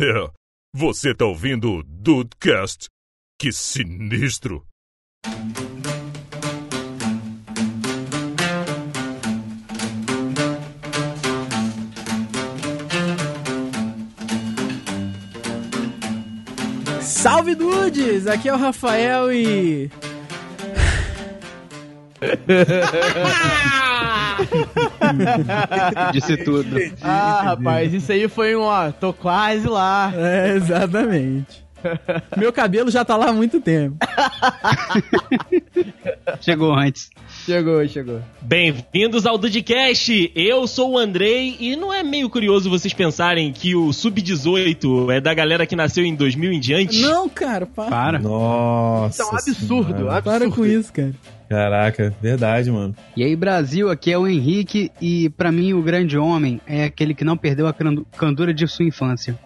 [0.00, 0.30] É,
[0.74, 2.88] você tá ouvindo o Dudecast?
[3.38, 4.66] Que sinistro!
[17.02, 18.26] Salve Dudes!
[18.26, 19.90] Aqui é o Rafael e.
[26.12, 26.76] Disse tudo.
[27.00, 30.12] Ah, rapaz, isso aí foi um, ó, tô quase lá.
[30.14, 31.62] É, exatamente.
[32.36, 33.96] Meu cabelo já tá lá há muito tempo.
[36.40, 37.10] Chegou antes.
[37.44, 38.20] Chegou, chegou.
[38.40, 40.30] Bem-vindos ao Dudcast!
[40.34, 45.20] Eu sou o Andrei e não é meio curioso vocês pensarem que o Sub-18 é
[45.20, 47.00] da galera que nasceu em 2000 em diante?
[47.00, 47.90] Não, cara, para.
[47.90, 48.18] Para.
[48.18, 49.22] Nossa.
[49.22, 50.16] Isso é um absurdo, Senhora.
[50.16, 50.22] absurdo.
[50.22, 51.12] Para com isso, cara.
[51.48, 52.94] Caraca, verdade, mano.
[53.16, 57.14] E aí, Brasil, aqui é o Henrique e pra mim o grande homem é aquele
[57.14, 57.74] que não perdeu a
[58.16, 59.38] candura de sua infância.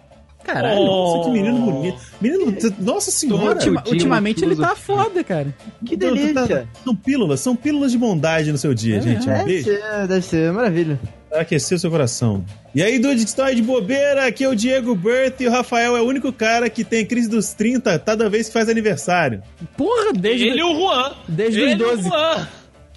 [0.47, 0.85] Caralho, Oh.
[0.85, 1.97] nossa, que menino bonito.
[2.21, 3.55] Menino, nossa senhora.
[3.55, 5.53] Ultima- ultimamente ele tá foda, cara.
[5.85, 6.33] Que tu delícia.
[6.47, 9.23] tá- são pílulas, são pílulas de bondade no seu dia, É, gente.
[9.29, 10.99] Um Deve beijo ser, deve ser, maravilha.
[11.29, 12.45] pra aquecer o seu coração.
[12.73, 15.97] E aí, Dude, que está de bobeira, aqui é o Diego Burt e o Rafael
[15.97, 19.41] é o único cara que tem crise dos 30 toda vez que faz aniversário.
[19.75, 20.47] Porra, desde.
[20.47, 21.11] Ele e o Juan!
[21.27, 22.09] Desde Ele os e o 12.
[22.09, 22.47] Juan!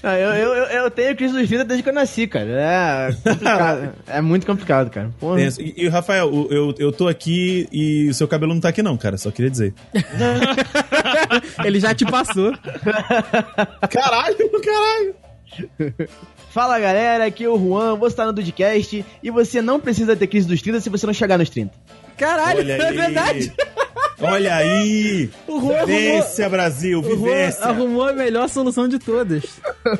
[0.02, 2.48] Ah, eu, eu, eu, tenho crise dos vida desde que eu nasci, cara.
[2.48, 3.92] É complicado.
[4.08, 5.10] é muito complicado, cara.
[5.58, 8.96] E, e, Rafael, eu, eu tô aqui e o seu cabelo não tá aqui não,
[8.96, 9.74] cara, só queria dizer.
[11.64, 12.52] Ele já te passou.
[13.90, 15.14] Caralho, caralho.
[16.50, 20.26] Fala galera, aqui é o Juan, você tá no Dudcast e você não precisa ter
[20.26, 21.72] crise dos 30 se você não chegar nos 30.
[22.20, 22.96] Caralho, Olha é aí.
[22.96, 23.52] verdade.
[24.20, 25.30] Olha aí.
[25.48, 27.64] O Juan arrumou, Vivência, Brasil, o Juan vivência.
[27.64, 29.44] arrumou a melhor solução de todas.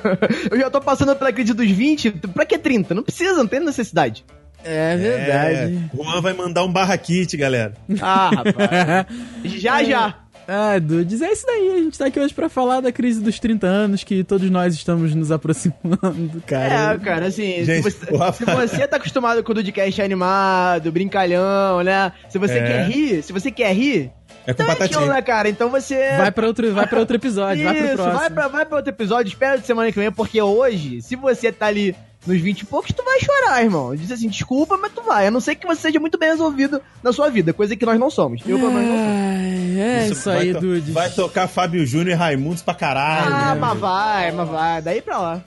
[0.50, 2.94] Eu já tô passando pela crise dos 20, pra que 30?
[2.94, 4.22] Não precisa, não tem necessidade.
[4.62, 5.88] É verdade.
[5.90, 7.72] É, Juan vai mandar um barra kit, galera.
[8.02, 9.06] Ah, rapaz.
[9.56, 10.14] já, já.
[10.52, 11.70] Ah, Dudes, é isso daí.
[11.74, 14.74] A gente tá aqui hoje pra falar da crise dos 30 anos, que todos nós
[14.74, 16.94] estamos nos aproximando, cara.
[16.94, 20.90] É, cara, assim, Gente, se, você, Rafa- se você tá acostumado com o Dudcast animado,
[20.90, 22.12] brincalhão, né?
[22.28, 22.66] Se você É.
[22.66, 24.10] quer rir, se você quer rir,
[24.46, 25.12] É com então é aquilo, batatinha.
[25.14, 25.48] né, cara?
[25.48, 26.16] Então você...
[26.16, 28.18] Vai pra outro, vai pra outro episódio, vai pro Isso, próximo.
[28.18, 31.52] vai pra, vai pra outro episódio, espera de semana que vem, porque hoje, se você
[31.52, 31.94] tá ali
[32.26, 33.94] nos 20 e poucos, tu vai chorar, irmão.
[33.94, 35.26] Diz assim, desculpa, mas tu vai.
[35.26, 37.98] A não ser que você seja muito bem resolvido na sua vida, coisa que nós
[37.98, 38.42] não somos.
[38.46, 39.06] Eu, pelo menos, não sou.
[39.06, 40.94] Ai, é isso, vai aí, Dudes.
[40.94, 43.34] Vai tocar Fábio Júnior e Raimundos pra caralho.
[43.34, 43.60] Ah, né?
[43.60, 44.82] mas vai, mas vai.
[44.82, 45.42] Daí pra lá.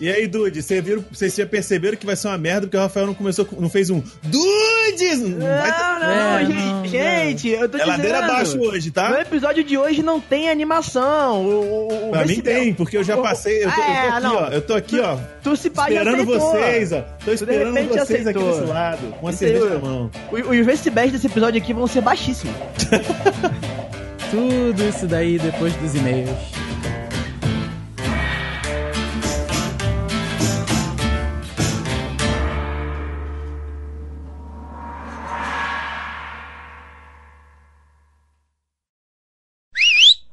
[0.00, 2.80] E aí, Dude, vocês viram, vocês já perceberam que vai ser uma merda porque o
[2.80, 5.20] Rafael não começou, não fez um Dudes!
[5.20, 8.30] Não ter- Não, não, É, gente, não, gente, eu tô É ladeira dizendo.
[8.32, 9.20] abaixo hoje, No tá?
[9.20, 11.44] episódio de hoje não tem animação.
[11.44, 13.64] O, o, Pra mim tem, porque eu já passei.
[13.64, 14.36] Eu tô, eu tô É, aqui, não.
[14.36, 14.48] ó.
[14.48, 15.16] Eu tô aqui, ó.
[15.42, 16.38] Tu se pá, Esperando aceitou.
[16.52, 17.02] vocês, ó.
[17.24, 18.60] Tô esperando vocês aqui aceitou.
[18.60, 19.06] desse lado.
[19.20, 20.10] Com aí, cerveja na mão.
[20.32, 22.54] Os Vestibés desse episódio aqui vão ser baixíssimos.
[24.30, 26.30] Tudo isso daí depois dos e-mails.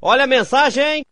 [0.04, 1.06] Olha a mensagem!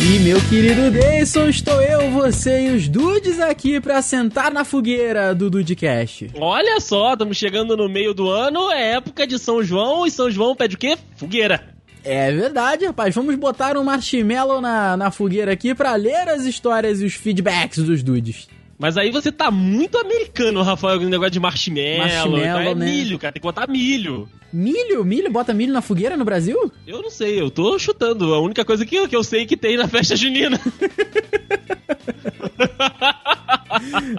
[0.00, 5.34] E meu querido Deison, estou eu, você e os dudes aqui pra sentar na fogueira
[5.34, 6.30] do Dudecast.
[6.38, 10.30] Olha só, estamos chegando no meio do ano, é época de São João, e São
[10.30, 10.98] João pede o quê?
[11.16, 11.73] Fogueira.
[12.04, 13.14] É verdade, rapaz.
[13.14, 17.82] Vamos botar um marshmallow na, na fogueira aqui pra ler as histórias e os feedbacks
[17.82, 18.46] dos dudes.
[18.78, 21.98] Mas aí você tá muito americano, Rafael, com negócio de marshmallow.
[21.98, 22.84] Marshmallow, então é né?
[22.84, 24.28] milho, cara, tem que botar milho.
[24.52, 25.04] Milho?
[25.04, 25.32] Milho?
[25.32, 26.70] Bota milho na fogueira no Brasil?
[26.86, 28.34] Eu não sei, eu tô chutando.
[28.34, 30.60] A única coisa que, que eu sei que tem na festa junina.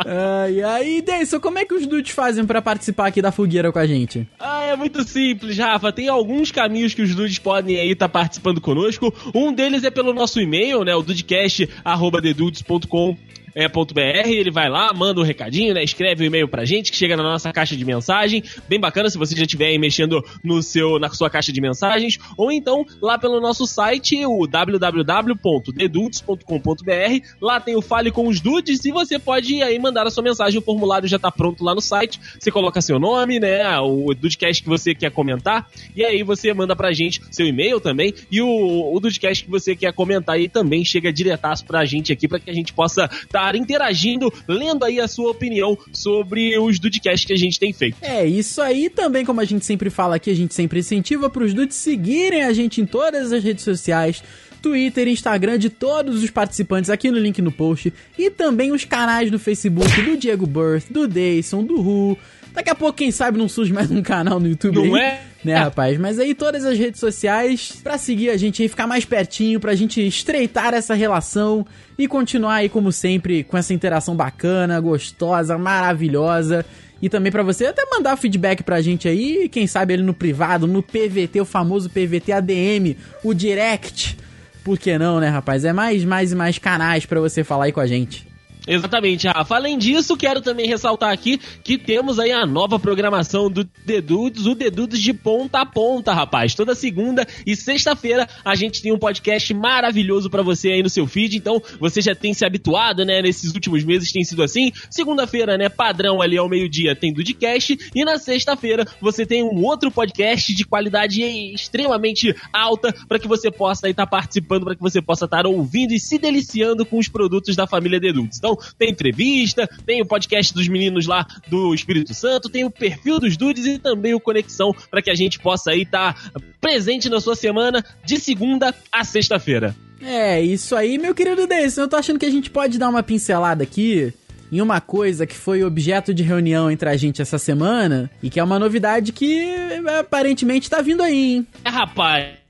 [0.06, 3.72] Ah, e aí, Deison, como é que os dudes fazem pra participar aqui da fogueira
[3.72, 4.28] com a gente?
[4.40, 5.92] Ah, é muito simples, Rafa.
[5.92, 9.14] Tem alguns caminhos que os dudes podem aí estar participando conosco.
[9.34, 10.96] Um deles é pelo nosso e-mail, né?
[10.96, 13.18] O dudecast.com
[13.56, 15.82] é, ponto .br, ele vai lá, manda um recadinho, né?
[15.82, 18.44] Escreve um e-mail pra gente que chega na nossa caixa de mensagem.
[18.68, 22.20] Bem bacana se você já estiver aí mexendo no seu, na sua caixa de mensagens.
[22.38, 27.26] Ou então lá pelo nosso site, o www.dedudes.com.br.
[27.40, 30.60] Lá tem o Fale com os Dudes e você pode aí mandar a sua mensagem.
[30.60, 32.20] O formulário já tá pronto lá no site.
[32.38, 33.80] Você coloca seu nome, né?
[33.80, 35.70] O Dudecast que você quer comentar.
[35.96, 38.14] E aí você manda pra gente seu e-mail também.
[38.30, 42.28] E o, o Dudecast que você quer comentar aí também chega diretaço pra gente aqui,
[42.28, 47.28] pra que a gente possa estar interagindo, lendo aí a sua opinião sobre os Dudecast
[47.28, 47.98] que a gente tem feito.
[48.02, 51.54] É, isso aí também, como a gente sempre fala aqui, a gente sempre incentiva pros
[51.54, 54.24] dudes seguirem a gente em todas as redes sociais.
[54.62, 59.30] Twitter, Instagram de todos os participantes aqui no link no post e também os canais
[59.30, 62.18] no Facebook do Diego Birth, do Dayson, do Ru.
[62.56, 65.22] Daqui a pouco, quem sabe, não surge mais um canal no YouTube Não aí, é?
[65.44, 65.98] né, rapaz?
[66.00, 69.76] Mas aí todas as redes sociais pra seguir a gente aí, ficar mais pertinho, pra
[69.76, 71.66] gente estreitar essa relação
[71.98, 76.66] e continuar aí, como sempre, com essa interação bacana, gostosa, maravilhosa.
[77.02, 80.66] E também pra você até mandar feedback pra gente aí, quem sabe ali no privado,
[80.66, 84.18] no PVT, o famoso PVT ADM, o direct.
[84.64, 85.66] Por que não, né, rapaz?
[85.66, 88.26] É mais, mais e mais canais pra você falar aí com a gente.
[88.68, 89.56] Exatamente, Rafa.
[89.56, 94.56] Além disso, quero também ressaltar aqui que temos aí a nova programação do Dedudes, o
[94.56, 96.56] Dedudes de ponta a ponta, rapaz.
[96.56, 101.06] Toda segunda e sexta-feira a gente tem um podcast maravilhoso pra você aí no seu
[101.06, 103.22] feed, então você já tem se habituado, né?
[103.22, 104.72] Nesses últimos meses tem sido assim.
[104.90, 109.92] Segunda-feira, né, padrão ali ao meio-dia tem Dudcast e na sexta-feira você tem um outro
[109.92, 111.22] podcast de qualidade
[111.54, 116.00] extremamente alta para que você possa estar participando, para que você possa estar ouvindo e
[116.00, 118.38] se deliciando com os produtos da família Dedudes.
[118.38, 123.20] Então, tem entrevista, tem o podcast dos meninos lá do Espírito Santo, tem o perfil
[123.20, 127.20] dos dudes e também o Conexão para que a gente possa aí estar presente na
[127.20, 129.76] sua semana de segunda a sexta-feira.
[130.02, 131.82] É, isso aí, meu querido Deison.
[131.82, 134.14] Eu tô achando que a gente pode dar uma pincelada aqui
[134.52, 138.40] em uma coisa que foi objeto de reunião entre a gente essa semana e que
[138.40, 139.54] é uma novidade que
[140.00, 141.48] aparentemente tá vindo aí, hein?
[141.64, 142.45] É, rapaz.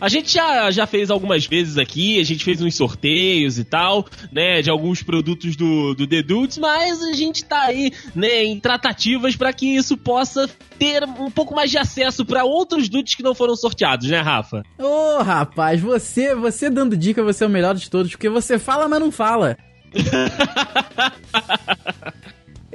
[0.00, 4.06] A gente já, já fez algumas vezes aqui, a gente fez uns sorteios e tal,
[4.32, 8.58] né, de alguns produtos do, do The Dudes, mas a gente tá aí, né, em
[8.58, 10.48] tratativas para que isso possa
[10.78, 14.62] ter um pouco mais de acesso para outros dudes que não foram sorteados, né, Rafa?
[14.78, 18.88] Ô, rapaz, você, você dando dica, você é o melhor de todos, porque você fala,
[18.88, 19.56] mas não fala.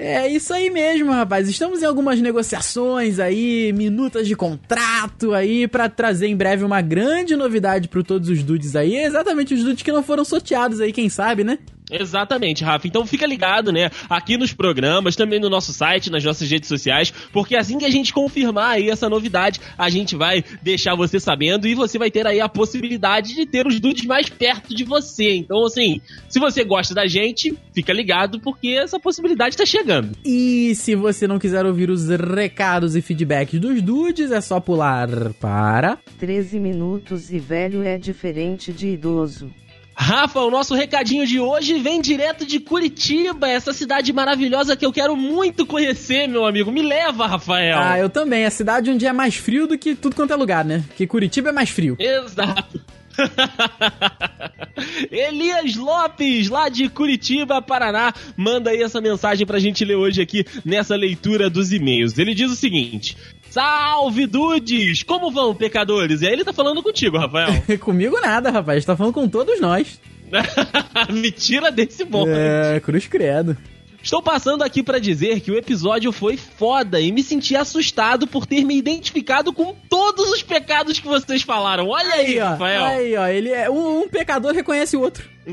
[0.04, 1.48] É isso aí mesmo, rapaz.
[1.48, 7.36] Estamos em algumas negociações aí, minutas de contrato aí, pra trazer em breve uma grande
[7.36, 8.96] novidade para todos os dudes aí.
[8.98, 11.60] Exatamente os dudes que não foram sorteados aí, quem sabe, né?
[11.92, 12.88] Exatamente, Rafa.
[12.88, 13.90] Então fica ligado, né?
[14.10, 17.90] Aqui nos programas, também no nosso site, nas nossas redes sociais, porque assim que a
[17.90, 22.26] gente confirmar aí essa novidade, a gente vai deixar você sabendo e você vai ter
[22.26, 25.36] aí a possibilidade de ter os dudes mais perto de você.
[25.36, 26.00] Então, assim,
[26.30, 30.18] se você gosta da gente, fica ligado, porque essa possibilidade tá chegando.
[30.26, 35.10] E se você não quiser ouvir os recados e feedbacks dos dudes, é só pular
[35.40, 39.52] para 13 minutos e velho é diferente de idoso.
[40.02, 44.92] Rafa, o nosso recadinho de hoje vem direto de Curitiba, essa cidade maravilhosa que eu
[44.92, 46.72] quero muito conhecer, meu amigo.
[46.72, 47.78] Me leva, Rafael.
[47.78, 48.42] Ah, eu também.
[48.42, 50.84] É a cidade onde é mais frio do que tudo quanto é lugar, né?
[50.98, 51.96] Que Curitiba é mais frio.
[52.00, 52.82] Exato.
[55.12, 60.46] Elias Lopes, lá de Curitiba, Paraná, manda aí essa mensagem pra gente ler hoje aqui
[60.66, 62.18] nessa leitura dos e-mails.
[62.18, 63.18] Ele diz o seguinte:
[63.50, 65.04] Salve, dudes!
[65.04, 66.22] Como vão, pecadores?
[66.22, 67.62] E aí ele tá falando contigo, Rafael.
[67.80, 68.86] Comigo nada, rapaz.
[68.86, 70.00] Tá falando com todos nós.
[71.12, 72.32] Me tira desse monte.
[72.32, 73.58] É, cruz credo.
[74.04, 78.48] Estou passando aqui para dizer que o episódio foi foda e me senti assustado por
[78.48, 81.88] ter me identificado com todos os pecados que vocês falaram.
[81.88, 82.50] Olha aí, ó.
[82.50, 82.84] Rafael.
[82.84, 83.28] Aí, ó.
[83.28, 85.30] Ele é, um, um pecador reconhece o outro.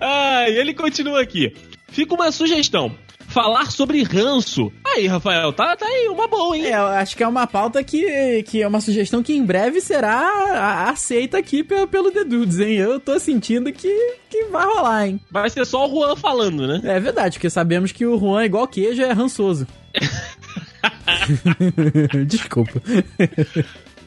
[0.00, 1.56] ah, e ele continua aqui.
[1.88, 2.94] Fica uma sugestão.
[3.34, 4.72] Falar sobre ranço.
[4.94, 6.66] Aí, Rafael, tá, tá aí, uma boa, hein?
[6.66, 9.80] É, eu acho que é uma pauta que, que é uma sugestão que em breve
[9.80, 12.76] será aceita aqui pelo, pelo The Dudes, hein?
[12.76, 13.88] Eu tô sentindo que,
[14.30, 15.20] que vai rolar, hein?
[15.32, 16.80] Vai ser só o Juan falando, né?
[16.84, 19.66] É verdade, porque sabemos que o Juan, igual queijo, é rançoso.
[22.26, 22.80] Desculpa.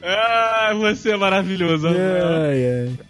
[0.09, 1.85] Ah, você é maravilhoso.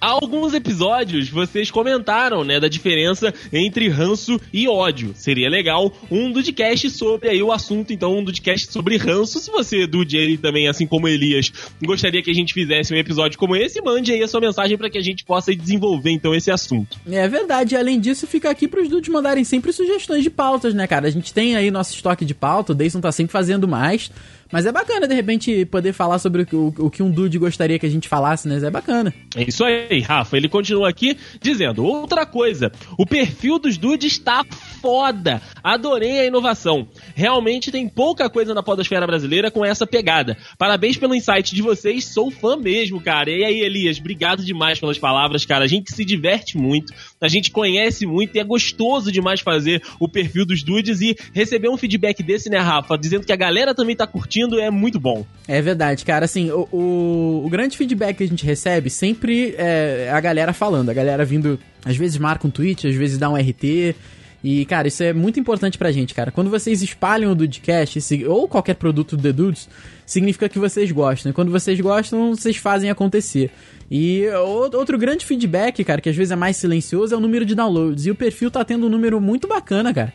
[0.01, 5.11] Há alguns episódios vocês comentaram, né, da diferença entre ranço e ódio.
[5.13, 9.37] Seria legal um Dudcast sobre aí o assunto, então um Dudcast sobre ranço.
[9.39, 11.51] Se você, Dude, aí também, assim como Elias,
[11.83, 14.89] gostaria que a gente fizesse um episódio como esse, mande aí a sua mensagem para
[14.89, 16.97] que a gente possa desenvolver então esse assunto.
[17.07, 20.87] É verdade, e além disso, fica aqui pros dudes mandarem sempre sugestões de pautas, né,
[20.87, 21.07] cara?
[21.07, 24.09] A gente tem aí nosso estoque de pauta, o Dayson tá sempre fazendo mais.
[24.51, 27.37] Mas é bacana, de repente, poder falar sobre o, que- o, o que um dude
[27.37, 28.57] gostaria que a gente falasse, né?
[28.65, 29.13] É bacana.
[29.35, 30.37] É isso aí, Rafa.
[30.37, 34.43] Ele continua aqui dizendo: outra coisa, o perfil dos dudes está
[34.81, 35.41] foda.
[35.63, 36.87] Adorei a inovação.
[37.15, 40.37] Realmente tem pouca coisa na podosfera brasileira com essa pegada.
[40.57, 43.29] Parabéns pelo insight de vocês, sou fã mesmo, cara.
[43.29, 45.65] E aí, Elias, obrigado demais pelas palavras, cara.
[45.65, 50.07] A gente se diverte muito, a gente conhece muito e é gostoso demais fazer o
[50.07, 52.97] perfil dos dudes e receber um feedback desse, né, Rafa?
[52.97, 55.25] Dizendo que a galera também tá curtindo é muito bom.
[55.47, 56.25] É verdade, cara.
[56.25, 60.89] Assim, o, o, o grande feedback que a gente recebe sempre é a galera falando,
[60.89, 63.95] a galera vindo, às vezes marca um tweet, às vezes dá um RT.
[64.44, 66.32] E, cara, isso é muito importante pra gente, cara.
[66.32, 69.67] Quando vocês espalham o Dudecast, ou qualquer produto do The Dudes,
[70.06, 71.32] significa que vocês gostam.
[71.32, 73.50] E quando vocês gostam, vocês fazem acontecer.
[73.89, 74.25] E
[74.72, 78.06] outro grande feedback, cara, que às vezes é mais silencioso, é o número de downloads.
[78.06, 80.13] E o perfil tá tendo um número muito bacana, cara.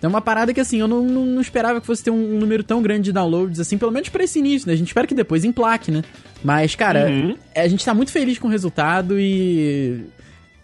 [0.00, 2.62] É uma parada que, assim, eu não, não, não esperava que fosse ter um, número
[2.62, 4.74] tão grande de downloads, assim, pelo menos pra esse início, né?
[4.74, 6.02] A gente espera que depois emplaque, né?
[6.44, 7.36] Mas, cara, Uhum.
[7.56, 10.02] a gente tá muito feliz com o resultado e.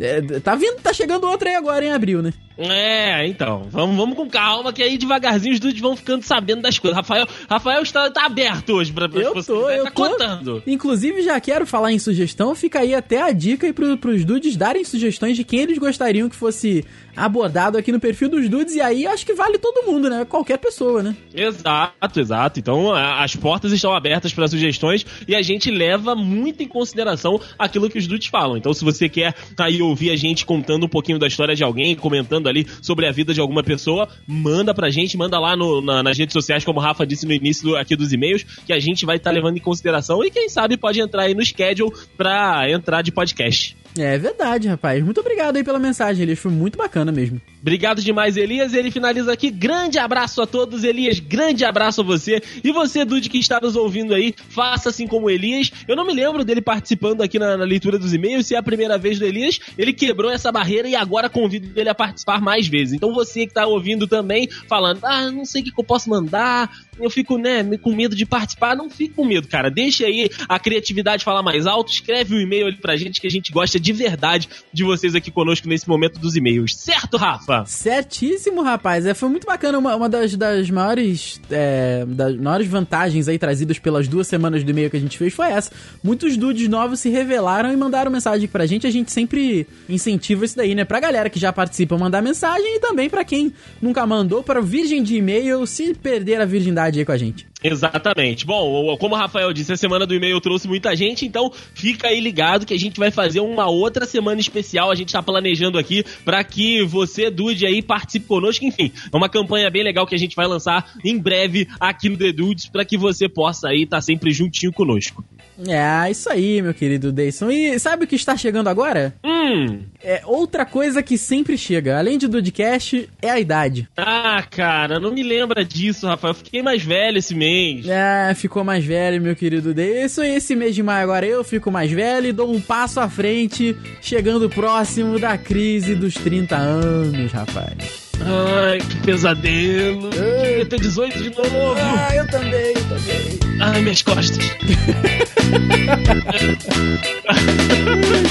[0.00, 2.33] é, tá vindo, tá chegando outra aí agora em abril, né?
[2.57, 6.78] É, então, vamos, vamos com calma, que aí devagarzinho os dudes vão ficando sabendo das
[6.78, 6.97] coisas.
[6.97, 10.09] Rafael, Rafael está, tá aberto hoje pra, pra Eu tô, eu tá tô.
[10.11, 10.62] contando.
[10.66, 14.57] Inclusive, já quero falar em sugestão, fica aí até a dica aí pro, pros dudes
[14.57, 16.85] darem sugestões de quem eles gostariam que fosse
[17.17, 20.25] abordado aqui no perfil dos dudes, e aí acho que vale todo mundo, né?
[20.25, 21.17] Qualquer pessoa, né?
[21.35, 22.59] Exato, exato.
[22.61, 27.88] Então as portas estão abertas para sugestões e a gente leva muito em consideração aquilo
[27.90, 28.57] que os dudes falam.
[28.57, 31.95] Então se você quer aí ouvir a gente contando um pouquinho da história de alguém,
[31.97, 36.02] comentando ali sobre a vida de alguma pessoa, manda pra gente, manda lá no- na-
[36.02, 39.05] nas redes sociais, como o Rafa disse no início aqui dos e-mails, que a gente
[39.05, 43.02] vai estar levando em consideração e quem sabe pode entrar aí no schedule pra entrar
[43.02, 43.76] de podcast.
[43.99, 45.02] É verdade, rapaz.
[45.02, 46.38] Muito obrigado aí pela mensagem, Elias.
[46.38, 47.40] Foi muito bacana mesmo.
[47.61, 48.73] Obrigado demais, Elias.
[48.73, 49.50] Ele finaliza aqui.
[49.50, 51.18] Grande abraço a todos, Elias.
[51.18, 52.40] Grande abraço a você.
[52.62, 55.73] E você, Dude, que está nos ouvindo aí, faça assim como o Elias.
[55.88, 58.47] Eu não me lembro dele participando aqui na, na leitura dos e-mails.
[58.47, 61.88] Se é a primeira vez do Elias, ele quebrou essa barreira e agora convido ele
[61.88, 62.94] a participar mais vezes.
[62.94, 66.09] Então você que está ouvindo também, falando, ah, não sei o que, que eu posso
[66.09, 66.70] mandar,
[67.00, 68.76] eu fico, né, com medo de participar.
[68.76, 69.71] Não fique com medo, cara.
[69.71, 71.92] Deixa aí a criatividade falar mais alto.
[71.92, 75.30] Escreve um e-mail ali pra gente que a gente gosta de verdade de vocês aqui
[75.30, 76.75] conosco nesse momento dos e-mails.
[76.76, 77.64] Certo, Rafa?
[77.66, 79.07] Certíssimo, rapaz.
[79.07, 79.78] É, foi muito bacana.
[79.78, 84.71] Uma, uma das, das maiores é, das maiores vantagens aí trazidas pelas duas semanas do
[84.71, 85.71] e-mail que a gente fez foi essa.
[86.02, 88.87] Muitos dudes novos se revelaram e mandaram mensagem pra gente.
[88.87, 90.85] A gente sempre incentiva isso daí, né?
[90.85, 94.62] Pra galera que já participa mandar mensagem e também pra quem nunca mandou, para o
[94.62, 97.47] virgem de e-mail se perder a virgindade aí com a gente.
[97.62, 98.47] Exatamente.
[98.47, 102.21] Bom, como o Rafael disse, a semana do e-mail trouxe muita gente, então fica aí
[102.21, 104.90] ligado que a gente vai fazer uma outra semana especial.
[104.90, 108.64] A gente tá planejando aqui para que você, Dude, aí participe conosco.
[108.64, 112.17] Enfim, é uma campanha bem legal que a gente vai lançar em breve aqui no
[112.17, 115.25] The Dudes para que você possa aí estar sempre juntinho conosco.
[115.69, 117.50] É, isso aí, meu querido Dayson.
[117.50, 119.14] E sabe o que está chegando agora?
[119.23, 119.83] Hum.
[120.02, 123.87] É outra coisa que sempre chega, além de Dudecast, é a idade.
[123.97, 126.31] Ah, cara, não me lembra disso, Rafael.
[126.31, 127.50] Eu fiquei mais velho esse mês.
[127.87, 130.23] É, ficou mais velho, meu querido Dayson.
[130.23, 133.09] E esse mês de maio agora eu fico mais velho e dou um passo à
[133.09, 138.11] frente, chegando próximo da crise dos 30 anos, rapaz.
[138.21, 140.11] Ai, que pesadelo.
[140.12, 141.75] Eu queria ter 18 de novo.
[141.76, 143.38] Ah, eu também, eu também.
[143.61, 144.38] Ai, minhas costas.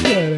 [0.10, 0.36] É,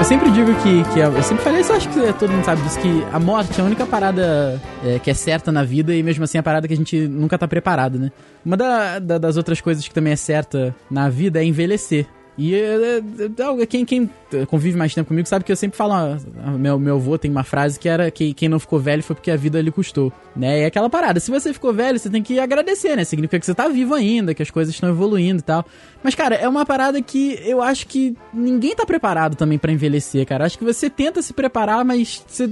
[0.00, 2.80] Eu sempre digo que, que eu sempre falei isso, acho que todo mundo sabe disso,
[2.80, 6.24] que a morte é a única parada é, que é certa na vida e mesmo
[6.24, 8.10] assim é a parada que a gente nunca tá preparado, né?
[8.42, 12.06] Uma da- da- das outras coisas que também é certa na vida é envelhecer.
[12.42, 14.08] E é, é, é, quem, quem
[14.48, 15.92] convive mais tempo comigo sabe que eu sempre falo.
[15.92, 16.18] ah,
[16.58, 19.30] Meu, meu avô tem uma frase que era que quem não ficou velho foi porque
[19.30, 20.10] a vida lhe custou.
[20.34, 20.60] Né?
[20.60, 21.20] E é aquela parada.
[21.20, 23.04] Se você ficou velho, você tem que agradecer, né?
[23.04, 25.66] Significa que você tá vivo ainda, que as coisas estão evoluindo e tal.
[26.02, 30.24] Mas, cara, é uma parada que eu acho que ninguém tá preparado também pra envelhecer,
[30.24, 30.46] cara.
[30.46, 32.48] Acho que você tenta se preparar, mas você,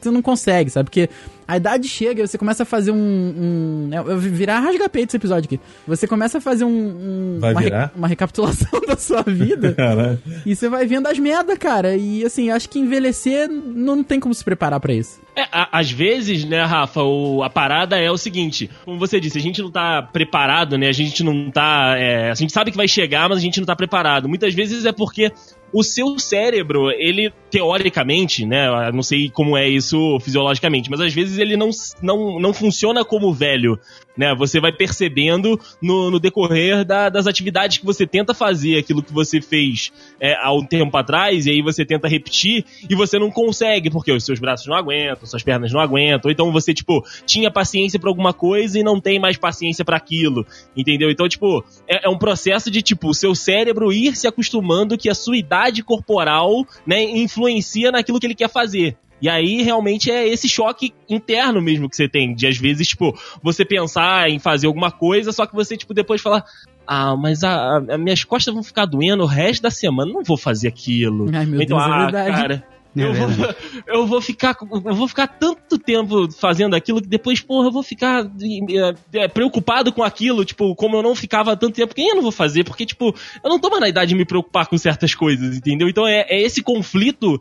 [0.00, 0.88] você não consegue, sabe?
[0.88, 1.10] Porque
[1.48, 2.96] a idade chega e você começa a fazer um.
[2.96, 5.60] um é, eu virar rasga-peito esse episódio aqui.
[5.86, 6.68] Você começa a fazer um.
[6.70, 7.92] um- Vai uma, re- virar?
[7.94, 9.72] uma recapitulação da sua vida.
[9.74, 10.18] Caralho.
[10.44, 11.96] E você vai vendo as merda, cara.
[11.96, 15.20] E assim, acho que envelhecer não tem como se preparar pra isso.
[15.36, 19.38] É, a- às vezes, né, Rafa, o- a parada é o seguinte: como você disse,
[19.38, 20.88] a gente não tá preparado, né?
[20.88, 21.94] A gente não tá.
[21.98, 24.28] é, a gente sabe que vai chegar, mas a gente não tá preparado.
[24.28, 25.30] Muitas vezes é porque
[25.72, 31.38] o seu cérebro, ele teoricamente, né, não sei como é isso fisiologicamente, mas às vezes
[31.38, 31.70] ele não,
[32.02, 33.80] não, não funciona como velho,
[34.14, 34.34] né?
[34.34, 39.12] Você vai percebendo no, no decorrer da, das atividades que você tenta fazer, aquilo que
[39.12, 43.30] você fez é, há um tempo atrás, e aí você tenta repetir e você não
[43.30, 47.02] consegue, porque os seus braços não aguentam, suas pernas não aguentam, ou então você, tipo,
[47.24, 50.46] tinha paciência para alguma coisa e não tem mais paciência para aquilo,
[50.76, 51.10] entendeu?
[51.10, 55.08] Então, tipo, é, é, um processo de, tipo, o seu cérebro ir se acostumando que
[55.08, 57.45] a sua idade corporal, né, influencia
[57.92, 58.96] naquilo que ele quer fazer.
[59.20, 62.34] E aí, realmente, é esse choque interno mesmo que você tem.
[62.34, 66.20] De, às vezes, tipo, você pensar em fazer alguma coisa, só que você, tipo, depois
[66.20, 66.44] falar.
[66.86, 70.36] Ah, mas a, a minhas costas vão ficar doendo o resto da semana, não vou
[70.36, 71.26] fazer aquilo.
[71.34, 72.30] Ai, meu então, Deus, é ah, verdade.
[72.30, 72.75] cara.
[72.96, 73.28] Eu vou,
[73.86, 77.82] eu vou ficar eu vou ficar tanto tempo fazendo aquilo que depois, porra, eu vou
[77.82, 78.24] ficar
[79.12, 82.22] é, preocupado com aquilo, tipo, como eu não ficava há tanto tempo, quem eu não
[82.22, 82.64] vou fazer?
[82.64, 85.88] Porque, tipo, eu não tô mais na idade de me preocupar com certas coisas, entendeu?
[85.88, 87.38] Então é, é esse conflito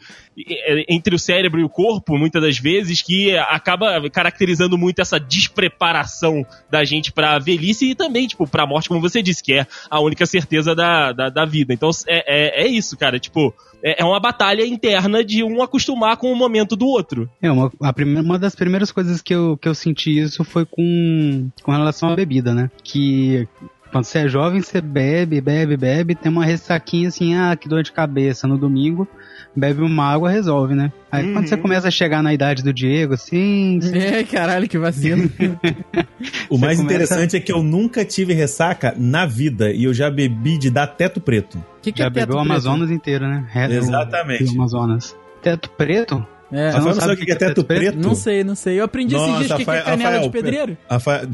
[0.88, 6.46] entre o cérebro e o corpo, muitas das vezes, que acaba caracterizando muito essa despreparação
[6.70, 10.00] da gente pra velhice e também, tipo, pra morte, como você disse, que é a
[10.00, 11.74] única certeza da, da, da vida.
[11.74, 16.18] Então é, é, é isso, cara, tipo, é é uma batalha interna de um acostumar
[16.18, 17.30] com o momento do outro.
[17.42, 20.66] É, uma, a primeira, uma das primeiras coisas que eu, que eu senti isso foi
[20.66, 22.70] com, com relação à bebida, né?
[22.84, 23.48] Que
[23.96, 27.82] quando você é jovem, você bebe, bebe, bebe, tem uma ressaquinha assim, ah, que dor
[27.82, 29.08] de cabeça no domingo,
[29.56, 30.92] bebe uma água, resolve, né?
[31.10, 35.32] Aí quando você começa a chegar na idade do Diego, assim, É, caralho, que vacilo.
[36.50, 40.12] O mais começa- interessante é que eu nunca tive ressaca na vida e eu já
[40.12, 41.58] bebi de dar teto preto.
[41.58, 42.40] O que, que já é teto bebeu o?
[42.40, 43.46] Amazonas inteiro, né?
[43.50, 44.44] Re- o- Exatamente.
[44.44, 45.16] o Amazonas.
[45.42, 46.26] Teto preto?
[46.56, 47.98] É, Rafael não não sabe o que é teto preto?
[47.98, 48.80] não sei, não sei.
[48.80, 50.78] Eu aprendi esses Nossa, dias o que, que é Rafael- canela de Rafael, pedreiro.
[50.90, 51.28] Rafael,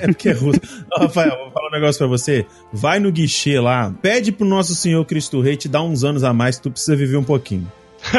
[0.00, 0.60] é porque é russo.
[0.96, 2.46] Ô, Rafael, vou falar um negócio pra você.
[2.72, 6.32] Vai no guichê lá, pede pro nosso Senhor Cristo Rei te dar uns anos a
[6.32, 7.70] mais que tu precisa viver um pouquinho.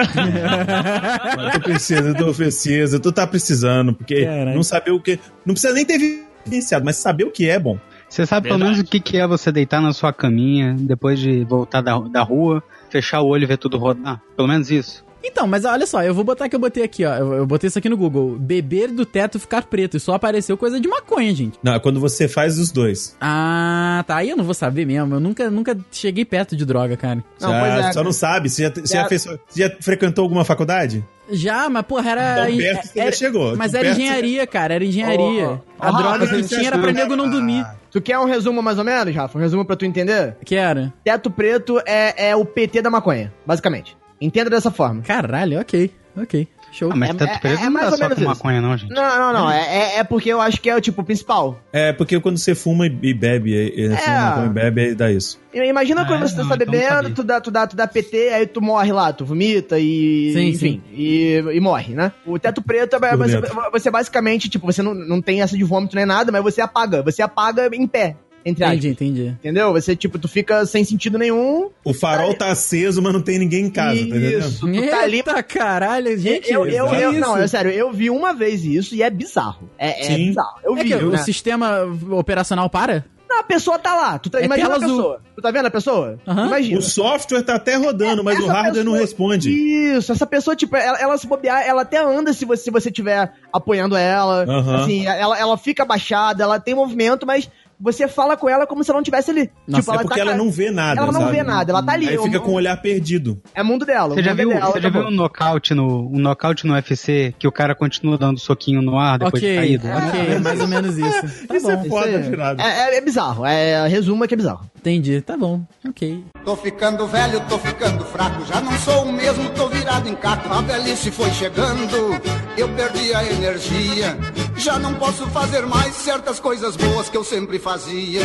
[1.53, 4.55] tu precisa, tu precisa, tu tá precisando, porque Caralho.
[4.55, 5.19] não saber o que.
[5.45, 5.97] Não precisa nem ter
[6.45, 7.77] vivenciado, mas saber o que é bom.
[8.09, 8.77] Você sabe pelo Verdade.
[8.77, 12.21] menos o que, que é você deitar na sua caminha depois de voltar da, da
[12.21, 14.21] rua, fechar o olho e ver tudo rodar?
[14.35, 15.03] Pelo menos isso.
[15.23, 17.13] Então, mas olha só, eu vou botar que eu botei aqui, ó.
[17.15, 18.37] Eu, eu botei isso aqui no Google.
[18.39, 19.97] Beber do teto ficar preto.
[19.97, 21.59] E só apareceu coisa de maconha, gente.
[21.63, 23.15] Não, é quando você faz os dois.
[23.21, 24.17] Ah, tá.
[24.17, 25.15] Aí eu não vou saber mesmo.
[25.15, 27.23] Eu nunca, nunca cheguei perto de droga, cara.
[27.39, 28.49] Não, já, pois é, só não sabe.
[28.49, 31.03] Você já, você já fez- você já frequentou alguma faculdade?
[31.29, 32.45] Já, mas porra, era.
[32.47, 33.55] Perto você já chegou.
[33.55, 34.73] Mas era engenharia, cara.
[34.73, 35.47] Era engenharia.
[35.49, 37.61] Ô, A ô, droga que tinha era pra nego não dormir.
[37.65, 39.37] Ah, Tu quer um resumo mais ou menos, Rafa?
[39.37, 40.37] Um resumo pra tu entender?
[40.45, 40.93] Que era?
[41.03, 43.97] Teto preto é, é o PT da maconha, basicamente.
[44.21, 45.01] Entenda dessa forma.
[45.01, 45.91] Caralho, ok.
[46.15, 46.47] Ok.
[46.73, 46.89] Show.
[46.91, 48.61] Ah, mas É- teto é- preto é não mais dá ou só menos com maconha,
[48.61, 48.93] não, gente.
[48.93, 49.51] Não, não, não.
[49.51, 51.59] É, é, é porque eu acho que é o tipo principal.
[51.71, 53.95] É, porque quando você fuma e bebe, e, É.
[53.97, 55.39] fuma maconha e bebe, aí dá isso.
[55.53, 56.27] Imagina Ah, quando é?
[56.27, 58.91] você Não, tá então bebendo, tu dá, tu, dá, tu dá PT, aí tu morre
[58.93, 60.31] lá, tu vomita e.
[60.33, 62.11] Sim, enfim, E, e morre, né?
[62.25, 65.95] O teto preto é você, você basicamente, tipo, você não, não tem essa de vômito
[65.95, 67.01] nem nada, mas você apaga.
[67.03, 68.77] Você apaga em pé, entre aspas.
[68.77, 69.27] Entendi, entendi.
[69.39, 69.71] Entendeu?
[69.73, 71.69] Você, tipo, tu fica sem sentido nenhum.
[71.83, 74.39] O farol tá aceso, mas não tem ninguém em casa, tá entendendo?
[74.39, 75.17] Isso, tu tá ali.
[75.17, 76.51] Eita caralho, gente.
[76.51, 77.19] eu, eu, eu- isso?
[77.19, 79.69] não, é sério, eu vi uma vez isso e é bizarro.
[79.77, 80.59] É, é bizarro.
[80.63, 80.89] Eu É vi.
[80.89, 81.03] que né?
[81.03, 81.79] o sistema
[82.11, 83.05] operacional para?
[83.29, 84.19] Não, a pessoa tá lá.
[84.19, 84.87] Tu tá, É imagina a azul.
[84.97, 85.21] pessoa.
[85.37, 86.19] Tu tá vendo a pessoa?
[86.27, 86.47] Aham.
[86.47, 86.79] Imagina.
[86.79, 89.49] O software tá até rodando, mas o hardware não pessoa- responde.
[89.49, 92.91] Isso, essa pessoa, tipo, ela, ela se bobear, ela até anda se você, se você
[92.91, 94.43] tiver apoiando ela.
[94.43, 94.81] Aham.
[94.81, 97.49] Assim, ela, ela fica abaixada, ela tem movimento, mas
[97.81, 99.49] você fala com ela como se ela não estivesse ali.
[99.67, 101.31] Nossa, tipo, É ela porque tá ela não vê nada, Ela não sabe?
[101.37, 102.07] vê nada, ela tá ali.
[102.07, 103.41] Aí o- fica com o olhar perdido.
[103.55, 104.13] É mundo dela.
[104.13, 105.11] Você o já viu, é dela, você já viu acabou.
[105.11, 109.17] um nocaute no um nocaute no UFC que o cara continua dando soquinho no ar
[109.19, 109.87] depois de Ok, caído?
[109.87, 111.21] ok, mais ou menos isso.
[111.47, 112.61] Tá Isso é bom, foda, Isso.
[112.61, 114.69] É, é, é bizarro, é, resumo é que é bizarro.
[114.77, 115.21] entendi.
[115.21, 116.23] Tá bom, ok.
[116.45, 120.51] Tô ficando velho, tô ficando fraco, já não sou o mesmo, tô virado em caco.
[120.53, 122.19] A velhice foi chegando,
[122.57, 124.17] eu perdi a energia.
[124.63, 128.21] Já não posso fazer mais certas coisas boas que eu sempre fazia.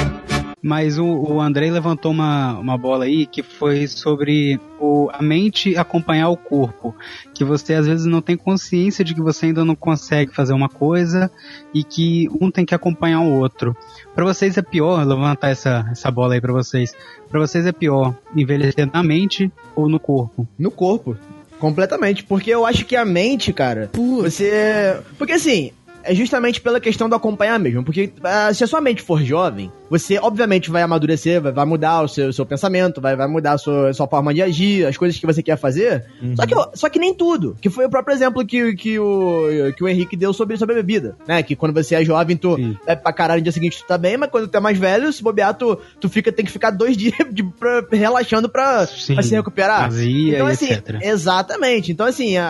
[0.63, 5.79] Mas o, o Andrei levantou uma, uma bola aí que foi sobre o, a mente
[5.79, 6.95] acompanhar o corpo.
[7.33, 10.69] Que você às vezes não tem consciência de que você ainda não consegue fazer uma
[10.69, 11.31] coisa
[11.73, 13.75] e que um tem que acompanhar o outro.
[14.15, 16.95] Pra vocês é pior levantar essa, essa bola aí pra vocês.
[17.31, 20.47] Pra vocês é pior envelhecer na mente ou no corpo?
[20.59, 21.17] No corpo.
[21.59, 22.25] Completamente.
[22.25, 25.01] Porque eu acho que a mente, cara, você.
[25.17, 25.73] Porque assim,
[26.07, 27.85] é justamente pela questão do acompanhar mesmo.
[27.85, 32.03] Porque ah, se a sua mente for jovem, você obviamente vai amadurecer, vai, vai mudar
[32.03, 34.97] o seu, seu pensamento, vai, vai mudar a sua, a sua forma de agir, as
[34.97, 36.05] coisas que você quer fazer.
[36.35, 37.57] Só, que, só que nem tudo.
[37.61, 40.77] Que foi o próprio exemplo que, que, o, que o Henrique deu sobre, sobre a
[40.79, 41.17] bebida.
[41.27, 41.43] Né?
[41.43, 42.77] Que quando você é jovem, tu Sim.
[42.87, 45.13] bebe pra caralho no dia seguinte tu tá bem, mas quando tu é mais velho,
[45.13, 49.15] se bobear, tu, tu fica, tem que ficar dois dias de, pra- relaxando pra, Sim.
[49.15, 49.83] pra se recuperar.
[49.91, 50.97] Vazia então, assim, etc.
[51.03, 51.93] exatamente.
[51.93, 52.47] Então, assim, a,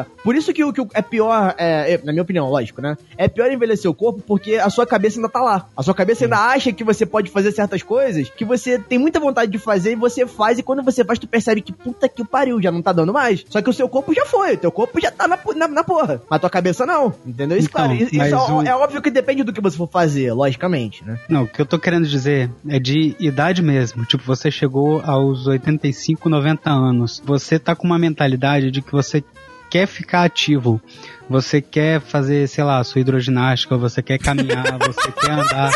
[0.00, 2.96] a- por isso que o que é pior, é, é, na minha opinião, lógico, né?
[3.16, 5.66] É pior envelhecer o corpo porque a sua cabeça ainda tá lá.
[5.76, 9.18] A sua cabeça ainda acha que você pode fazer certas coisas que você tem muita
[9.20, 12.24] vontade de fazer e você faz, e quando você faz, tu percebe que puta que
[12.24, 13.44] pariu, já não tá dando mais.
[13.48, 15.84] Só que o seu corpo já foi, o teu corpo já tá na, na, na
[15.84, 16.22] porra.
[16.28, 17.14] Mas a tua cabeça não.
[17.26, 17.58] Entendeu?
[17.58, 20.32] Isso, Então, claro, isso é, o- é óbvio que depende do que você for fazer,
[20.32, 21.18] logicamente, né?
[21.28, 24.04] Não, o que eu tô querendo dizer é de idade mesmo.
[24.04, 27.22] Tipo, você chegou aos 85, 90 anos.
[27.24, 29.22] Você tá com uma mentalidade de que você
[29.68, 30.80] quer ficar ativo.
[31.28, 35.70] Você quer fazer, sei lá, sua hidroginástica, você quer caminhar, você quer andar.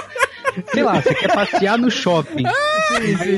[0.72, 2.44] Sei lá, você quer passear no shopping.
[2.44, 3.36] Sim, sim.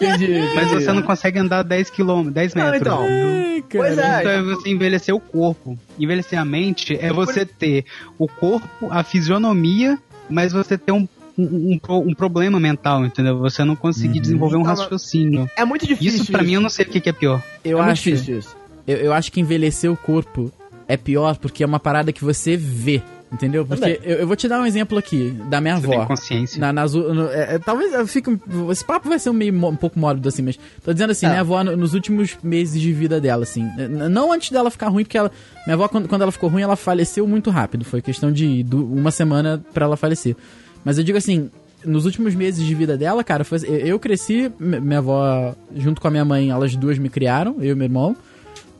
[0.00, 0.40] Entendi.
[0.54, 2.80] Mas você não consegue andar 10 km, 10 Não, metros.
[2.82, 3.02] então.
[3.02, 4.20] Ai, Pois é.
[4.20, 5.78] Então é você envelhecer o corpo.
[5.98, 7.84] Envelhecer a mente é você ter
[8.18, 11.06] o corpo, a fisionomia, mas você ter um,
[11.38, 13.38] um, um um problema mental, entendeu?
[13.38, 15.48] Você não conseguir desenvolver um Então, raciocínio.
[15.56, 16.22] É muito difícil.
[16.22, 17.40] Isso pra mim eu não sei o que, é pior.
[17.64, 18.56] Eu é muito acho, difícil isso.
[18.86, 20.52] eu, eu acho que envelhecer o corpo
[20.88, 23.00] é pior porque é uma parada que você vê.
[23.32, 23.64] Entendeu?
[23.64, 25.98] Porque eu, eu vou te dar um exemplo aqui da minha Você avó.
[26.00, 26.60] tem consciência.
[26.60, 28.28] Na, nas no- é, é, talvez eu fique.
[28.70, 30.58] Esse papo vai ser um, meio, um pouco mórbido, assim, mas.
[30.84, 31.30] Tô dizendo assim, É.
[31.30, 33.66] minha avó, no- nos últimos meses de vida dela, assim.
[34.10, 35.30] Não antes dela ficar ruim, porque ela.
[35.66, 37.84] Minha avó, quando, quando ela ficou ruim, ela faleceu muito rápido.
[37.86, 40.36] Foi questão de uma semana pra ela falecer.
[40.84, 41.50] Mas eu digo assim.
[41.84, 46.10] Nos últimos meses de vida dela, cara, foi, eu cresci, minha avó, junto com a
[46.12, 48.14] minha mãe, elas duas me criaram, eu e meu irmão.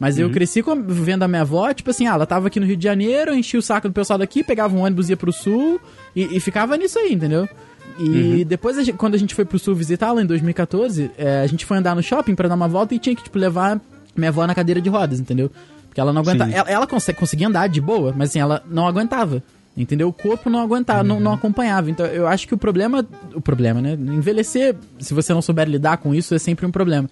[0.02, 2.66] Mas eu cresci com- vendo a minha avó, tipo assim, ah, ela tava aqui no
[2.66, 5.80] Rio de Janeiro, enchia o saco do pessoal daqui, pegava um ônibus, ia pro sul
[6.14, 7.48] e, e ficava nisso aí, entendeu?
[7.98, 11.46] E depois, a gente- quando a gente foi pro sul visitá-la em 2014, é, a
[11.46, 13.80] gente foi andar no shopping pra dar uma volta e tinha que, tipo, levar
[14.16, 15.50] minha avó na cadeira de rodas, entendeu?
[15.88, 16.50] Porque ela não aguentava.
[16.50, 19.42] Ela, ela consegue, conseguia andar de boa, mas assim, ela não aguentava.
[19.76, 20.08] Entendeu?
[20.08, 21.90] O corpo não aguentava, não, não acompanhava.
[21.90, 23.06] Então eu acho que o problema.
[23.34, 23.92] O problema, né?
[23.94, 27.08] Envelhecer, se você não souber lidar com isso, é sempre um problema.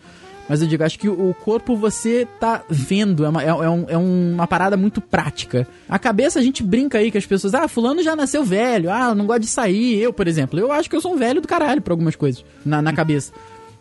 [0.50, 3.84] Mas eu digo, acho que o corpo você tá vendo, é uma, é, é um-
[3.88, 5.64] é uma parada muito prática.
[5.88, 9.14] A cabeça a gente brinca aí que as pessoas, ah, fulano já nasceu velho, ah,
[9.14, 10.00] não gosta de sair.
[10.00, 12.44] Eu, por exemplo, eu acho que eu sou um velho do caralho pra algumas coisas
[12.66, 13.32] na, na cabeça.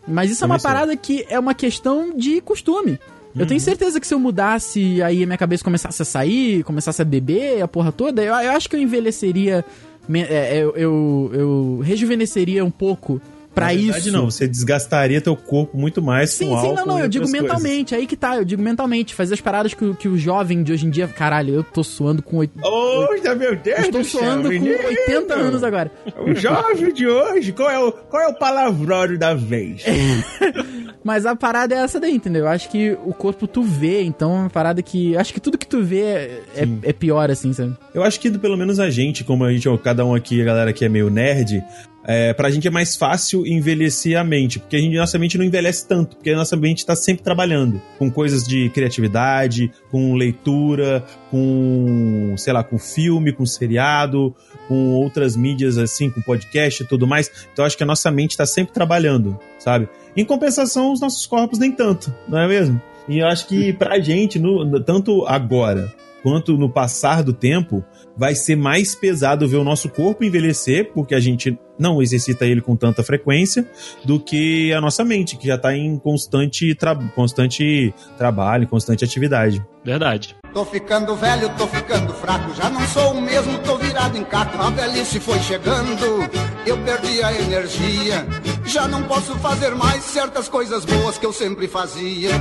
[0.08, 2.99] Mas isso é uma parada que é uma questão de costume.
[3.36, 7.01] Eu tenho certeza que se eu mudasse, aí a minha cabeça começasse a sair, começasse
[7.01, 9.65] a beber, a porra toda, eu, eu acho que eu envelheceria,
[10.08, 13.19] me- é, eu, eu, eu rejuvenesceria um pouco
[13.53, 14.12] pra verdade, isso.
[14.12, 17.25] não, você desgastaria teu corpo muito mais Sim, com sim, álcool não, não, eu digo
[17.25, 17.41] coisas.
[17.41, 20.63] mentalmente, aí que tá, eu digo mentalmente, fazer as paradas que, o- que o jovem
[20.63, 24.03] de hoje em dia, caralho, eu tô suando com oito, Ô, meu Deus eu estou
[24.03, 24.77] céu, suando com menino.
[24.85, 25.91] 80 anos agora.
[26.25, 29.83] O jovem de hoje, qual é o, qual é o palavrão da vez?
[31.03, 32.41] Mas a parada é essa daí, entendeu?
[32.41, 35.15] Eu acho que o corpo tu vê, então é uma parada que.
[35.15, 37.75] Acho que tudo que tu vê é, é, é pior, assim, sabe?
[37.93, 40.73] Eu acho que pelo menos a gente, como a gente, cada um aqui, a galera
[40.73, 41.63] que é meio nerd,
[42.12, 45.45] é, pra gente é mais fácil envelhecer a mente, porque a gente, nossa mente não
[45.45, 51.04] envelhece tanto, porque a nossa mente tá sempre trabalhando com coisas de criatividade, com leitura,
[51.30, 54.36] com, sei lá, com filme, com seriado,
[54.67, 57.30] com outras mídias assim, com podcast e tudo mais.
[57.54, 59.88] Então acho que a nossa mente tá sempre trabalhando, sabe?
[60.17, 62.82] Em compensação, os nossos corpos nem tanto, não é mesmo?
[63.08, 67.84] E eu acho que pra gente, no- tanto agora quanto no passar do tempo,
[68.15, 72.62] vai ser mais pesado ver o nosso corpo envelhecer, porque a gente não exercita ele
[72.62, 73.65] com tanta frequência,
[74.03, 79.65] do que a nossa mente, que já tá em constante, tra constante trabalho, constante atividade.
[79.84, 80.36] Verdade.
[80.53, 84.62] Tô ficando velho, tô ficando fraco, já não sou o mesmo, tô virado em caco.
[84.62, 86.29] A velhice foi chegando,
[86.65, 88.27] eu perdi a energia.
[88.65, 92.32] Já não posso fazer mais certas coisas boas que eu sempre fazia.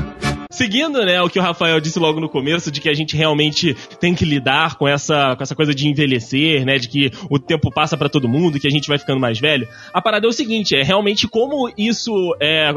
[0.51, 3.75] Seguindo, né, o que o Rafael disse logo no começo, de que a gente realmente
[4.01, 7.71] tem que lidar com essa, com essa coisa de envelhecer, né, de que o tempo
[7.71, 9.69] passa pra todo mundo, que a gente vai ficando mais velho.
[9.93, 12.73] A parada é o seguinte, é realmente como isso é,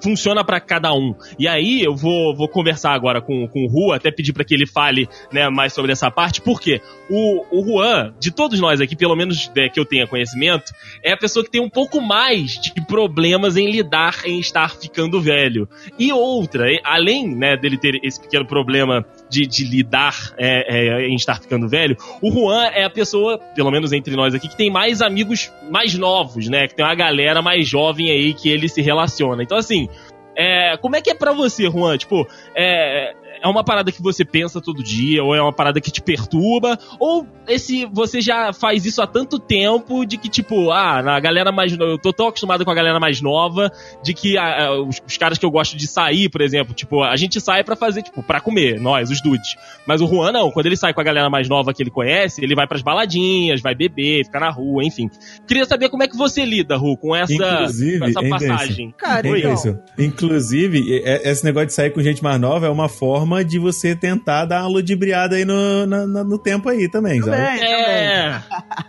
[0.00, 1.16] funciona pra cada um.
[1.36, 4.54] E aí eu vou, vou conversar agora com, com o Rua, até pedir pra que
[4.54, 8.94] ele fale, né, mais sobre essa parte, porque o, o Juan, de todos nós aqui,
[8.94, 10.70] pelo menos né, que eu tenha conhecimento,
[11.02, 15.20] é a pessoa que tem um pouco mais de problemas em lidar em estar ficando
[15.20, 15.68] velho.
[15.98, 16.80] E outra, e-
[17.16, 21.68] além né, dele ter esse pequeno problema de, de lidar é, é, em estar ficando
[21.68, 25.50] velho, o Juan é a pessoa, pelo menos entre nós aqui, que tem mais amigos
[25.70, 26.68] mais novos, né?
[26.68, 29.42] Que tem uma galera mais jovem aí que ele se relaciona.
[29.42, 29.88] Então, assim,
[30.36, 31.96] é, como é que é pra você, Juan?
[31.96, 35.90] Tipo, é, é uma parada que você pensa todo dia, ou é uma parada que
[35.90, 41.02] te perturba, ou esse você já faz isso há tanto tempo de que, tipo, ah,
[41.02, 43.70] na galera mais nova, eu tô tão acostumado com a galera mais nova,
[44.02, 47.02] de que ah, ah, os, os caras que eu gosto de sair, por exemplo, tipo,
[47.02, 49.56] a gente sai pra fazer, tipo, pra comer, nós, os dudes.
[49.86, 52.42] Mas o Juan não, quando ele sai com a galera mais nova que ele conhece,
[52.42, 55.08] ele vai pras baladinhas, vai beber, ficar na rua, enfim.
[55.46, 58.94] Queria saber como é que você lida, Ru, com essa, Inclusive, com essa passagem.
[58.96, 59.78] Cara, É então, isso.
[59.98, 64.44] Inclusive, esse negócio de sair com gente mais nova é uma forma de você tentar
[64.44, 67.36] dar uma ludibriada aí no, na- no tempo aí também, sabe?
[67.36, 67.68] também, também.
[67.76, 68.42] É,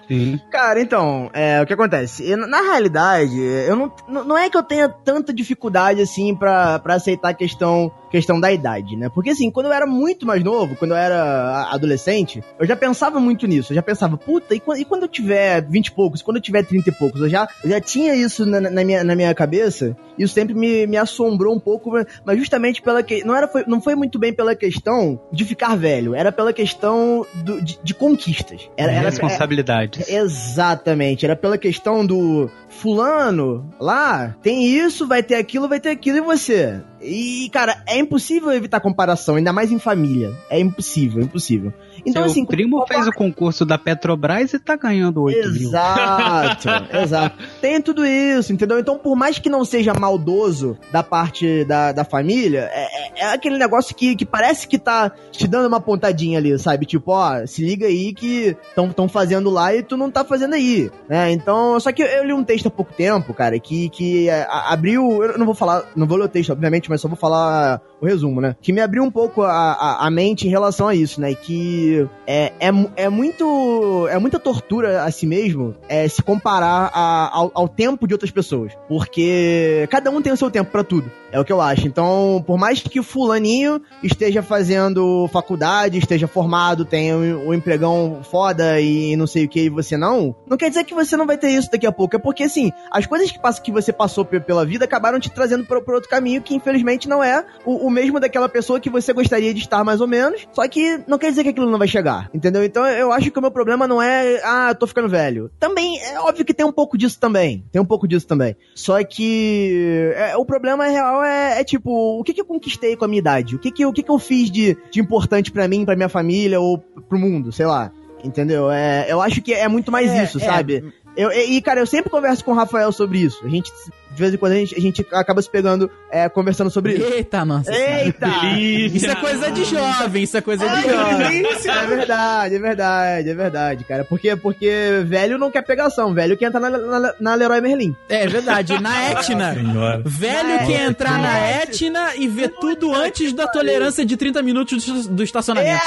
[0.08, 0.40] Sim.
[0.52, 2.28] Cara, então, é, o que acontece?
[2.30, 3.92] Eu, na realidade, eu não,
[4.24, 8.96] não é que eu tenha tanta dificuldade assim pra aceitar a questão, questão da idade,
[8.96, 9.10] né?
[9.10, 13.20] Porque assim, quando eu era muito mais novo, quando eu era adolescente, eu já pensava
[13.20, 13.72] muito nisso.
[13.72, 16.42] Eu já pensava, puta, e quando, e quando eu tiver 20 e poucos, quando eu
[16.42, 17.22] tiver 30 e poucos?
[17.22, 19.96] Eu já, eu já tinha isso na, na minha, na minha cabeça.
[20.18, 21.92] Isso sempre me, me assombrou um pouco,
[22.26, 23.24] mas- justamente pela que.
[23.24, 27.26] Não, era, foi, não foi muito bem pela questão de ficar velho, era pela questão
[27.44, 28.70] do- de, de conquistas.
[28.76, 30.04] Era, era, Responsabilidade.
[30.08, 36.18] Exatamente, era pela questão do fulano lá, tem isso, vai ter aquilo, vai ter aquilo
[36.18, 36.82] e você.
[37.02, 40.34] E, cara, é impossível evitar comparação, ainda mais em família.
[40.50, 41.74] É impossível, impossível.
[42.08, 45.70] Então, Seu assim, primo fez o concurso da Petrobras e tá ganhando 8 mil.
[45.70, 46.68] Exato,
[46.98, 47.38] exato.
[47.62, 48.80] Tem tudo isso, entendeu?
[48.80, 53.34] Então, por mais que não seja maldoso da parte da, da família, é, é- é
[53.34, 56.86] aquele negócio que, que parece que tá te dando uma pontadinha ali, sabe?
[56.86, 58.56] Tipo, ó, se liga aí que
[58.90, 61.32] estão fazendo lá e tu não tá fazendo aí, né?
[61.32, 64.48] Então, só que eu, eu li um texto há pouco tempo, cara, que, que é,
[64.50, 65.24] abriu.
[65.24, 68.06] Eu não vou falar, não vou ler o texto, obviamente, mas só vou falar o
[68.06, 68.56] resumo, né?
[68.62, 71.34] Que me abriu um pouco a, a, a mente em relação a isso, né?
[71.34, 74.08] Que é, é, é muito.
[74.10, 78.32] É muita tortura a si mesmo é, se comparar a- ao, ao tempo de outras
[78.32, 78.74] pessoas.
[78.88, 81.12] Porque cada um tem o seu tempo pra tudo.
[81.32, 81.86] É o que eu acho.
[81.88, 88.22] Então, por mais que o fulaninho esteja fazendo faculdade, esteja formado, tenha um, um empregão
[88.24, 91.26] foda e não sei o que, e você não, não quer dizer que você não
[91.28, 92.16] vai ter isso daqui a pouco.
[92.16, 95.30] É porque, assim, as coisas que, passa, que você passou pe- pela vida acabaram te
[95.30, 99.12] trazendo pra outro caminho que, infelizmente, não é o, o mesmo daquela pessoa que você
[99.12, 100.48] gostaria de estar, mais ou menos.
[100.54, 102.30] Só que não quer dizer que aquilo não vai chegar.
[102.34, 102.64] Entendeu?
[102.64, 105.52] Então, eu acho que o meu problema não é, ah, eu tô ficando velho.
[105.60, 107.66] Também, é óbvio que tem um pouco disso também.
[107.72, 108.56] Tem um pouco disso também.
[108.76, 113.06] Só que é, o problema real é, é, tipo, o que, que eu conquistei com
[113.06, 113.56] a minha idade?
[113.56, 115.96] O que, que, eu- o que, que eu fiz de, de importante pra mim, pra
[115.96, 116.78] minha família ou
[117.10, 117.92] pro mundo, sei lá.
[118.24, 118.72] Entendeu?
[118.72, 120.42] É, eu acho que é muito mais É, isso, é.
[120.42, 120.92] sabe?
[121.18, 123.44] Eu, e, cara, eu sempre converso com o Rafael sobre isso.
[123.44, 123.72] A gente,
[124.12, 127.12] de vez em quando, a gente, a gente acaba se pegando, é, conversando sobre isso.
[127.12, 127.74] Eita, nossa.
[127.74, 128.28] Eita!
[128.28, 128.98] delícia.
[128.98, 131.42] Isso é coisa de jovem, isso é coisa de Ai, jovem.
[131.42, 131.72] delícia!
[131.72, 134.06] É verdade, é verdade, é verdade, cara.
[134.06, 137.96] Porque, porque velho não quer pegação, velho quer entrar na, na, na Leroy Merlin.
[138.08, 139.54] É verdade, na Etna.
[139.56, 140.02] Senhora.
[140.06, 145.10] Velho que entrar na Etna e ver tudo antes da tolerância de 30 minutos do,
[145.16, 145.82] do estacionamento.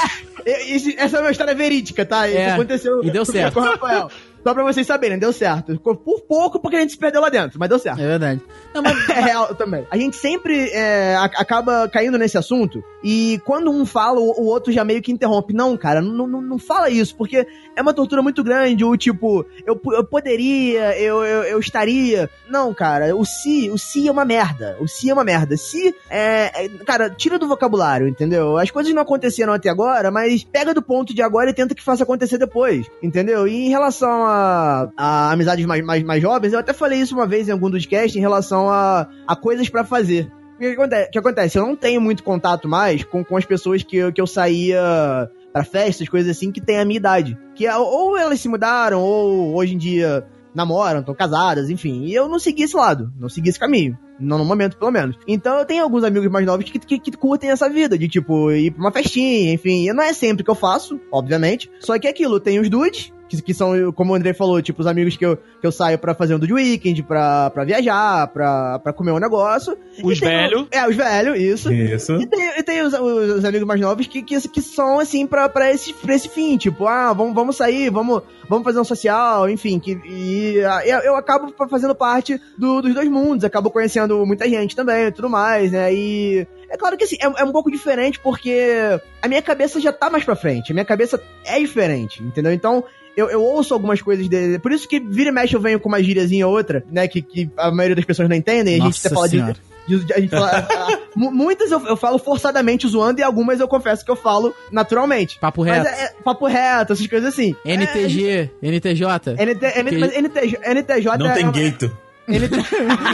[0.45, 2.27] É, essa é uma história verídica, tá?
[2.27, 3.53] Isso É, aconteceu e deu certo.
[3.53, 4.11] com o Rafael.
[4.43, 5.79] Só pra vocês saberem, deu certo.
[5.79, 8.01] Por pouco, porque a gente se perdeu lá dentro, mas deu certo.
[8.01, 8.41] É verdade.
[8.73, 9.85] Não, mas É real também.
[9.89, 14.83] A gente sempre é, acaba caindo nesse assunto e quando um fala, o, outro já
[14.83, 15.53] meio que interrompe.
[15.53, 18.83] Não, cara, não, não, não fala isso, porque é uma tortura muito grande.
[18.85, 22.29] O tipo, eu, eu poderia, eu, eu, eu estaria.
[22.49, 24.77] Não, cara, o se, o se é uma merda.
[24.79, 25.57] O se é uma merda.
[25.57, 28.57] Se, é, é- cara, tira do vocabulário, entendeu?
[28.57, 31.83] As coisas não aconteceram até agora, mas pega do ponto de agora e tenta que
[31.83, 33.47] faça acontecer depois, entendeu?
[33.47, 37.27] E em relação a, a amizades mais, mais, mais jovens, eu até falei isso uma
[37.27, 40.31] vez em algum dos casts em relação a, a coisas pra fazer.
[40.55, 41.09] O que acontece?
[41.11, 41.57] Que acontece?
[41.57, 45.29] Eu não tenho muito contato mais com, com as pessoas que, eu- que eu saía
[45.51, 47.37] pra festas, coisas assim, que têm a minha idade.
[47.55, 52.03] Que é- ou elas se mudaram, ou hoje em dia namoram, estão casadas, enfim.
[52.05, 53.97] E eu não segui esse lado, não segui esse caminho.
[54.19, 55.17] Não no momento, pelo menos.
[55.27, 58.51] Então eu tenho alguns amigos mais novos que, que, que curtem essa vida, de tipo,
[58.51, 59.87] ir pra uma festinha, enfim.
[59.89, 61.71] E não é sempre que eu faço, obviamente.
[61.79, 64.81] Só que é aquilo, tem os dudes, que, que são, como o André falou, tipo,
[64.81, 68.27] os amigos que eu, que eu saio pra fazer um dude weekend, pra, pra viajar,
[68.27, 69.77] pra, pra comer um negócio.
[70.03, 70.67] Os velhos.
[70.71, 71.71] É, os velhos, isso.
[71.71, 72.13] Isso.
[72.21, 75.25] E tem, e tem os, os- os amigos mais novos que, que, que são, assim,
[75.25, 76.57] pra, pra, esse, pra esse fim.
[76.57, 79.79] Tipo, ah, vamos, vamos sair, vamos, vamos fazer um social, enfim.
[79.79, 83.45] Que, e eu, eu acabo fazendo parte do- dos dois mundos.
[83.45, 85.93] Acabo conhecendo muita gente também e tudo mais, né?
[85.93, 89.91] E é claro que, assim, é, é um pouco diferente porque a minha cabeça já
[89.93, 90.71] tá mais pra frente.
[90.71, 92.51] A minha cabeça é diferente, entendeu?
[92.51, 92.83] Então...
[93.17, 94.57] Eu, eu ouço algumas coisas dele.
[94.59, 97.07] Por isso que vira e mexe eu venho com uma gíriazinha ou outra, né?
[97.07, 98.75] Que, que a maioria das pessoas não entendem.
[98.75, 99.55] A gente Nossa até fala de, Senhora.
[99.87, 100.67] de- a gente fala,
[101.15, 105.37] mu- muitas eu, eu falo forçadamente zoando e algumas eu confesso que eu falo naturalmente.
[105.39, 105.87] papo Mas reto.
[105.89, 107.53] é, é papo reto, essas coisas assim.
[107.65, 109.05] NTG, NTJ.
[109.37, 111.97] É, NT, NT, Que- mas NTJ, NTJ Não é, tem é- gaito.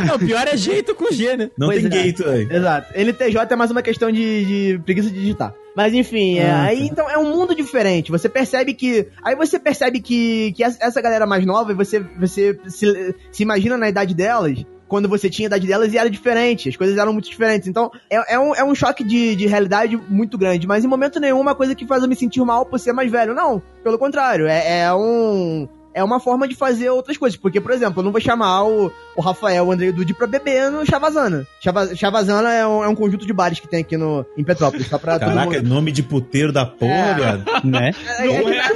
[0.07, 1.49] Não, o pior é jeito com G, né?
[1.57, 2.03] Não Pois tem é.
[2.03, 2.47] gate aí.
[2.51, 2.93] Exato.
[2.99, 5.53] NTJ é mais uma questão de, de preguiça de digitar.
[5.77, 6.85] Mas enfim, é, Ah, aí tá.
[6.85, 8.09] então é um mundo diferente.
[8.11, 9.09] Você percebe que.
[9.23, 13.77] Aí você percebe que, que essa essa galera mais nova, você, você se, se imagina
[13.77, 14.65] na idade delas.
[14.87, 17.67] Quando você tinha a idade delas e era diferente, as coisas eram muito diferentes.
[17.67, 20.65] Então, é, é, um, é um choque de, de realidade muito grande.
[20.65, 23.11] Mas em momento nenhum, uma coisa que faz eu me sentir mal por ser mais
[23.11, 23.35] velho.
[23.35, 24.47] Não, pelo contrário.
[24.47, 25.67] É, é um.
[25.97, 27.37] É uma forma de fazer outras coisas.
[27.37, 30.13] Porque, por exemplo, eu não vou chamar o, o Rafael, o André e o Dude
[30.13, 31.45] pra beber no Chavazana.
[31.59, 34.87] Chava, Chavazana é um, é um conjunto de bares que tem aqui no, em Petrópolis.
[34.87, 35.67] Só pra todo Caraca, mundo.
[35.67, 37.67] nome de puteiro da porra, É.
[37.67, 37.91] né?
[38.19, 38.71] É, é,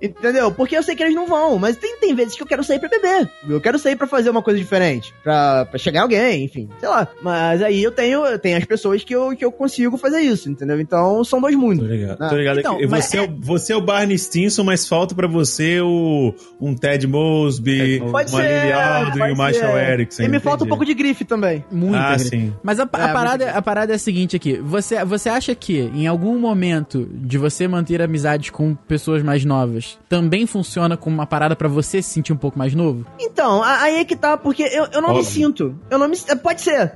[0.00, 0.50] Entendeu?
[0.52, 2.78] Porque eu sei que eles não vão, mas tem, tem vezes que eu quero sair
[2.78, 3.28] pra beber.
[3.48, 5.12] Eu quero sair pra fazer uma coisa diferente.
[5.22, 7.06] Pra, pra chegar em alguém, enfim, sei lá.
[7.20, 10.48] Mas aí eu tenho, eu tenho as pessoas que eu, que eu consigo fazer isso,
[10.50, 10.80] entendeu?
[10.80, 11.88] Então são dois Tô mundos.
[11.88, 12.16] ligado.
[12.20, 12.60] Ah, Tô ligado.
[12.60, 13.22] então, É você, é...
[13.22, 18.10] o- você é o Barney Stinson, mas falta pra você o, um Ted Mosby, Mosby.
[18.12, 19.90] Pode uma Lily Aldrin, pode o Marshall ser.
[19.90, 20.22] Erickson.
[20.22, 21.64] E me falta um pouco de grife também.
[21.70, 21.96] Muito.
[21.96, 22.18] Ah, né?
[22.18, 22.52] sim.
[22.62, 24.58] Mas a, a É, parada, a parada é a seguinte aqui.
[24.58, 29.98] Você, você acha que em algum momento de você manter amizades com pessoas mais novas
[30.08, 33.06] também funciona como uma parada pra você se sentir um pouco mais novo?
[33.18, 35.24] Então, aí é que tá, porque eu, eu não me Óbvio.
[35.24, 35.78] sinto.
[35.90, 36.92] Eu não me Pode ser.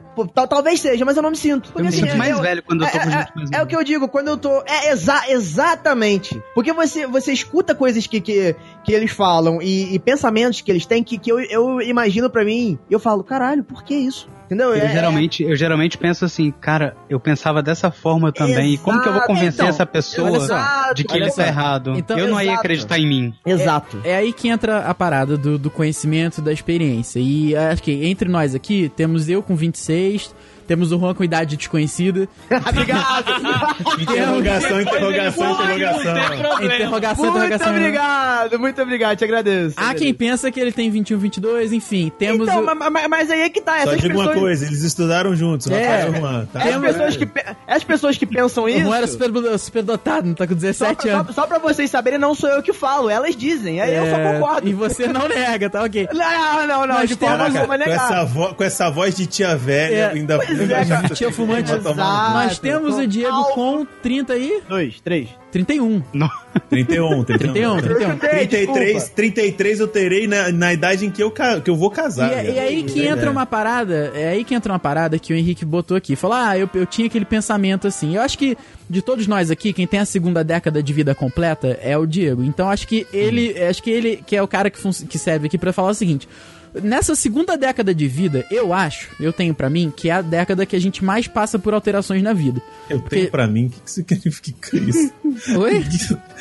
[0.49, 1.67] Talvez seja, mas eu não me sinto.
[1.69, 3.33] Eu Porque, me assim, sinto mais eu- velho quando eu tô é, com é, gente
[3.37, 4.63] mais é o que eu digo, quando eu tô.
[4.67, 6.41] É exa exatamente.
[6.55, 10.87] Porque você, você escuta coisas que, que, que eles falam e, e pensamentos que eles
[10.87, 14.29] têm que, que eu, eu imagino pra mim e eu falo, caralho, por que isso?
[14.47, 14.69] Entendeu?
[14.69, 18.75] Eu É- geralmente, eu geralmente penso assim, cara, eu pensava dessa forma também.
[18.75, 19.27] E como que eu vou Exato.
[19.35, 21.95] convencer Então, essa pessoa só, de que ele tá errado?
[21.97, 22.61] Então, eu não ia exato.
[22.61, 23.35] acreditar em mim.
[23.45, 24.01] é- Exato.
[24.05, 27.19] É aí que entra a parada do, do conhecimento, da experiência.
[27.19, 30.33] E acho que entre nós aqui, temos eu com 26,
[30.67, 32.29] temos o Juan com idade desconhecida.
[32.69, 33.27] Obrigado.
[34.01, 36.63] Interrogação, interrogação, interrogação.
[36.63, 37.71] Interrogação, muito interrogação.
[37.71, 39.75] obrigado, muito obrigado, te agradeço.
[39.77, 42.11] Há quem pensa que ele tem 21, 22, enfim.
[42.19, 42.65] Temos Então, o...
[42.65, 43.83] ma- ma- mas, aí é que tá.
[43.85, 45.87] Só digo uma pessoas, coisa, eles estudaram juntos, É.
[45.87, 46.61] Rafael e Juan, tá?
[46.63, 47.29] As pessoas, que,
[47.67, 48.81] as pessoas que pensam O isso.
[48.81, 51.35] Juan era super, super dotado, não tá com Só, 17 só, anos.
[51.35, 53.81] só pra vocês saberem, não sou eu que falo, elas dizem.
[53.81, 54.69] Aí eu só É, concordo.
[54.69, 56.09] E você não nega, tá ok.
[56.13, 58.27] Não, não, não, Nós de forma alguma com, essa negar.
[58.27, 61.09] vo- com essa voz de tia velha, É, ainda pois é, cara.
[61.11, 61.73] Tia fumante.
[61.73, 61.95] Exato.
[61.97, 64.63] Nós temos o Diego com 30 aí?
[64.69, 65.29] Dois, três.
[65.53, 66.03] 31.
[66.69, 67.25] 31, 31.
[67.25, 68.19] 31, 31.
[68.19, 69.17] 33, Desculpa.
[69.17, 72.31] 33 eu terei na, na idade em que eu, que eu vou casar.
[72.31, 72.55] E, é- velho.
[72.55, 75.65] e aí que entra uma parada, é aí que entra uma parada que o Henrique
[75.65, 76.15] botou aqui.
[76.15, 78.17] Falou, ah, eu, eu tinha aquele pensamento assim.
[78.17, 78.57] Eu acho que
[78.89, 82.45] de todos nós aqui, quem tem a segunda década de vida completa é o Diego.
[82.45, 85.57] Então acho que ele, acho que ele que é o cara que, que serve aqui
[85.57, 86.29] pra falar o seguinte.
[86.83, 90.67] Nessa segunda década de vida, eu acho, eu tenho pra mim, que é a década
[90.67, 92.61] que a gente mais passa por alterações na vida.
[92.91, 95.13] Eu tenho Porque- pra mim, o que, que significa isso?
[95.59, 95.79] Oi?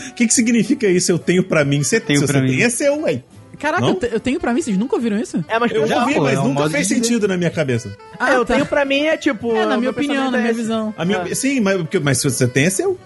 [0.10, 1.12] O que, que significa isso?
[1.12, 1.82] Eu tenho pra mim.
[1.84, 2.52] Você Tenho se pra você mim.
[2.58, 3.22] tem, é seu, ué.
[3.60, 5.44] Caraca, eu, te- eu tenho pra mim, vocês nunca ouviram isso?
[5.48, 7.06] É, mas Eu Já, ouvi, pô, mas é um nunca fez de dizer.
[7.08, 7.96] sentido na minha cabeça.
[8.20, 8.54] Ah, eu tá.
[8.56, 9.52] tenho pra mim é tipo.
[9.56, 10.60] É, na meu minha opinião, na é minha esse.
[10.60, 10.94] visão.
[10.98, 13.00] A minha, Sim, mas, porque- mas se você tem, é seu.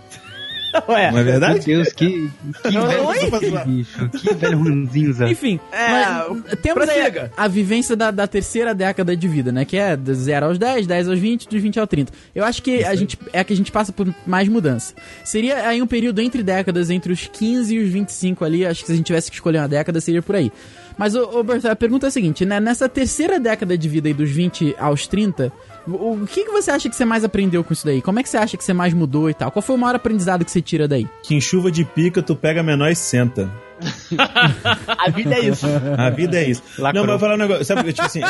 [0.87, 1.11] Ué.
[1.11, 1.65] Não é Meu verdade?
[1.65, 2.29] Deus, que,
[2.63, 4.09] que velho é bicho.
[4.09, 5.29] Que velho ranzinza.
[5.29, 9.65] Enfim, É, mas temos aí a, a vivência da, da terceira década de vida, né?
[9.65, 12.11] Que é de 0 aos 10, 10 aos 20, dos 20 ao 30.
[12.33, 14.93] Eu acho que a gente é a que a gente passa por mais mudança.
[15.23, 18.65] Seria aí um período entre décadas, entre os 15 e os 25 ali.
[18.65, 20.51] Acho que se a gente tivesse que escolher uma década, seria por aí.
[20.99, 22.59] Mas, ô, ô a pergunta é a seguinte, né?
[22.59, 25.49] Nessa terceira década de vida aí, dos 20 aos 30,
[25.87, 28.01] o, o que, que você acha que você mais aprendeu com isso daí?
[28.01, 29.49] Como é que você acha que você mais mudou e tal?
[29.49, 31.07] Qual foi o maior aprendizado que você tira daí?
[31.23, 33.49] Que em chuva de pica, tu pega menor e senta.
[34.87, 35.65] A vida é isso.
[35.97, 36.61] A vida é isso.
[36.77, 37.05] Lacrou.
[37.05, 37.63] Não, mas eu vou falar um negócio.
[37.63, 38.19] Sabe, tipo assim.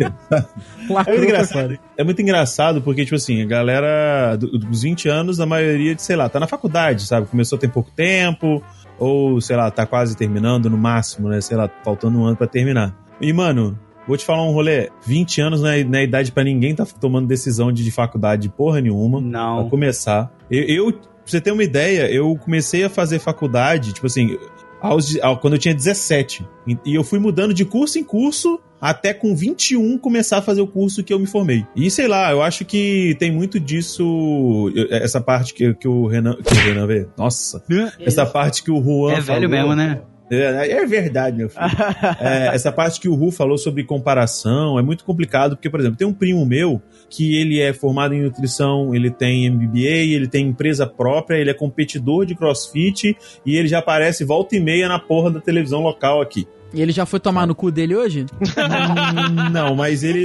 [0.00, 1.78] É Lacrou, muito foi engraçado.
[1.96, 6.14] É muito engraçado porque, tipo assim, a galera do- dos 20 anos, a maioria, sei
[6.14, 7.26] lá, tá na faculdade, sabe?
[7.26, 8.62] Começou tem pouco tempo,
[8.98, 11.40] ou, sei lá, tá quase terminando no máximo, né?
[11.40, 12.94] Sei lá, faltando um ano pra terminar.
[13.20, 14.90] E, mano, vou te falar um rolê.
[15.06, 18.48] 20 anos não é, não é idade pra ninguém tá tomando decisão de, de faculdade
[18.48, 19.20] porra nenhuma.
[19.20, 19.68] Pra Não.
[19.68, 20.32] começar.
[20.50, 24.36] Eu, eu, pra você ter uma ideia, eu comecei a fazer faculdade, tipo assim,
[24.80, 26.46] aos, ao- quando eu tinha 17.
[26.66, 30.60] E, e eu fui mudando de curso em curso até com 21 começar a fazer
[30.60, 31.64] o curso que eu me formei.
[31.74, 34.70] E sei lá, eu acho que tem muito disso.
[34.74, 36.36] eu- Essa parte que, que o Renan.
[36.36, 37.06] Que o Renan vê.
[37.16, 37.62] Nossa.
[38.00, 39.12] Essa parte que o Juan.
[39.12, 40.00] É velho falou- mesmo, né?
[40.30, 41.64] é, é verdade, meu filho.
[42.20, 45.96] É, essa parte que o Ru falou sobre comparação é muito complicado, porque, por exemplo,
[45.96, 50.46] tem um primo meu que ele é formado em nutrição, ele tem MBA, ele tem
[50.48, 54.98] empresa própria, ele é competidor de crossfit e ele já aparece volta e meia na
[54.98, 56.46] porra da televisão local aqui.
[56.74, 58.26] E ele já foi tomar no cu dele hoje?
[59.52, 60.24] Não, mas ele.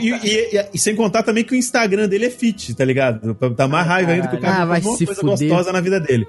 [0.00, 3.34] E, e- e- e sem contar também que o Instagram dele é fit, tá ligado?
[3.56, 5.48] Tá mais raiva ainda que o cara Ah, vai faz uma coisa fuder.
[5.48, 6.26] gostosa na vida dele.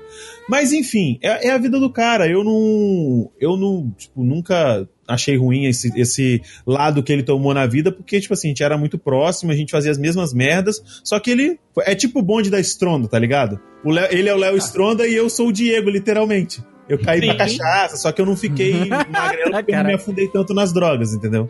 [0.47, 2.27] Mas enfim, é, é a vida do cara.
[2.27, 3.31] Eu não.
[3.39, 8.19] Eu não, tipo, nunca achei ruim esse, esse lado que ele tomou na vida, porque,
[8.19, 11.29] tipo assim, a gente era muito próximo, a gente fazia as mesmas merdas, só que
[11.29, 13.59] ele é tipo o bonde da Stronda, tá ligado?
[13.83, 16.63] O Léo- ele é o Léo Stronda e eu sou o Diego, literalmente.
[16.87, 17.57] Eu caí pra Sim.
[17.57, 21.13] cachaça, só que eu não fiquei magrelo porque eu não me afundei tanto nas drogas,
[21.13, 21.49] entendeu?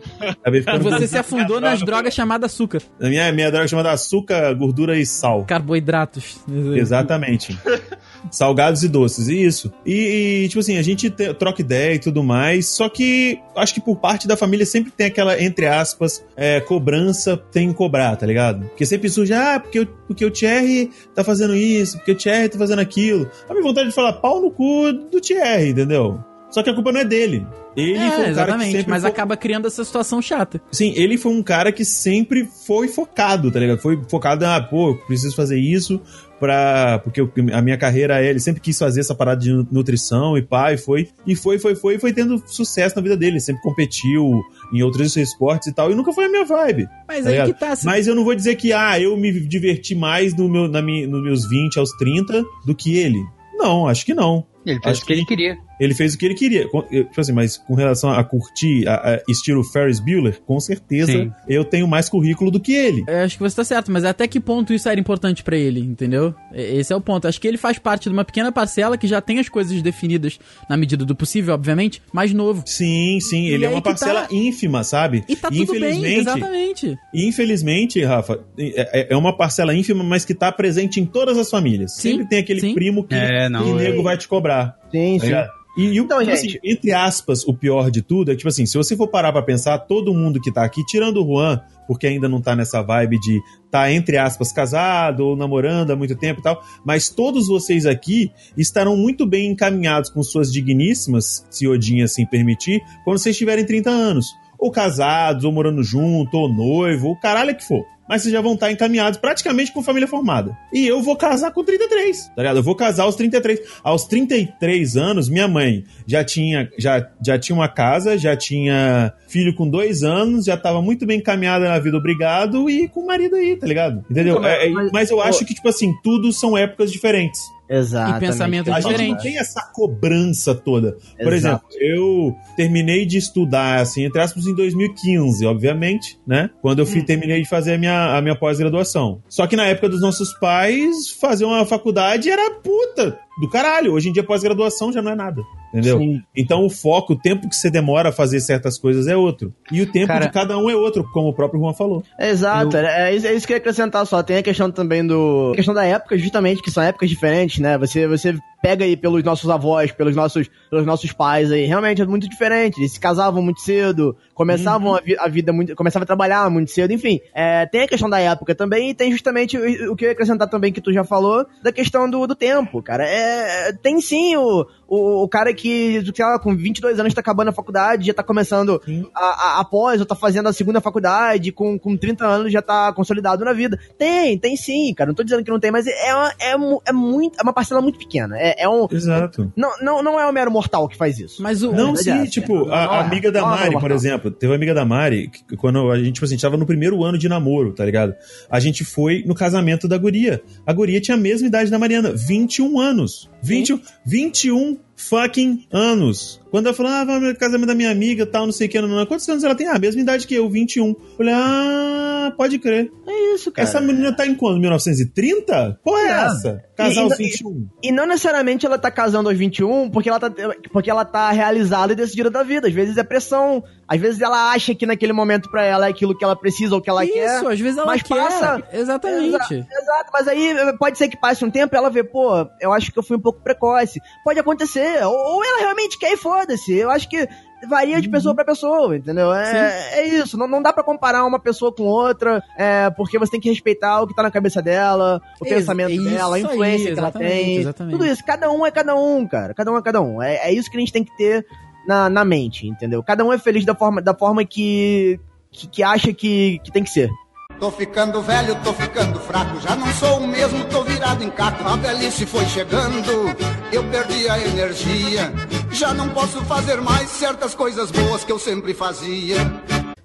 [0.82, 4.98] Você se afundou nas drogas chamadas açúcar, A minha, minha droga é chamada açúcar, gordura
[4.98, 5.44] e sal.
[5.44, 6.38] carboidratos.
[6.74, 7.58] Exatamente.
[8.30, 9.72] Salgados e doces, isso.
[9.84, 13.74] E, e, tipo assim, a gente te- troca ideia e tudo mais, só que acho
[13.74, 18.16] que por parte da família sempre tem aquela, entre aspas, é, cobrança, tem que cobrar,
[18.16, 18.66] tá ligado?
[18.66, 22.48] Porque sempre surge, ah, porque, o- porque o Thierry tá fazendo isso, porque o Thierry
[22.48, 23.28] tá fazendo aquilo.
[23.48, 26.18] A minha vontade de falar pau no cu do Thierry, entendeu?
[26.56, 27.46] Só que a culpa não é dele.
[27.76, 30.58] Ele foi um É, cara que exatamente, sempre mas foi- acaba criando essa situação chata.
[30.72, 33.78] Sim, ele foi um cara que sempre foi focado, tá ligado?
[33.78, 36.00] Foi focado, ah, pô, preciso fazer isso
[36.40, 36.98] pra.
[37.04, 38.30] Porque eu- a minha carreira é.
[38.30, 41.10] Ele sempre quis fazer essa parada de nu- nutrição e pai, foi.
[41.26, 43.38] E foi, foi, foi, e foi tendo sucesso na vida dele.
[43.38, 44.40] Sempre competiu
[44.72, 45.92] em outros esportes e tal.
[45.92, 46.88] E nunca foi a minha vibe.
[47.06, 47.52] Mas Tá aí ligado?
[47.52, 47.76] que tá.
[47.76, 50.80] se- Mas eu não vou dizer que, ah, eu me diverti mais no meu, na
[50.80, 53.22] minha, nos meus 20 aos 30 do que ele.
[53.58, 54.46] Não, acho que não.
[54.64, 55.58] Ele fez Acho o que ele queria.
[55.78, 56.64] Ele fez o que ele queria.
[56.66, 61.32] Tipo assim, mas com relação a curtir a, a estilo Ferris Bueller, com certeza Sim.
[61.48, 63.04] eu tenho mais currículo do que ele.
[63.06, 65.80] Eu acho que você tá certo, mas até que ponto isso era importante pra ele,
[65.80, 66.34] entendeu?
[66.54, 67.26] E- Esse é o ponto.
[67.28, 70.38] Acho que ele faz parte de uma pequena parcela que já tem as coisas definidas
[70.68, 72.62] na medida do possível, obviamente, mais novo.
[72.66, 75.24] Sim, sim, E ele é aí uma que parcela tá- ínfima, sabe?
[75.28, 76.96] E tá tudo bem, exatamente.
[77.14, 81.50] Infelizmente, Rafa, é, é- é uma parcela ínfima, mas que tá presente em todas as
[81.50, 81.92] famílias.
[81.94, 82.74] Sim, Sempre tem aquele sim.
[82.74, 83.84] primo que É, não, o é.
[83.84, 84.76] nego vai te cobrar.
[84.96, 85.26] Sim, sim.
[85.26, 85.50] ligado?
[85.76, 88.38] E, e o, Então, tipo gente- assim, entre aspas, o pior de tudo é que,
[88.38, 91.26] tipo assim, se você for parar pra pensar, todo mundo que tá aqui, tirando o
[91.26, 93.38] Juan, porque ainda não tá nessa vibe de
[93.70, 98.32] tá, entre aspas, casado ou namorando há muito tempo e tal, mas todos vocês aqui
[98.56, 103.90] estarão muito bem encaminhados com suas digníssimas, se Odin assim permitir, quando vocês tiverem 30
[103.90, 104.26] anos.
[104.58, 107.84] Ou casados, ou morando junto, ou noivo, ou caralho que for.
[108.08, 110.56] Mas vocês já vão estar encaminhados praticamente com família formada.
[110.72, 112.56] E eu vou casar com 33, tá ligado?
[112.58, 113.60] Eu vou casar aos 33.
[113.82, 119.54] Aos 33 anos, minha mãe já tinha, já, já tinha uma casa, já tinha filho
[119.54, 123.36] com dois anos, já tava muito bem encaminhada na vida, obrigado, e com o marido
[123.36, 124.04] aí, tá ligado?
[124.10, 124.36] Entendeu?
[124.38, 127.40] Então, É, é, mas- mas eu pô- acho que, tipo assim, tudo são épocas diferentes.
[127.68, 128.16] Exato.
[128.16, 129.10] E pensamento A gente diferente.
[129.10, 130.96] não tem essa cobrança toda.
[131.20, 131.64] Por Exato.
[131.74, 136.48] exemplo, eu terminei de estudar, assim, entre aspas, em 2015, obviamente, né?
[136.62, 139.20] Quando eu fui, terminei de fazer a minha, a minha pós-graduação.
[139.28, 143.92] Só que na época dos nossos pais, fazer uma faculdade era puta do caralho.
[143.92, 145.42] Hoje em dia, pós-graduação já não é nada.
[145.72, 145.98] Entendeu?
[145.98, 146.22] Sim.
[146.34, 149.52] Então o foco, o tempo que você demora a fazer certas coisas é outro.
[149.70, 152.02] E o tempo Cara- de cada um é outro, como o próprio Juan falou.
[152.18, 154.22] Exato, é, isso, é isso que eu ia acrescentar só.
[154.22, 155.50] Tem a questão também do.
[155.52, 157.76] A questão da época, justamente, que são épocas diferentes, né?
[157.76, 158.34] Você, você
[158.66, 162.80] pega aí pelos nossos avós, pelos nossos, pelos nossos pais aí, realmente é muito diferente.
[162.80, 165.76] Eles se casavam muito cedo, começavam a, vi- a vida muito.
[165.76, 167.20] começavam a trabalhar muito cedo, enfim.
[167.32, 170.12] É, tem a questão da época também, e tem justamente o, o que eu ia
[170.12, 173.04] acrescentar também que tu já falou, da questão do, do tempo, cara.
[173.08, 177.50] É, tem sim o, o, o cara que, sei lá, com 22 anos tá acabando
[177.50, 178.82] a faculdade, já tá começando
[179.14, 182.92] a, a, após, ou tá fazendo a segunda faculdade, com, com 30 anos já tá
[182.92, 183.78] consolidado na vida.
[183.96, 185.06] Tem, tem sim, cara.
[185.06, 187.52] Não tô dizendo que não tem, mas é uma, é, mu- é muito, é uma
[187.52, 188.36] parcela muito pequena.
[188.38, 188.86] É, é um.
[188.90, 189.52] Exato.
[189.56, 191.42] Não, não, não é o mero mortal que faz isso.
[191.42, 191.72] Mas o.
[191.72, 193.00] Não, sim, é essa, tipo, a, a é.
[193.00, 195.98] amiga da Não é Mari, por exemplo, teve uma amiga da Mari, que quando a
[195.98, 198.14] gente, tipo assim, a gente tava no primeiro ano de namoro, tá ligado?
[198.50, 200.42] A gente foi no casamento da guria.
[200.66, 203.30] A guria tinha a mesma idade da Mariana, 21 anos.
[203.42, 206.40] 21, 21 fucking anos.
[206.56, 208.80] Quando ela falou, ah, vai no casamento da minha amiga, tal, não sei o que,
[208.80, 209.04] não, não.
[209.04, 209.66] quantos anos ela tem?
[209.68, 210.94] Ah, a mesma idade que eu, 21.
[211.16, 212.90] Falei, ah, pode crer.
[213.06, 213.68] É isso, cara.
[213.68, 214.58] Essa menina tá em quando?
[214.58, 215.80] 1930?
[215.84, 216.10] Porra é É.
[216.26, 216.64] essa?
[216.76, 217.68] Casar E- aos e- 21.
[217.82, 220.30] E não necessariamente ela tá casando aos 21 porque ela tá,
[220.72, 222.68] porque ela tá realizada e decidida da vida.
[222.68, 223.62] Às vezes é pressão.
[223.88, 226.80] Às vezes ela acha que naquele momento pra ela é aquilo que ela precisa ou
[226.82, 227.36] que ela quer.
[227.36, 228.16] Isso, às vezes ela mas quer.
[228.16, 229.34] passa- Exatamente.
[229.54, 232.30] Exato, mas aí eh, pode ser que passe um tempo e ela vê, pô,
[232.60, 234.00] eu acho que eu fui um pouco precoce.
[234.24, 235.02] Pode acontecer.
[235.06, 236.16] Ou, ou ela realmente quer e
[236.46, 236.72] foda-se.
[236.74, 237.28] Eu acho que
[237.68, 239.32] varia de pessoa pra pessoa, entendeu?
[239.34, 240.36] É, é isso.
[240.36, 244.02] Não, não dá pra comparar uma pessoa com outra, é, porque você tem que respeitar
[244.02, 246.98] o que tá na cabeça dela, o Ex- pensamento isso dela, a influência aí, que
[247.00, 247.56] ela tem.
[247.56, 247.98] exatamente.
[247.98, 248.24] Tudo isso.
[248.24, 249.54] Cada um é cada um, cara.
[249.54, 250.22] Cada um é cada um.
[250.22, 251.44] É, é isso que a gente tem que ter
[251.86, 253.02] na, na mente, entendeu?
[253.02, 255.18] Cada um é feliz da forma, da forma que,
[255.50, 257.10] que, que acha que, que tem que ser.
[257.58, 261.66] Tô ficando velho, tô ficando fraco, já não sou o mesmo, tô virado em caco.
[261.66, 263.34] A velhice foi chegando,
[263.72, 265.32] eu perdi a energia.
[265.78, 269.36] Já não posso fazer mais certas coisas boas que eu sempre fazia.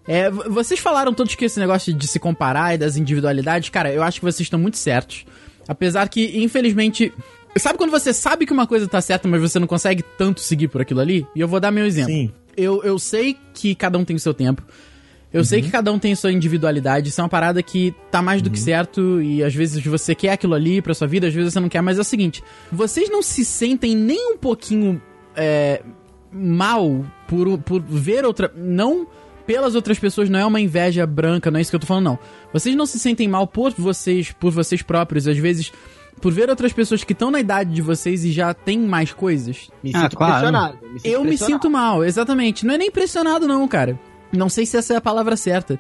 [0.06, 4.04] É, vocês falaram todos que esse negócio de se comparar e das individualidades, cara, eu
[4.04, 5.26] acho que vocês estão muito certos.
[5.68, 7.14] Apesar que, infelizmente,
[7.58, 10.70] Sabe quando você sabe que uma coisa tá certa, mas você não consegue tanto seguir
[10.70, 11.28] por aquilo ali?
[11.36, 12.12] E eu vou dar meu exemplo.
[12.12, 12.32] Sim.
[12.56, 14.64] Eu, eu sei que cada um tem o seu tempo.
[15.34, 17.10] Eu sei que cada um tem sua individualidade.
[17.10, 19.22] Isso é uma parada que tá mais do que certo.
[19.22, 21.82] E às vezes você quer aquilo ali pra sua vida, às vezes você não quer.
[21.82, 25.02] Mas é o seguinte: vocês não se sentem nem um pouquinho
[25.36, 25.82] é,
[26.32, 28.52] mal por, por ver outra.
[28.56, 29.08] Não
[29.46, 32.06] pelas outras pessoas, não é uma inveja branca, não é isso que eu tô falando,
[32.06, 32.20] não.
[32.54, 35.72] Vocês não se sentem mal por vocês, por vocês próprios, às vezes.
[36.22, 39.70] Por ver outras pessoas que estão na idade de vocês e já têm mais coisas.
[39.84, 40.34] Me Ah, sinto claro.
[40.34, 40.78] pressionado.
[40.84, 41.64] Me sinto Eu me pressionado.
[41.64, 42.66] sinto mal, exatamente.
[42.66, 44.00] Não é nem impressionado, não, cara.
[44.32, 45.80] Não sei se essa é a palavra certa.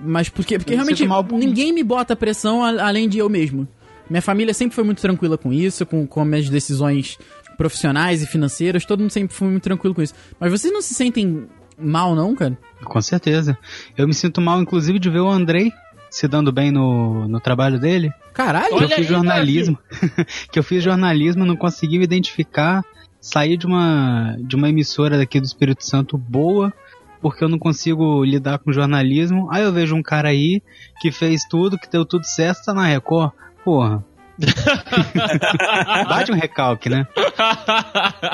[0.00, 3.06] Mas porque, porque Eu me realmente sinto mal por ninguém me bota pressão a- além
[3.08, 3.68] de eu mesmo.
[4.08, 7.18] Minha família sempre foi muito tranquila com isso, com, com minhas decisões
[7.56, 8.84] profissionais e financeiras.
[8.84, 10.14] Todo mundo sempre foi muito tranquilo com isso.
[10.38, 11.46] Mas vocês não se sentem
[11.78, 12.56] mal, não, cara?
[12.84, 13.56] Com certeza.
[13.96, 15.72] Eu me sinto mal, inclusive, de ver o Andrei
[16.12, 18.12] se dando bem no, no trabalho dele.
[18.34, 18.76] Caralho!
[18.76, 19.78] Que eu fiz aí, jornalismo.
[20.52, 22.84] que eu fiz jornalismo, não consegui me identificar.
[23.18, 26.72] Saí de uma, de uma emissora daqui do Espírito Santo boa,
[27.20, 29.48] porque eu não consigo lidar com jornalismo.
[29.50, 30.60] Aí eu vejo um cara aí
[31.00, 33.32] que fez tudo, que deu tudo certo, tá na Record.
[33.64, 34.04] Porra.
[36.08, 37.06] Bate um recalque, né?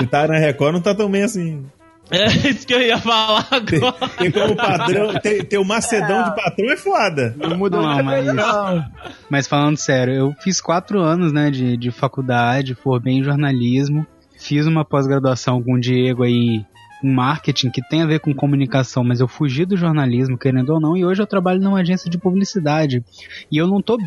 [0.01, 1.65] Se tá na Record, não tá tão bem assim.
[2.11, 4.09] É isso que eu ia falar agora.
[4.17, 5.13] Tem como padrão.
[5.21, 7.35] Ter, ter o macedão de patrão é foda.
[7.37, 8.85] Não mudou Não, mas- não.
[9.29, 14.07] Mas falando sério, eu fiz quatro anos, né, de, de faculdade, formei em jornalismo,
[14.39, 16.65] fiz uma pós-graduação com o Diego aí
[17.05, 20.81] em marketing, que tem a ver com comunicação, mas eu fugi do jornalismo, querendo ou
[20.81, 23.05] não, e hoje eu trabalho numa agência de publicidade.
[23.53, 23.99] E eu não tô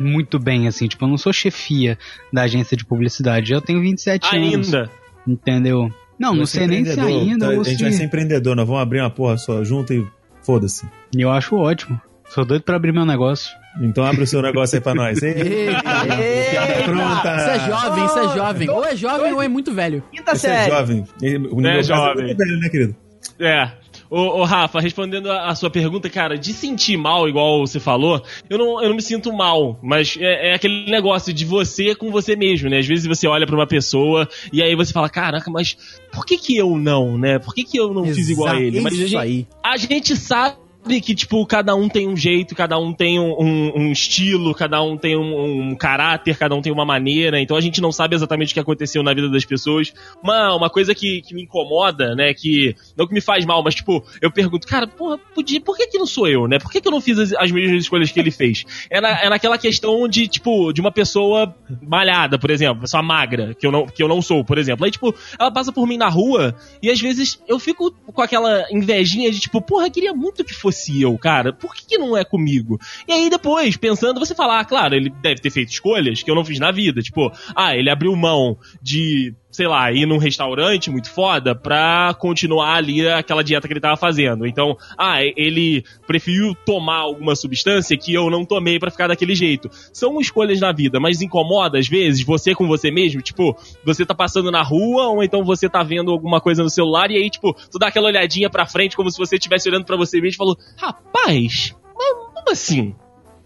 [0.00, 1.98] muito bem, assim, tipo, eu não sou chefia
[2.32, 4.90] da agência de publicidade, eu tenho 27 anos, Ainda.
[5.26, 5.88] entendeu?
[6.18, 7.82] Não, não sei nem se ainda Tá, ou A gente se...
[7.82, 10.06] vai ser empreendedor, nós vamos abrir uma porra só junto e
[10.42, 10.86] foda-se.
[11.16, 12.00] E eu acho ótimo.
[12.28, 13.50] Sou doido pra abrir meu negócio.
[13.80, 15.20] Então abre o seu negócio aí pra nós.
[15.22, 15.30] Ei,
[15.68, 17.36] Eita, piada pronta.
[17.36, 18.70] Isso é jovem, isso é jovem.
[18.70, 20.02] Ou é jovem ou é muito velho.
[20.12, 20.70] Quinta Você é série.
[20.70, 21.04] jovem.
[21.50, 22.24] O nível É básico jovem.
[22.26, 22.96] muito velho, né, querido?
[23.38, 23.70] É.
[24.10, 28.20] Ô, ô, Rafa, respondendo a, a sua pergunta, cara, de sentir mal, igual você falou,
[28.48, 32.10] eu não, eu não me sinto mal, mas é, é aquele negócio de você com
[32.10, 32.78] você mesmo, né?
[32.78, 35.76] Às vezes você olha pra uma pessoa e aí você fala, caraca, mas
[36.12, 37.38] por que que eu não, né?
[37.38, 38.80] Por que que eu não fiz igual a ele?
[38.80, 39.46] Mas a gente, aí.
[39.62, 40.56] a gente sabe
[41.02, 44.82] que, tipo, cada um tem um jeito, cada um tem um, um- um estilo, cada
[44.82, 48.14] um tem um, um caráter, cada um tem uma maneira, então a gente não sabe
[48.16, 49.92] exatamente o que aconteceu na vida das pessoas.
[50.22, 53.74] Uma, uma coisa que, que me incomoda, né, que não que me faz mal, mas,
[53.74, 56.58] tipo, eu pergunto, cara, porra, podia, por que que não sou eu, né?
[56.58, 58.64] Por que que eu não fiz as, as mesmas escolhas que ele fez?
[58.88, 63.54] É, na- é naquela questão de, tipo, de uma pessoa malhada, por exemplo, pessoa magra,
[63.54, 64.84] que eu, não, que eu não sou, por exemplo.
[64.84, 68.64] Aí, tipo, ela passa por mim na rua e às vezes eu fico com aquela
[68.72, 70.69] invejinha de, tipo, porra, eu queria muito que fosse
[71.02, 71.52] eu, cara.
[71.52, 72.78] Por que, que não é comigo?
[73.06, 76.34] E aí depois, pensando, você fala, ah, claro, ele deve ter feito escolhas que eu
[76.34, 77.02] não fiz na vida.
[77.02, 82.74] Tipo, ah, ele abriu mão de, sei lá, ir num restaurante muito foda pra continuar
[82.76, 84.46] ali aquela dieta que ele tava fazendo.
[84.46, 89.68] Então, ah, ele preferiu tomar alguma substância que eu não tomei pra ficar daquele jeito.
[89.92, 94.14] São escolhas na vida, mas incomoda às vezes você com você mesmo, tipo, você tá
[94.14, 97.52] passando na rua ou então você tá vendo alguma coisa no celular e aí, tipo,
[97.70, 100.36] tu dá aquela olhadinha pra frente como se você estivesse olhando pra você mesmo e
[100.36, 102.94] falou: "Rapaz, mas como assim?"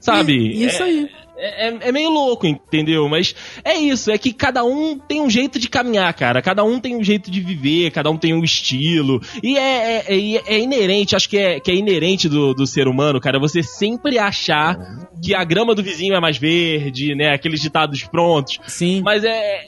[0.00, 0.34] Sabe?
[0.34, 1.04] E- Isso É- aí.
[1.04, 3.08] é, é- é meio louco, entendeu?
[3.08, 6.40] Mas é isso, é que cada um tem um jeito de caminhar, cara.
[6.42, 9.20] Cada um tem um jeito de viver, cada um tem um estilo.
[9.42, 12.86] E é, é, é- é inerente, acho que é, que é inerente do, do ser
[12.88, 14.78] humano, cara, você sempre achar
[15.22, 17.34] que a grama do vizinho é mais verde, né?
[17.34, 18.58] Aqueles ditados prontos.
[18.66, 19.02] Sim.
[19.02, 19.30] Mas é.
[19.30, 19.66] é-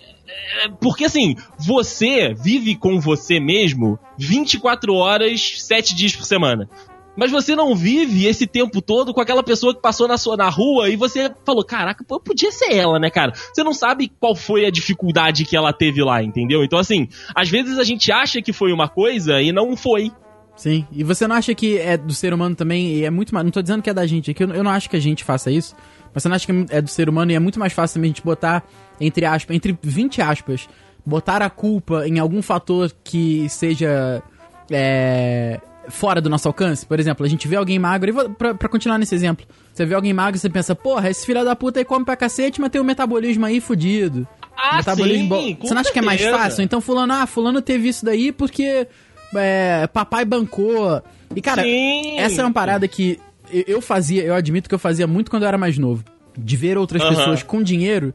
[0.80, 6.68] Porque assim, você vive com você mesmo 24 horas, 7 dias por semana.
[7.16, 10.48] Mas você não vive esse tempo todo com aquela pessoa que passou na sua na
[10.48, 13.32] rua e você falou, caraca, pô, podia ser ela, né, cara?
[13.32, 16.62] Você não sabe qual foi a dificuldade que ela teve lá, entendeu?
[16.62, 20.12] Então, assim, às vezes a gente acha que foi uma coisa e não foi.
[20.56, 20.86] Sim.
[20.90, 23.44] E você não acha que é do ser humano também, e é muito mais.
[23.44, 25.00] Não tô dizendo que é da gente, é que eu, eu não acho que a
[25.00, 25.74] gente faça isso.
[26.12, 28.10] Mas você não acha que é do ser humano e é muito mais fácil também
[28.10, 28.64] a gente botar,
[28.98, 30.66] entre aspas, entre 20 aspas,
[31.04, 34.22] botar a culpa em algum fator que seja.
[34.70, 36.84] É, fora do nosso alcance.
[36.86, 39.84] Por exemplo, a gente vê alguém magro, e vou, pra, pra continuar nesse exemplo, você
[39.86, 42.60] vê alguém magro e você pensa, porra, esse filho da puta aí come pra cacete,
[42.60, 44.26] mas tem um metabolismo aí fudido.
[44.56, 46.62] Ah, metabolismo sim, Você não acha que é mais fácil?
[46.62, 48.86] Então, fulano, ah, fulano teve isso daí porque
[49.34, 51.02] é, papai bancou.
[51.34, 52.18] E, cara, Sim.
[52.18, 53.18] essa é uma parada que
[53.66, 56.02] eu- fazia, eu admito que eu fazia muito quando eu era mais novo.
[56.38, 57.14] De ver outras Aham.
[57.14, 58.12] pessoas com dinheiro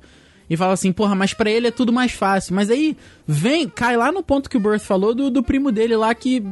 [0.50, 2.56] e falar assim, porra, mas pra ele é tudo mais fácil.
[2.56, 2.98] Mas aí
[3.28, 6.44] vem, cai lá no ponto que o Birth falou do, do primo dele lá que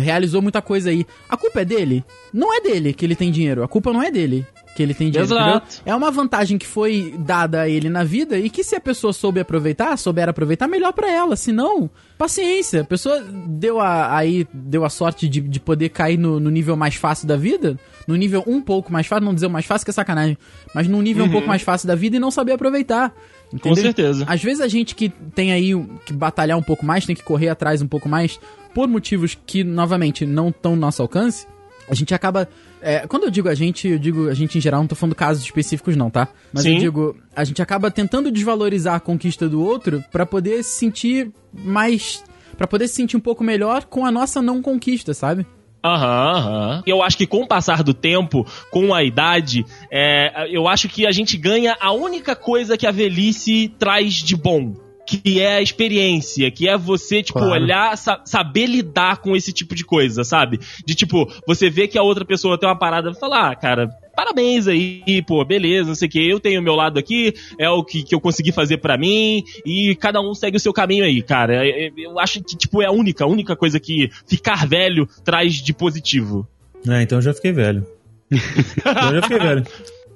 [0.00, 1.06] realizou muita coisa aí.
[1.28, 2.04] A culpa é dele?
[2.32, 3.62] Não é dele que ele tem dinheiro.
[3.62, 4.46] A culpa não é dele.
[4.74, 5.82] que ele tem dinheiro, Exato.
[5.84, 9.12] É uma vantagem que foi dada a ele na vida e que se a pessoa
[9.12, 11.34] soube aproveitar, souber aproveitar, melhor pra ela.
[11.36, 12.82] Se não, paciência.
[12.82, 16.76] A pessoa deu a, aí deu a sorte de, de poder cair no, no nível
[16.76, 19.84] mais fácil da vida, no nível um pouco mais fácil, não dizer o mais fácil
[19.84, 20.38] que é sacanagem,
[20.74, 23.12] mas num nível um pouco mais fácil da vida e não saber aproveitar.
[23.50, 23.82] Com Entendeu?
[23.82, 24.24] certeza.
[24.28, 25.72] Às vezes a gente que tem aí
[26.06, 28.38] que batalhar um pouco mais, tem que correr atrás um pouco mais,
[28.74, 31.46] por motivos que, novamente, não estão no nosso alcance,
[31.88, 32.48] a gente acaba.
[32.80, 35.14] é, quando eu digo a gente, eu digo a gente em geral, não tô falando
[35.14, 36.28] casos específicos, não, tá?
[36.52, 36.74] Mas Sim.
[36.74, 41.32] eu digo, a gente acaba tentando desvalorizar a conquista do outro pra poder se sentir
[41.52, 42.22] mais.
[42.56, 45.46] Pra poder se sentir um pouco melhor com a nossa não conquista, sabe?
[45.82, 46.82] Aham, aham.
[46.86, 51.06] Eu acho que com o passar do tempo, com a idade, é, eu acho que
[51.06, 54.74] a gente ganha a única coisa que a velhice traz de bom.
[55.22, 57.54] Que é a experiência, que é você, tipo, Claro.
[57.62, 60.60] olhar, sa- saber lidar com esse tipo de coisa, sabe?
[60.86, 63.88] De tipo, você vê que a outra pessoa tem uma parada e falar, ah, cara,
[64.14, 67.68] parabéns aí, pô, beleza, não sei o que, eu tenho o meu lado aqui, é
[67.68, 71.04] o que, que eu consegui fazer pra mim, e cada um segue o seu caminho
[71.04, 71.66] aí, cara.
[71.66, 75.08] É- é- Eu acho que, tipo, é a única, a única coisa que ficar velho
[75.24, 76.46] traz de positivo.
[76.88, 77.84] É, então eu já fiquei velho.
[78.30, 78.30] Então
[79.10, 79.66] eu já fiquei velho.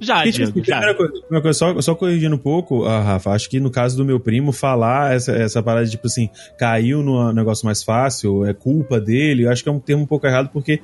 [0.05, 0.77] Já, Porque, tipo, Diego, já.
[0.77, 3.97] primeira coisa, primeira coisa, só, só corrigindo um pouco, ah, Rafa, acho que no caso
[3.97, 6.29] do meu primo, falar essa, essa parada de, tipo assim,
[6.59, 10.07] caiu no negócio mais fácil, é culpa dele, eu acho que é um termo um
[10.07, 10.81] pouco errado, porque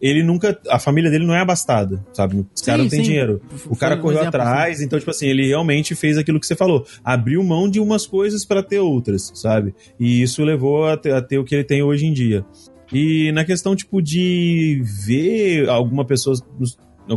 [0.00, 0.58] ele nunca.
[0.68, 2.36] A família dele não é abastada, sabe?
[2.36, 3.06] Os Sim, caras não têm sim.
[3.06, 3.40] dinheiro.
[3.50, 6.54] O Foi cara correu exemplo, atrás, então, tipo assim, ele realmente fez aquilo que você
[6.54, 6.86] falou.
[7.02, 9.74] Abriu mão de umas coisas pra ter outras, sabe?
[9.98, 12.44] E isso levou a ter, a ter o que ele tem hoje em dia.
[12.92, 16.36] E na questão, tipo, de ver alguma pessoa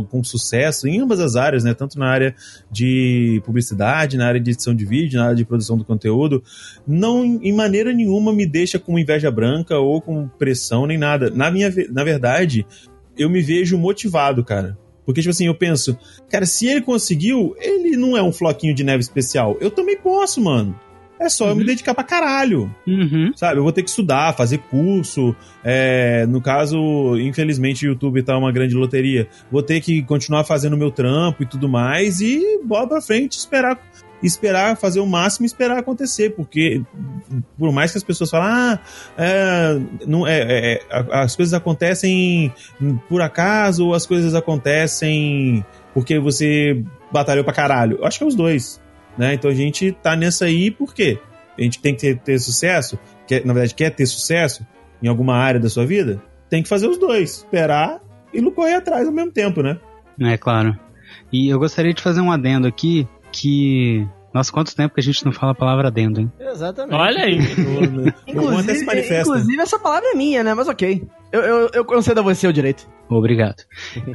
[0.08, 1.74] com sucesso em ambas as áreas, né?
[1.74, 2.34] Tanto na área
[2.70, 6.42] de publicidade, na área de edição de vídeo, na área de produção do conteúdo,
[6.86, 11.30] não em maneira nenhuma me deixa com inveja branca ou com pressão nem nada.
[11.30, 12.66] Na minha, na verdade,
[13.16, 14.78] eu me vejo motivado, cara.
[15.04, 18.84] Porque, tipo assim, eu penso, cara, se ele conseguiu, ele não é um floquinho de
[18.84, 19.56] neve especial.
[19.58, 20.78] Eu também posso, mano.
[21.20, 23.32] É só eu me dedicar pra caralho Uhum.
[23.34, 23.58] sabe?
[23.58, 25.34] Eu vou ter que estudar, fazer curso.
[25.64, 29.28] é, no caso, infelizmente, o YouTube tá uma grande loteria.
[29.50, 33.36] Vou ter que continuar fazendo o meu trampo e tudo mais e bola pra frente,
[33.38, 33.78] esperar.
[34.20, 36.82] Esperar, fazer o máximo e esperar acontecer, porque
[37.56, 38.78] por mais que as pessoas falem, ah,
[39.16, 42.52] é, não, é, é, é, as coisas acontecem
[43.08, 45.64] por acaso ou as coisas acontecem
[45.94, 47.98] porque você batalhou pra caralho.
[47.98, 48.80] Eu acho que é os dois,
[49.18, 49.34] né?
[49.34, 51.18] Então a gente tá nessa aí por quê?
[51.58, 54.64] A gente tem que ter, ter sucesso, quer, na verdade, quer ter sucesso
[55.02, 57.38] em alguma área da sua vida, tem que fazer os dois.
[57.38, 58.00] Esperar
[58.32, 59.78] e não correr atrás ao mesmo tempo, né?
[60.20, 60.78] É claro.
[61.32, 64.06] E eu gostaria de fazer um adendo aqui que.
[64.32, 66.32] Nossa, quanto tempo que a gente não fala a palavra adendo, hein?
[66.38, 66.94] Exatamente.
[66.94, 67.38] Olha aí.
[68.26, 70.54] Inclusive, inclusive, essa palavra é minha, né?
[70.54, 71.06] Mas ok.
[71.30, 72.88] Eu, eu, eu concedo a você o direito.
[73.08, 73.62] Obrigado.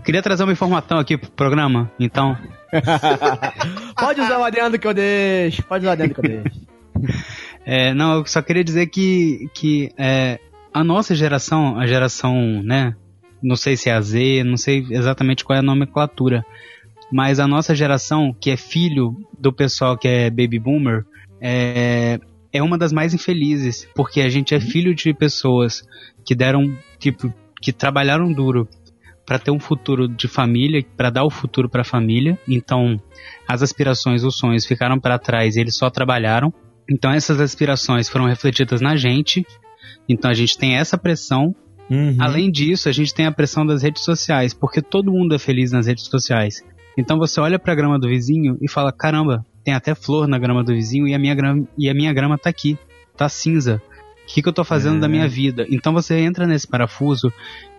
[0.04, 2.38] Queria trazer uma informação aqui pro programa, então.
[4.00, 5.64] Pode usar o adendo que eu deixo.
[5.64, 6.62] Pode usar o adendo que eu deixo.
[7.66, 10.38] É, não, eu só queria dizer que, que é,
[10.74, 12.94] a nossa geração, a geração, né?
[13.42, 16.46] Não sei se é a Z, não sei exatamente qual é a nomenclatura,
[17.10, 21.06] mas a nossa geração, que é filho do pessoal que é baby boomer,
[21.40, 22.20] é,
[22.52, 25.84] é uma das mais infelizes, porque a gente é filho de pessoas
[26.26, 28.68] que deram, tipo, que trabalharam duro
[29.26, 32.38] para ter um futuro de família, para dar o futuro para a família.
[32.48, 33.00] Então,
[33.48, 36.54] as aspirações, os sonhos ficaram para trás, e eles só trabalharam.
[36.90, 39.46] Então essas aspirações foram refletidas na gente.
[40.08, 41.56] Então a gente tem essa pressão.
[41.90, 42.16] Uhum.
[42.20, 45.72] Além disso, a gente tem a pressão das redes sociais, porque todo mundo é feliz
[45.72, 46.62] nas redes sociais.
[46.98, 50.64] Então você olha pra grama do vizinho e fala: caramba, tem até flor na grama
[50.64, 52.78] do vizinho e a minha grama, e a minha grama tá aqui,
[53.18, 53.82] tá cinza.
[54.34, 55.00] O que, que eu tô fazendo É.
[55.02, 55.64] da minha vida?
[55.70, 57.32] Então você entra nesse parafuso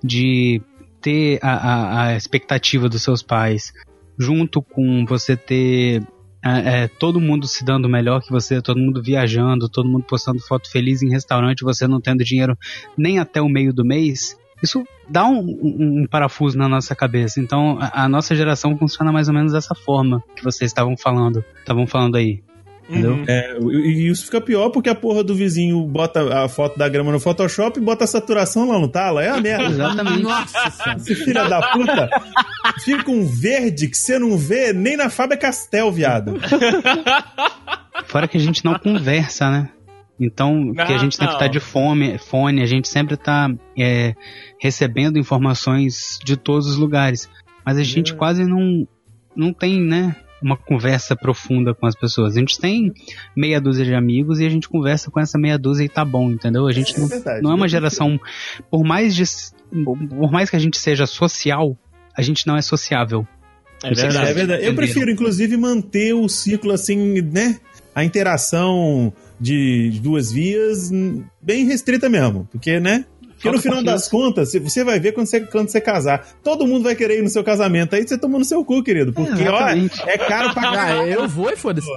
[0.02, 0.62] de
[1.00, 3.72] ter a, a, a expectativa dos seus pais,
[4.16, 6.00] junto com você ter
[6.44, 10.38] é, é, todo mundo se dando melhor que você, todo mundo viajando, todo mundo postando
[10.40, 12.56] foto feliz em restaurante, você não tendo dinheiro
[12.96, 17.40] nem até o meio do mês, isso dá um, um- um parafuso na nossa cabeça.
[17.40, 21.44] Então a, a nossa geração funciona mais ou menos dessa forma que vocês estavam falando,
[21.58, 22.42] estavam falando aí.
[22.88, 23.12] Entendeu?
[23.12, 23.24] Uhum.
[23.26, 27.12] É, e isso fica pior porque a porra do vizinho bota a foto da grama
[27.12, 29.22] no Photoshop e bota a saturação lá no tala.
[29.24, 29.64] É a merda.
[29.64, 30.22] Exatamente.
[30.22, 30.94] Nossa.
[30.96, 32.10] Esse filho da puta
[32.84, 36.38] fica um verde que você não vê nem na Fábio Castel, viado.
[38.06, 39.70] Fora que a gente não conversa, né?
[40.20, 41.40] Então, que a gente sempre Não.
[41.40, 44.14] tá de fome, fone, a gente sempre tá é,
[44.60, 47.28] recebendo informações de todos os lugares.
[47.64, 48.86] Mas a gente quase não,
[49.34, 50.14] não tem, né?
[50.44, 52.36] Uma conversa profunda com as pessoas.
[52.36, 52.92] A gente tem
[53.34, 56.30] meia dúzia de amigos e a gente conversa com essa meia dúzia e tá bom,
[56.30, 56.66] entendeu?
[56.66, 57.42] A gente não, verdade.
[57.42, 58.20] não é uma geração.
[58.70, 59.24] Por mais, de,
[60.10, 61.78] por mais que a gente seja social,
[62.14, 63.26] a gente não é sociável.
[63.82, 64.30] É verdade.
[64.30, 64.62] É verdade.
[64.64, 64.74] Eu Entenderam.
[64.74, 67.58] prefiro, inclusive, manter o ciclo assim, né?
[67.94, 72.48] A interação de duas vias hum, bem restrita mesmo.
[72.50, 73.04] Porque, né?
[73.44, 76.26] Porque no final das contas, você- você vai ver quando você, quando você casar.
[76.42, 77.94] Todo mundo vai querer ir no seu casamento.
[77.94, 79.12] Aí você toma no seu cu, querido.
[79.12, 79.68] Porque, É, ó,
[80.08, 81.88] é caro pra Ah, eu vou e foda-se.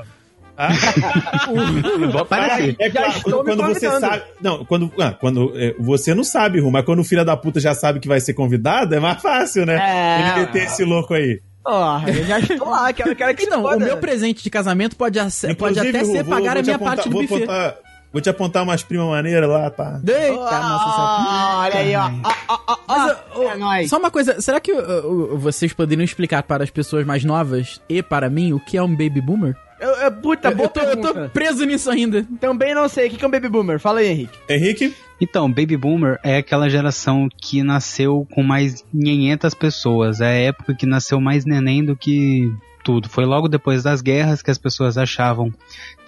[2.30, 2.76] Parece.
[2.80, 4.24] É claro, quando, quando você sabe.
[4.42, 7.60] Não, quando, ah, quando é, você não sabe, Ru, mas quando o filho da puta
[7.60, 9.76] já sabe que vai ser convidado, é mais fácil, né?
[9.76, 10.20] É.
[10.22, 11.42] Ele meter esse louco aí.
[11.64, 13.86] Porra, eu já estou lá, quero, quero que Então, se o foda.
[13.86, 16.76] meu presente de casamento pode, pode Inclusive, até Ru, ser vou- pagar vou a minha
[16.76, 17.36] apontar- parte do vou buffet.
[17.44, 17.76] apontar-
[18.12, 20.00] vou te apontar umas primas maneiras lá, pá.
[20.06, 22.10] Eita, nossa, Ah, olha aí, ó.
[22.24, 23.40] ó, ó, ó, Mas, ó.
[23.40, 23.90] ô, é nóis.
[23.90, 28.02] Só uma coisa, será que ô, vocês poderiam explicar para as pessoas mais novas e
[28.04, 29.56] para mim o que é um baby boomer?
[29.80, 32.26] Eu, eu, puta, eu, eu tô, eu tô preso nisso ainda.
[32.40, 33.08] Também não sei.
[33.08, 33.80] O que que é um baby boomer?
[33.80, 34.40] Fala aí, Henrique.
[34.50, 34.96] Henrique?
[35.22, 40.22] Então, Baby Boomer é aquela geração que nasceu com mais 500 pessoas.
[40.22, 42.52] É a época que nasceu mais neném do que
[42.84, 43.10] tudo.
[43.10, 45.52] Foi logo depois das guerras que as pessoas achavam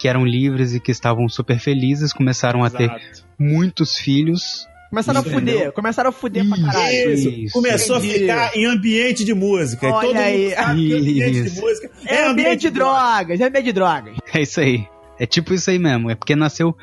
[0.00, 2.10] que eram livres e que estavam super felizes.
[2.12, 3.24] Começaram a ter Exato.
[3.38, 4.66] muitos filhos.
[4.88, 5.38] Começaram a Entendeu?
[5.58, 5.72] fuder.
[5.72, 7.12] Começaram a fuder pra caralho.
[7.12, 7.28] Isso.
[7.28, 7.52] Isso.
[7.52, 8.14] Começou Entendi.
[8.14, 9.86] a ficar em ambiente de música.
[9.86, 10.42] E Olha todo aí.
[10.44, 11.60] mundo sabe que ambiente de Isso.
[11.60, 14.16] música É ambiente de drogas, é ambiente de drogas.
[14.34, 14.86] É isso aí.
[15.18, 16.10] É tipo isso aí mesmo.
[16.10, 16.74] É porque nasceu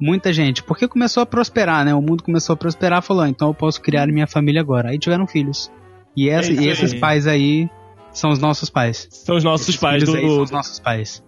[0.00, 0.62] muita gente.
[0.64, 1.94] Porque começou a prosperar, né?
[1.94, 4.90] O mundo começou a prosperar, falou, "Ah, então eu posso criar minha família agora.
[4.90, 5.70] Aí tiveram filhos.
[6.16, 7.70] E, essa- É isso e esses pais aí
[8.12, 9.06] são os nossos pais.
[9.10, 10.14] São os nossos Esses pais do.
[10.14, 11.22] aí são os nossos pais.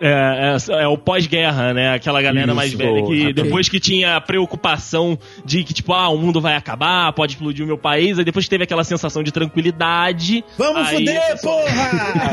[0.00, 1.94] É, é, é o pós-guerra, né?
[1.94, 3.32] Aquela galera Isso, mais velha que ok.
[3.32, 7.64] depois que tinha a preocupação de que, tipo, ah, o mundo vai acabar, pode explodir
[7.64, 10.44] o meu país, aí depois teve aquela sensação de tranquilidade.
[10.58, 11.90] Vamos aí, fuder, pessoal- porra!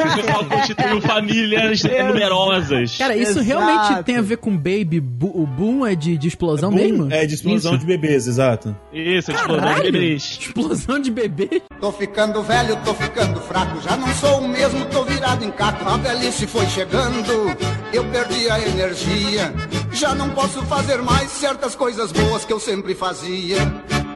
[0.17, 2.97] O pessoal constituiu famílias numerosas.
[2.97, 3.45] Cara, isso Exato.
[3.45, 4.99] realmente tem a ver com baby?
[4.99, 7.11] Bu- o boom é de, de explosão mesmo?
[7.11, 7.79] É de explosão Isso.
[7.81, 8.75] de bebês, exato.
[8.93, 9.91] Isso, explosão de Caralho!
[9.91, 10.37] bebês.
[10.41, 11.61] Explosão de bebê?
[11.79, 15.87] Tô ficando velho, tô ficando fraco, já não sou o mesmo, tô virado em caco.
[15.87, 17.46] A velhice foi chegando,
[17.93, 19.53] eu perdi a energia.
[19.91, 23.57] Já não posso fazer mais certas coisas boas que eu sempre fazia.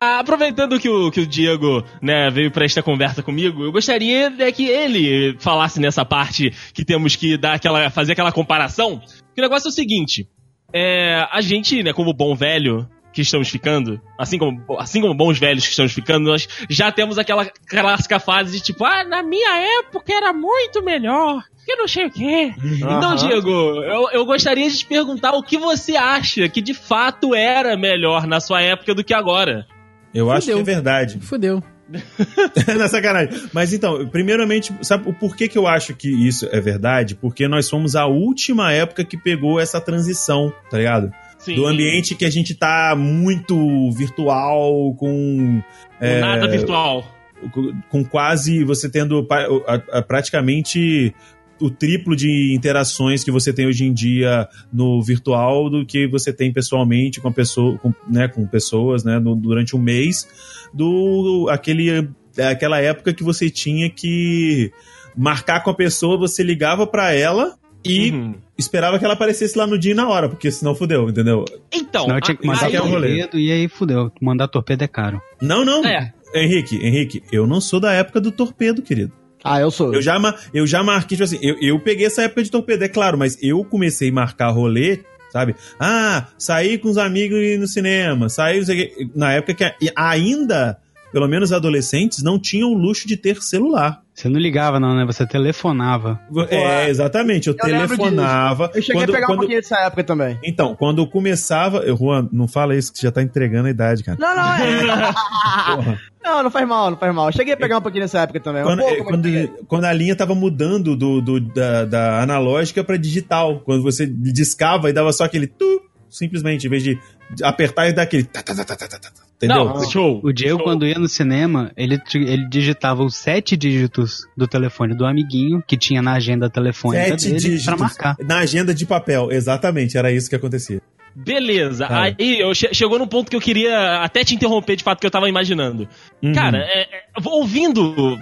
[0.02, 4.52] Aproveitando que o, que o Diego né, veio pra esta conversa comigo, eu gostaria né,
[4.52, 9.00] que ele falasse nessa parte que temos que dar aquela, fazer aquela comparação.
[9.36, 10.28] Que o negócio é o seguinte:
[10.74, 15.38] é, a gente, né, como bom velho que estamos ficando, assim como, assim como bons
[15.38, 19.80] velhos que estamos ficando, nós já temos aquela clássica fase de tipo, ah, na minha
[19.80, 21.44] época era muito melhor.
[21.64, 22.54] Que não sei o quê.
[22.58, 23.16] Então, Aham.
[23.16, 23.50] Diego,
[23.84, 28.26] eu, eu gostaria de te perguntar o que você acha que de fato era melhor
[28.26, 29.68] na sua época do que agora.
[30.14, 30.62] Eu acho que Fudeu.
[30.62, 31.20] é verdade.
[31.20, 31.64] Fudeu.
[32.78, 33.50] Na sacanagem.
[33.54, 37.16] Mas então, primeiramente, sabe o porquê que eu acho que isso é verdade?
[37.16, 41.12] Porque nós fomos a última época que pegou essa transição, tá ligado?
[41.42, 41.56] Sim.
[41.56, 45.62] Do ambiente que a gente tá muito virtual, com.
[46.00, 47.04] é, Nada virtual.
[47.52, 51.14] com- com quase você tendo pa- a- a- praticamente
[51.60, 56.34] o triplo de interações que você tem hoje em dia no virtual do que você
[56.34, 60.28] tem pessoalmente com, a pessoa, com, né, com pessoas né, no- durante um mês
[60.74, 64.72] do aquele, aquela época que você tinha que
[65.16, 68.36] marcar com a pessoa, você ligava pra ela e Uhum.
[68.58, 71.46] esperava que ela aparecesse lá no dia e na hora, porque senão fudeu, entendeu?
[71.72, 73.08] Então, Senão eu tinha que mandar aí é o rolê.
[73.20, 74.12] torpedo e aí fudeu.
[74.22, 75.22] Mandar torpedo é caro.
[75.42, 75.84] Não, não.
[75.86, 76.14] É.
[76.34, 79.12] Henrique, Henrique, eu não sou da época do torpedo, querido.
[79.44, 79.94] Ah, eu sou.
[79.94, 80.18] Eu já,
[80.54, 83.38] eu já marquei, tipo assim, eu, eu peguei essa época de torpedo, é claro, mas
[83.42, 85.00] eu comecei a marcar rolê,
[85.34, 85.56] sabe?
[85.80, 89.10] Ah, saí com os amigos e ir no cinema, saí, não sei o quê.
[89.16, 90.78] na época que ainda,
[91.12, 94.02] pelo menos adolescentes, não tinham o luxo de ter celular.
[94.14, 95.06] Você não ligava não, né?
[95.06, 96.20] Você telefonava.
[96.50, 98.70] É, exatamente, eu, Eu lembro telefonava.
[98.76, 100.38] Eu cheguei quando, a pegar quando- um pouquinho dessa época também.
[100.44, 101.80] Então, quando eu começava.
[101.80, 104.18] eu- Juan, não fala isso que você já tá entregando a idade, cara.
[104.20, 105.14] Não, não, é.
[105.76, 106.00] Porra.
[106.24, 107.28] não, não faz mal, não faz mal.
[107.30, 108.62] Eu cheguei a pegar um pouquinho dessa época também.
[108.62, 109.48] Um Quando, pouco, é, mas quando, peguei.
[109.68, 113.62] quando a linha tava mudando do, do- da, da analógica pra digital.
[113.62, 117.00] Quando você discava e dava só aquele tu, simplesmente, em vez de
[117.42, 118.24] apertar e dar aquele.
[118.26, 119.31] tá, tá, tá, tá, tá, tá, tá.
[119.44, 119.66] Entendeu?
[119.66, 120.20] Não, show.
[120.24, 120.64] O Diego, show.
[120.66, 125.76] quando ia no cinema, ele, ele digitava os sete dígitos do telefone do amiguinho que
[125.78, 128.16] tinha na agenda telefônica Sete dele dígitos pra marcar.
[128.24, 129.32] na agenda de papel.
[129.32, 130.82] Exatamente, era isso que acontecia.
[131.14, 131.88] Beleza.
[131.88, 132.16] Cara.
[132.18, 135.06] Aí eu che- chegou num ponto que eu queria até te interromper de fato que
[135.06, 135.86] eu tava imaginando.
[136.24, 136.32] Uhum.
[136.32, 136.88] Cara, é, é,
[137.26, 138.18] ouvindo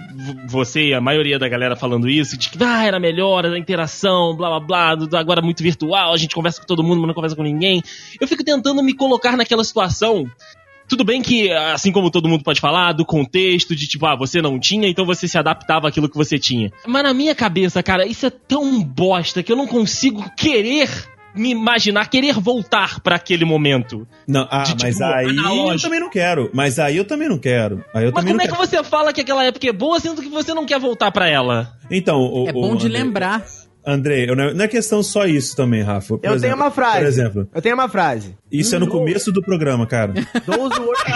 [0.48, 4.34] você e a maioria da galera falando isso, de que ah, era melhor a interação,
[4.36, 7.06] blá blá blá, do- do agora muito virtual, a gente conversa com todo mundo, mas
[7.06, 7.80] não conversa com ninguém.
[8.20, 10.26] Eu fico tentando me colocar naquela situação.
[10.90, 14.42] Tudo bem que, assim como todo mundo pode falar, do contexto, de tipo, ah, você
[14.42, 16.70] não tinha, então você se adaptava àquilo que você tinha.
[16.86, 20.90] Mas na minha cabeça, cara, isso é tão bosta que eu não consigo querer
[21.32, 24.04] me imaginar querer voltar pra aquele momento.
[24.26, 25.82] Não, ah, De, tipo, mas aí eu analógico.
[25.82, 26.50] também não quero.
[26.52, 27.84] Mas aí eu também não quero.
[27.94, 28.66] Aí eu Mas como não é que quero.
[28.68, 31.72] você fala que aquela época é boa, sendo que você não quer voltar pra ela?
[31.88, 33.44] Então, o, É o- bom de André- lembrar.
[33.86, 36.08] André, eu não não é questão só isso também, Rafa.
[36.08, 36.98] Por Eu tenho exemplo- uma frase.
[36.98, 38.36] Por exemplo, Eu tenho uma frase.
[38.52, 40.12] isso é no começo do programa, cara.
[40.46, 41.10] Work...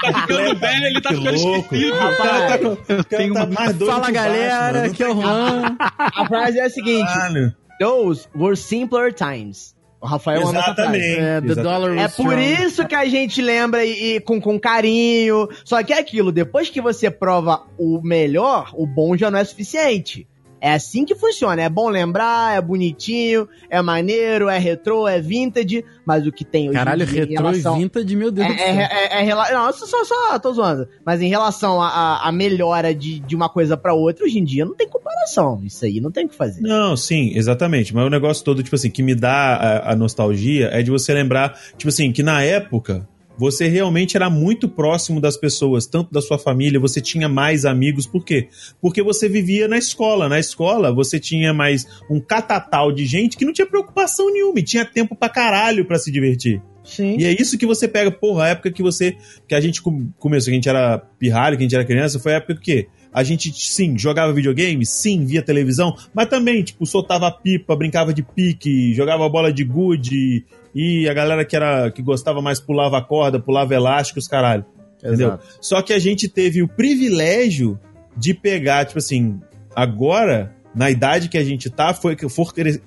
[0.00, 1.68] Tá ficando velho, ele tá Que ficando louco.
[1.70, 5.76] tá, o cara tenho tá uma- mais doido Fala galera, que é o Juan.
[5.78, 7.06] A frase é a seguinte.
[7.12, 7.54] Caralho.
[7.80, 9.74] Those were simpler times.
[10.02, 10.80] O Rafael ama essa frase.
[10.80, 11.06] Exatamente.
[11.20, 11.62] É, the exatamente.
[11.62, 12.62] dollar É por strong.
[12.64, 15.46] isso que a gente lembra e, e com, com carinho.
[15.64, 19.44] Só que é aquilo, depois que você prova o melhor, o bom já não é
[19.44, 20.26] suficiente.
[20.60, 21.62] É assim que funciona.
[21.62, 26.68] É bom lembrar, é bonitinho, é maneiro, é retrô, é vintage, mas o que tem
[26.68, 27.76] hoje Caralho, em dia em retrô relação...
[27.76, 28.66] e vintage, meu Deus É, do céu.
[28.68, 30.86] é, é, é rela- Não, só, só, só tô zoando.
[31.04, 34.74] Mas em relação à melhora de, de uma coisa pra outra, hoje em dia não
[34.74, 35.60] tem comparação.
[35.64, 36.60] Isso aí não tem o que fazer.
[36.60, 37.94] Não, sim, exatamente.
[37.94, 41.12] Mas o negócio todo, tipo assim, que me dá a, a nostalgia é de você
[41.14, 43.08] lembrar, tipo assim, que na época
[43.40, 48.06] você realmente era muito próximo das pessoas, tanto da sua família, você tinha mais amigos.
[48.06, 48.48] Por quê?
[48.82, 50.28] Porque você vivia na escola.
[50.28, 54.62] Na escola você tinha mais um catatal de gente que não tinha preocupação nenhuma e
[54.62, 56.60] tinha tempo pra caralho pra se divertir.
[56.84, 57.16] Sim.
[57.18, 59.16] E é isso que você pega, porra, a época que você.
[59.48, 62.18] Que a gente com- começou, que a gente era pirralho, que a gente era criança,
[62.18, 66.84] foi a época que a gente, sim, jogava videogame, sim, via televisão, mas também, tipo,
[66.86, 70.44] soltava pipa, brincava de pique, jogava bola de gude,
[70.74, 74.64] e a galera que era que gostava mais pulava corda, pulava elástico, os caralho.
[75.02, 75.38] Entendeu?
[75.60, 77.78] Só que a gente teve o privilégio
[78.16, 79.40] de pegar, tipo assim,
[79.74, 82.82] agora, na idade que a gente tá, foi que for cre-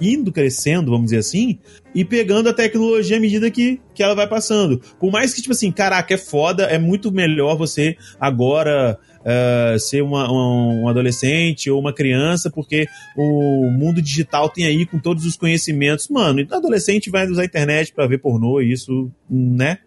[0.00, 1.58] indo crescendo, vamos dizer assim,
[1.94, 4.80] e pegando a tecnologia à medida que, que ela vai passando.
[4.98, 10.02] Por mais que, tipo assim, caraca, é foda, é muito melhor você agora eh, ser
[10.02, 15.24] uma- um, um adolescente ou uma criança, porque o mundo digital tem aí com todos
[15.24, 16.08] os conhecimentos.
[16.08, 19.78] Mano, então adolescente vai usar a internet pra ver pornô, e isso, né?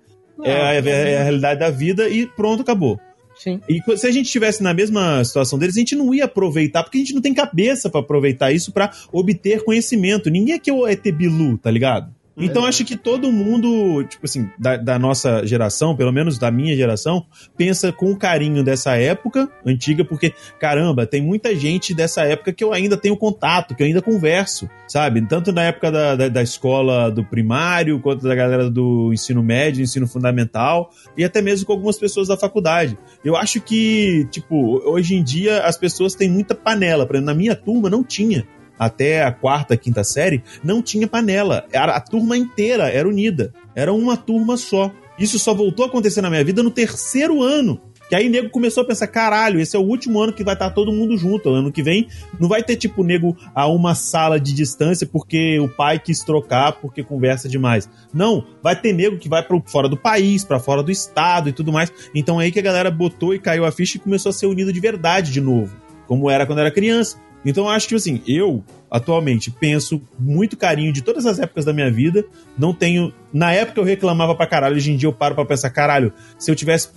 [0.44, 3.00] É, a- é a realidade da vida e pronto, acabou.
[3.38, 3.60] Sim.
[3.68, 6.98] E se a gente estivesse na mesma situação deles, a gente não ia aproveitar, porque
[6.98, 10.30] a gente não tem cabeça pra aproveitar isso pra obter conhecimento.
[10.30, 12.14] Ninguém aqui é o ET Bilu, tá ligado?
[12.38, 16.76] Então acho que todo mundo, tipo assim, da, da nossa geração, pelo menos da minha
[16.76, 17.26] geração,
[17.58, 22.74] pensa com carinho dessa época antiga, porque, caramba, tem muita gente dessa época que eu
[22.74, 25.22] ainda tenho contato, que eu ainda converso, sabe?
[25.28, 29.82] Tanto na época da, da, da escola do primário, quanto da galera do ensino médio,
[29.82, 32.98] ensino fundamental, e até mesmo com algumas pessoas da faculdade.
[33.24, 37.06] Eu acho que, tipo, hoje em dia as pessoas têm muita panela.
[37.06, 38.46] Por exemplo, na minha turma não tinha.
[38.78, 41.66] Até a quarta, quinta série, não tinha panela.
[41.72, 43.54] Era, a turma inteira era unida.
[43.74, 44.92] Era uma turma só.
[45.18, 47.80] Isso só voltou a acontecer na minha vida no terceiro ano.
[48.10, 50.70] Que aí nego começou a pensar: caralho, esse é o último ano que vai estar
[50.70, 51.50] todo mundo junto.
[51.50, 52.08] Ano que vem
[52.40, 56.74] não vai ter, tipo, nego a uma sala de distância porque o pai quis trocar
[56.74, 57.90] porque conversa demais.
[58.14, 61.54] Não, vai ter nego que vai para fora do país, para fora do estado e
[61.54, 61.92] tudo mais.
[62.14, 64.46] Então é aí que a galera botou e caiu a ficha e começou a ser
[64.46, 65.76] unido de verdade de novo,
[66.08, 67.18] como era quando era criança.
[67.46, 71.92] Então acho que assim, eu atualmente penso muito carinho de todas as épocas da minha
[71.92, 72.26] vida.
[72.58, 73.14] Não tenho.
[73.32, 76.50] Na época eu reclamava pra caralho, hoje em dia eu paro pra pensar, caralho, se
[76.50, 76.90] eu tivesse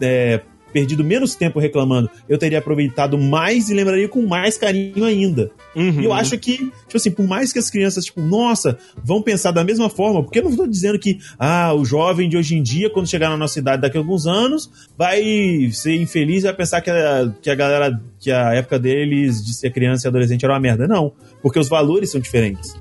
[0.00, 0.42] é,
[0.76, 5.50] perdido menos tempo reclamando, eu teria aproveitado mais e lembraria com mais carinho ainda.
[5.74, 6.02] Uhum.
[6.02, 9.52] E eu acho que, tipo assim, por mais que as crianças, tipo, nossa, vão pensar
[9.52, 12.62] da mesma forma, porque eu não estou dizendo que, ah, o jovem de hoje em
[12.62, 16.54] dia, quando chegar na nossa idade daqui a alguns anos, vai ser infeliz e vai
[16.54, 20.44] pensar que a, que a galera, que a época deles de ser criança e adolescente
[20.44, 20.86] era uma merda.
[20.86, 21.10] Não,
[21.40, 22.76] porque os valores são diferentes.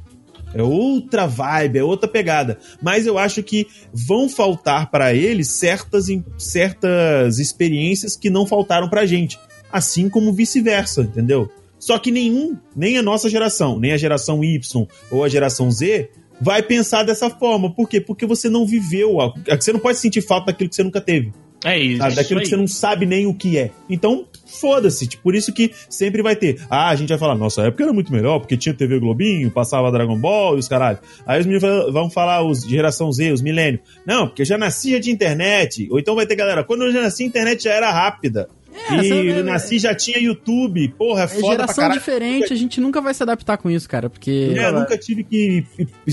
[0.56, 2.58] É outra vibe, é outra pegada.
[2.82, 9.06] Mas eu acho que vão faltar para eles certas, certas experiências que não faltaram pra
[9.06, 9.38] gente.
[9.72, 11.50] Assim como vice-versa, entendeu?
[11.78, 16.10] Só que nenhum, nem a nossa geração, nem a geração Y ou a geração Z
[16.40, 17.72] vai pensar dessa forma.
[17.74, 18.00] Por quê?
[18.00, 19.20] Porque você não viveu.
[19.22, 21.32] a- Você não pode sentir falta daquilo que você nunca teve.
[21.64, 21.98] É isso.
[21.98, 22.16] sabe?
[22.16, 22.50] Daquilo que aí.
[22.50, 23.72] você não sabe nem o que é.
[23.90, 25.08] Então, foda-se.
[25.08, 26.62] Tipo, Por isso que sempre vai ter.
[26.70, 29.92] Ah, a gente vai falar, nossa época era muito melhor, porque tinha TV Globinho, passava
[29.92, 31.00] Dragon Ball e os caralho.
[31.26, 33.82] Aí os meninos vão falar, os de geração Z, os milênios.
[34.06, 35.88] Não, porque eu já nasci já de internet.
[35.90, 38.48] Ou então vai ter galera, quando eu já nasci, a internet já era rápida.
[38.90, 40.90] É, e eu nasci já tinha YouTube.
[40.98, 42.00] Porra, é É foda pra geração caralho.
[42.00, 44.54] diferente, a gente nunca vai se adaptar com isso, cara, porque...
[44.56, 45.66] É, eu nunca tive que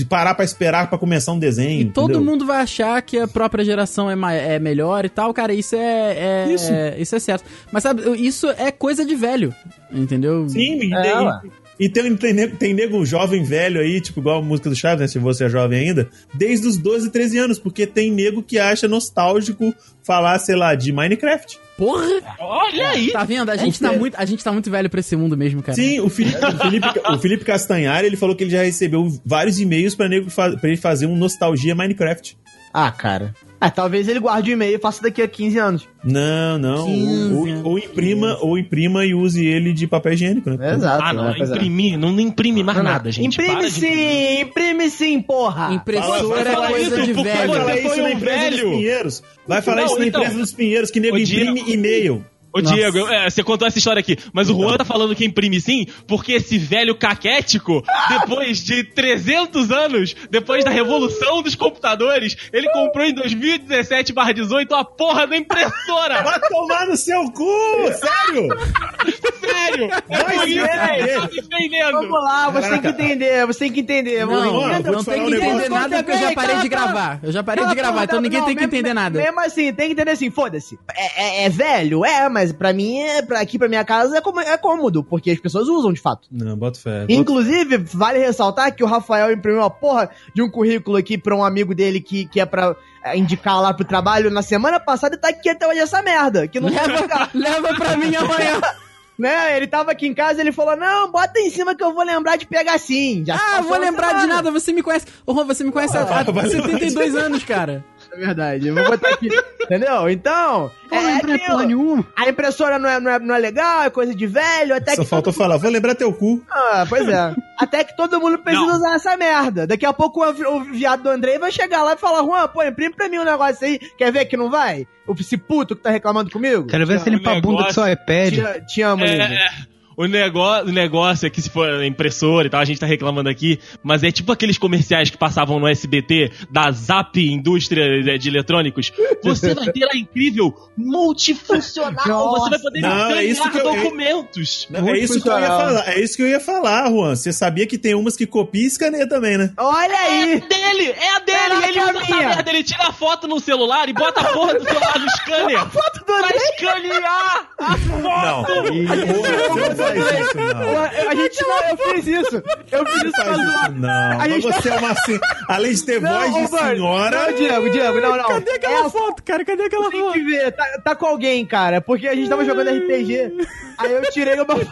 [0.09, 1.81] parar pra esperar pra começar um desenho.
[1.81, 2.21] E todo entendeu?
[2.31, 5.75] mundo vai achar que a própria geração é, ma- é melhor e tal, cara, isso
[5.75, 6.71] é, é- Isso.
[6.71, 7.43] é- isso é certo.
[7.71, 9.53] Mas sabe, isso é coisa de velho,
[9.91, 10.47] entendeu?
[10.49, 11.41] Sim, e, É, daí- ué.
[11.83, 15.01] E tem, tem, nego, tem nego jovem velho aí, tipo, igual a música do Chaves,
[15.01, 15.07] né?
[15.07, 18.87] Se você é jovem ainda, desde os 12, 13 anos, porque tem nego que acha
[18.87, 21.59] nostálgico falar, sei lá, de Minecraft.
[21.77, 22.07] Porra!
[22.39, 23.11] Olha aí!
[23.11, 23.49] Tá vendo?
[23.49, 25.75] A gente, tá muito, a gente tá muito velho pra esse mundo mesmo, cara.
[25.75, 29.59] Sim, o Felipe, o Felipe, o Felipe Castanhari, ele falou que ele já recebeu vários
[29.59, 32.37] e-mails pra, nego pra ele fazer um nostalgia Minecraft.
[32.73, 33.35] Ah, cara.
[33.63, 35.87] Ah, talvez ele guarde o e-mail e faça daqui a 15 anos.
[36.03, 36.85] Não, não.
[36.85, 40.73] 15 Ou, ou imprima, ou imprima e use ele de papel higiênico, né?
[40.75, 41.03] Exato.
[41.03, 41.35] Ah, não, né?
[41.39, 41.43] É.
[41.43, 43.27] imprimir, não imprime mais Não, nada, gente.
[43.35, 45.73] Imprime Para de sim, imprime sim, porra.
[45.73, 47.53] Impressora Fala é coisa isso, de velho.
[47.53, 48.71] Você isso foi na um empresa dos velho.
[48.71, 49.23] Pinheiros.
[49.47, 50.21] Vai falar Não, isso na então.
[50.21, 52.25] empresa dos Pinheiros, que nego imprime e-mail.
[52.53, 52.75] Ô, Nossa.
[52.75, 55.87] Diego, é, você contou essa história aqui, mas o Juan tá falando que imprime sim,
[56.07, 63.05] porque esse velho caquético, depois de 300 anos, depois da revolução dos computadores, ele comprou
[63.05, 66.21] em 2017 18 a porra da impressora!
[66.21, 67.91] Vai tomar no seu cu!
[67.93, 68.47] Sério?
[69.65, 69.89] Sério!
[70.09, 70.93] É por isso fuder.
[70.99, 71.91] ele tá defendendo!
[71.93, 74.25] Vamos lá, você tem que entender, você tem que entender.
[74.25, 75.69] Não, Bruno, não, tem que entender negócio.
[75.69, 77.19] nada porque eu já parei de gravar.
[77.23, 79.19] Eu já parei de gravar, então ninguém tem que entender nada.
[79.19, 80.77] Mesmo assim, tem que entender assim, foda-se.
[80.95, 82.05] É, é- é velho?
[82.05, 85.31] É, mas pra mim, é, pra, aqui pra minha casa é, como- é cômodo, porque
[85.31, 86.27] as pessoas usam de fato.
[86.31, 87.05] Não, bota fé.
[87.09, 91.43] Inclusive, vale ressaltar que o Rafael imprimiu uma porra de um currículo aqui pra um
[91.43, 95.17] amigo dele que, que é pra é, indicar lá pro trabalho na semana passada e
[95.19, 96.47] tá aqui até hoje essa merda.
[96.47, 98.59] Que não Leva, leva pra mim amanhã.
[99.17, 99.55] né?
[99.57, 102.35] Ele tava aqui em casa ele falou: Não, bota em cima que eu vou lembrar
[102.37, 103.23] de pegar sim.
[103.25, 104.33] Já Ah, vou lembrar de semana.
[104.35, 105.05] nada, você me conhece.
[105.25, 107.83] Ô, Juan, você me conhece há há vai lembrar 72 anos, cara.
[108.13, 109.27] É verdade, eu vou botar aqui.
[109.63, 110.09] Entendeu?
[110.09, 111.51] Então, é, Não lembrei aquilo.
[111.51, 112.05] porra nenhuma.
[112.17, 115.03] a impressora não é, não, é, não é legal, é coisa de velho, até Só
[115.03, 115.07] que.
[115.09, 116.43] faltou falar, vou lembrar teu cu.
[116.51, 117.33] Ah, pois é.
[117.57, 118.75] Até que todo mundo precisa Não.
[118.75, 119.65] usar essa merda.
[119.65, 122.61] Daqui a pouco o, o viado do Andrei vai chegar lá e falar: Juan, pô,
[122.63, 123.79] imprime pra mim um negócio aí.
[123.97, 124.85] Quer ver que não vai?
[125.07, 126.67] O esse puto que tá reclamando comigo?
[126.67, 128.33] Quero ver se o limpa a bunda com seu iPad.
[128.33, 129.05] Te, te amo.
[129.05, 129.47] É, é.
[129.95, 133.29] O, negócio, o negócio é que se for impressora e tal, a gente tá reclamando
[133.29, 138.29] aqui, mas é tipo aqueles comerciais que passavam no SBT da Zap Indústria de de
[138.29, 138.91] Eletrônicos.
[139.23, 142.39] Você vai ter a incrível multifuncional, Nossa.
[142.45, 144.67] você vai poder Não, é isso que eu- documentos.
[144.69, 145.87] Não, é isso que eu ia falar.
[145.89, 147.15] É isso que eu ia falar, Juan.
[147.15, 149.51] Você sabia que tem umas que copia e escaneia também, né?
[149.57, 150.39] Olha É aí!
[150.41, 153.39] dele, é a dele, Caraca, ele usa a essa merda, ele tira a foto no
[153.39, 158.03] celular e bota a porra do celular no scanner Foto do pra escanear a foto.
[158.03, 161.09] Não faz isso, não.
[161.09, 162.43] A gente não, eu fiz isso.
[162.71, 164.21] Eu fiz isso Faz isso, não.
[164.21, 164.95] A gente você é uma.
[164.95, 167.25] sen- Além de ter voz de Bart, senhora.
[167.27, 168.27] Não, Diego, Diego, não, não.
[168.27, 169.45] Cadê aquela foto, cara?
[169.45, 170.13] Cadê aquela Tem foto?
[170.13, 173.33] que ver, tá, tá com alguém, cara, porque a gente tava jogando RPG.
[173.77, 174.55] Aí eu tirei uma.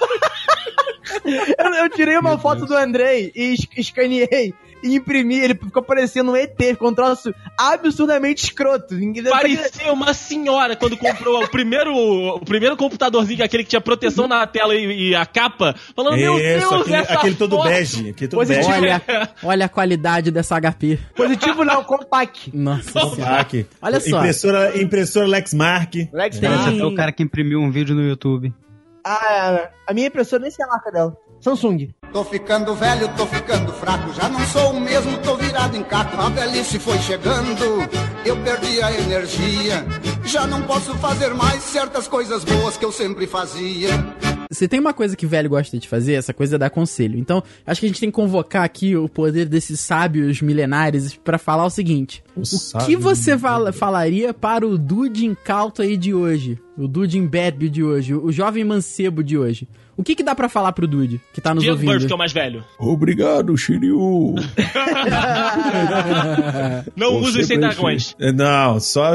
[1.26, 4.54] eu, eu tirei uma foto do Andrei e es- escaneei
[4.84, 5.40] e imprimi.
[5.40, 8.96] Ele ficou parecendo um ET, ficou um troço absurdamente escroto.
[9.30, 13.82] Parecia uma senhora quando comprou o primeiro, o primeiro computadorzinho, que é aquele que tinha
[13.82, 17.56] proteção na tela e, e a capa, falando, meu Deus, Isso, aquele, essa aquele todo
[17.56, 17.68] foto.
[17.70, 18.10] bege.
[18.10, 18.68] Aquele todo Positivo.
[18.70, 18.82] bege.
[18.84, 21.00] Olha, olha a qualidade dessa HP.
[21.16, 22.52] Positivo não, compact.
[22.56, 23.00] Nossa
[23.38, 23.66] aqui.
[23.82, 24.18] Olha só.
[24.20, 26.10] Impressora, impressora Lexmark.
[26.14, 28.54] Lex Tem- Esse é o cara que imprimiu um vídeo no YouTube.
[29.04, 31.16] Ah, a minha impressora nem sei a marca dela.
[31.40, 31.90] Samsung.
[32.14, 36.20] Tô ficando velho, tô ficando fraco, já não sou o mesmo, tô virado em caco.
[36.20, 37.64] A velhice foi chegando,
[38.26, 39.86] eu perdi a energia.
[40.26, 43.92] Já não posso fazer mais certas coisas boas que eu sempre fazia.
[44.52, 47.18] Se tem uma coisa que velho gosta de fazer, essa coisa é dar conselho.
[47.18, 51.38] Então, acho que a gente tem que convocar aqui o poder desses sábios milenares pra
[51.38, 56.14] falar o seguinte: O sábio que você fala- falaria para o dude incauto aí de
[56.14, 56.60] hoje?
[56.78, 59.68] O dude imbébil de hoje, o jovem mancebo de hoje.
[59.98, 61.92] O que que dá pra falar pro dude que tá nos Diego ouvindo?
[61.92, 62.64] Burff, que é o mais velho.
[62.80, 64.34] Obrigado, Shiryu.
[66.96, 68.16] Não use os sem dragões.
[68.20, 69.14] É, Não, só.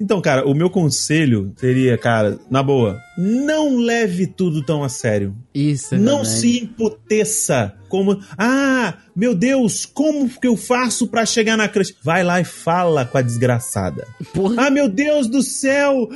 [0.00, 5.34] Então, cara, o meu conselho seria, cara, na boa, não leve tudo tão a sério.
[5.54, 6.38] Isso, é não verdade.
[6.40, 11.94] se emputeça como, ah, meu Deus, como que eu faço pra chegar na crush?
[12.02, 14.06] Vai lá e fala com a desgraçada.
[14.34, 14.66] Porra.
[14.66, 16.08] Ah, meu Deus do céu,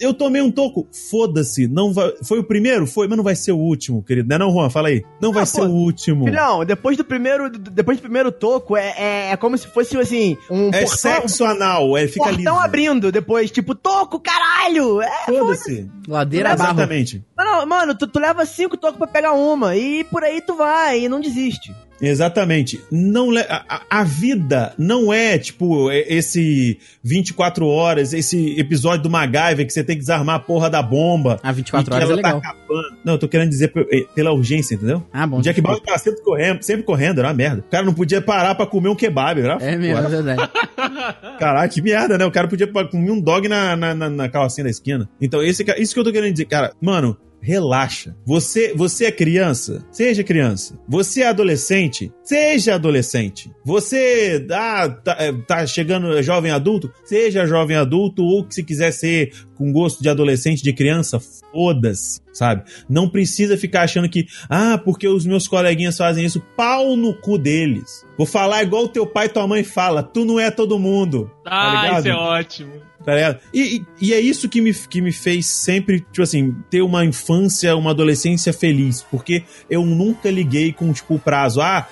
[0.00, 0.86] eu tomei um toco.
[1.10, 2.86] Foda-se, não vai, foi o primeiro?
[2.86, 4.28] Foi, mas não vai ser o último, querido.
[4.28, 4.70] Não é não, Juan?
[4.70, 5.04] Fala aí.
[5.20, 6.24] Não vai ser o último.
[6.24, 10.36] Filhão, depois do primeiro, depois do primeiro toco, é, é, é como se fosse, assim,
[10.50, 12.64] um É portão, sexo anal, é, fica portão liso.
[12.64, 15.00] abrindo depois, tipo, toco, caralho!
[15.02, 15.90] É, Foda-se.
[16.08, 16.70] Ladeira barro.
[16.72, 17.24] Exatamente.
[17.36, 20.54] Não, não, mano, tu, tu leva cinco tocos pra pegar uma e por aí tu
[20.54, 21.72] vai e não desiste.
[22.02, 22.80] Exatamente.
[22.90, 29.10] Não a, a- a vida não é tipo é- esse 24 horas, esse episódio do
[29.10, 31.38] MacGyver que você tem que desarmar a porra da bomba.
[31.42, 32.40] Ah, 24 e que horas é ela legal.
[32.40, 32.96] Tá acabando.
[33.04, 35.06] Não, eu tô querendo dizer eh, pela urgência, entendeu?
[35.12, 35.38] Ah, bom.
[35.38, 37.60] O Jack Bauer tava sempre correndo, sempre correndo, era uma merda.
[37.66, 40.50] O cara não podia parar pra comer um kebab, era É mesmo, é verdade.
[41.38, 42.24] Caralho, que merda, né?
[42.26, 45.08] O cara podia comer um dog na, na, na, na carrocinha da esquina.
[45.20, 48.16] Então, esse, isso que eu tô querendo dizer, cara, mano, relaxa.
[48.24, 49.84] Você, você é criança?
[49.92, 50.78] Seja criança.
[50.88, 52.10] Você é adolescente?
[52.22, 53.50] Seja adolescente.
[53.64, 56.90] Você ah, tá, é, tá chegando jovem adulto?
[57.04, 61.20] Seja jovem adulto ou se quiser ser com gosto de adolescente, de criança,
[61.52, 62.64] foda-se, sabe?
[62.88, 67.38] Não precisa ficar achando que, ah, porque os meus coleguinhas fazem isso, pau no cu
[67.38, 68.04] deles.
[68.18, 71.30] Vou falar igual o teu pai e tua mãe fala, tu não é todo mundo.
[71.44, 71.98] tá Ah, ligado?
[72.00, 72.72] isso é ótimo.
[73.04, 73.38] Tá ligado?
[73.52, 77.76] E, e, é isso que me, que me fez sempre, tipo assim, ter uma infância,
[77.76, 79.02] uma adolescência feliz.
[79.10, 81.60] Porque eu nunca liguei com, tipo, o prazo.
[81.60, 81.86] Ah,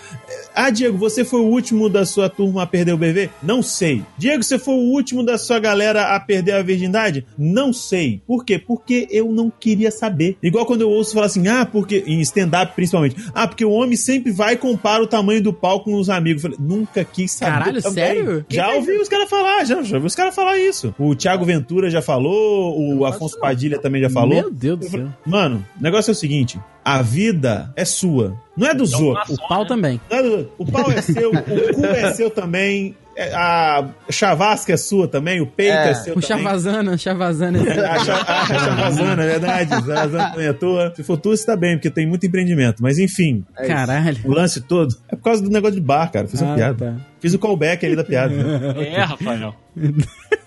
[0.54, 3.30] ah, Diego, você foi o último da sua turma a perder o bebê?
[3.42, 4.02] Não sei.
[4.16, 7.26] Diego, você foi o último da sua galera a perder a virgindade?
[7.36, 8.22] Não sei.
[8.26, 8.58] Por quê?
[8.58, 10.36] Porque eu não queria saber.
[10.42, 12.04] Igual quando eu ouço falar assim, ah, porque.
[12.06, 13.16] Em stand-up principalmente.
[13.34, 16.44] Ah, porque o homem sempre vai e compara o tamanho do pau com os amigos.
[16.44, 17.52] Eu falei, nunca quis saber.
[17.52, 18.04] Caralho, também.
[18.04, 18.46] sério?
[18.48, 20.94] Já ouvi os caras falar, já, já ouvi os caras falar isso.
[21.04, 24.34] O Thiago Ventura já falou, o Afonso Padilha também já falou.
[24.34, 25.08] Meu Deus do céu.
[25.26, 29.36] Mano, o negócio é o seguinte: a vida é sua, não é dos outros.
[29.38, 30.00] O pau também.
[30.10, 34.72] Não é do- O pau é seu, o cu é seu também, é- a chavasca
[34.72, 35.94] é sua também, o peito é, É.
[35.94, 36.44] seu O também.
[36.44, 37.58] Chavazana, Chavazana.
[37.92, 39.74] A, cha- a chavazana, é verdade.
[39.74, 40.92] A chavazana também é tua.
[40.94, 42.82] Se for tua, você tá bem, porque tem muito empreendimento.
[42.82, 43.66] Mas enfim, É.
[43.66, 44.18] Caralho.
[44.24, 46.26] o lance todo é por causa do negócio de bar, cara.
[46.28, 46.74] Fiz uma Ah, piada.
[46.96, 47.11] tá.
[47.22, 48.34] Fiz o callback ali da piada.
[48.82, 49.54] É, Rafael.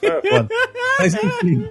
[0.03, 0.47] É foda.
[0.99, 1.67] Mas enfim.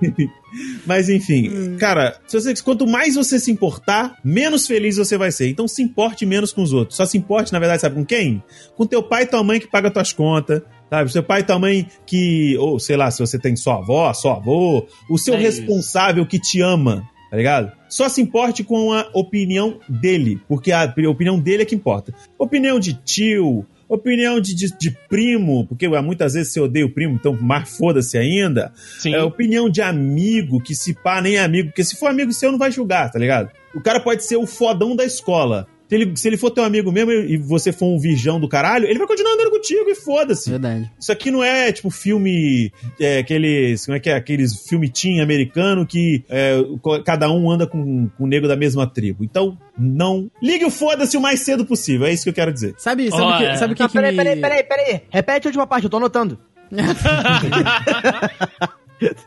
[0.87, 5.49] Mas enfim, cara, se você, quanto mais você se importar, menos feliz você vai ser.
[5.49, 6.97] Então se importe menos com os outros.
[6.97, 8.43] Só se importe, na verdade, sabe com quem?
[8.77, 10.63] Com teu pai e tua mãe que paga tuas contas.
[10.91, 14.13] Sabe, seu pai e tua mãe que, ou sei lá, se você tem sua avó,
[14.13, 15.61] sua avô, o seu É isso.
[15.61, 17.73] responsável que te ama, tá ligado?
[17.89, 22.15] Só se importe com a opinião dele, porque a opinião dele é que importa.
[22.39, 27.15] Opinião de tio, opinião de, de, de primo, porque muitas vezes você odeia o primo,
[27.15, 28.73] então mais foda-se ainda.
[28.99, 29.15] Sim.
[29.15, 32.51] É, opinião de amigo, que se pá nem é amigo, porque se for amigo seu,
[32.51, 33.51] não vai julgar, tá ligado?
[33.75, 35.67] O cara pode ser o fodão da escola.
[35.89, 38.87] Se ele, se ele for teu amigo mesmo e você for um virgão do caralho,
[38.87, 40.51] ele vai continuar andando contigo e foda-se.
[40.51, 40.91] Verdade.
[40.99, 44.15] Isso aqui não é tipo filme, é, aqueles, como é que é?
[44.15, 46.57] Aqueles filme teen americano que é,
[47.05, 49.23] cada um anda com, com o nego da mesma tribo.
[49.23, 50.31] Então, não.
[50.43, 52.75] Ligue o foda-se o mais cedo possível, é isso que eu quero dizer.
[52.79, 53.51] Sabe, sabe o Olha.
[53.51, 54.17] que, sabe o que, Não, que peraí, me...
[54.17, 55.01] peraí, peraí, peraí.
[55.11, 56.39] Repete a última parte, eu tô anotando.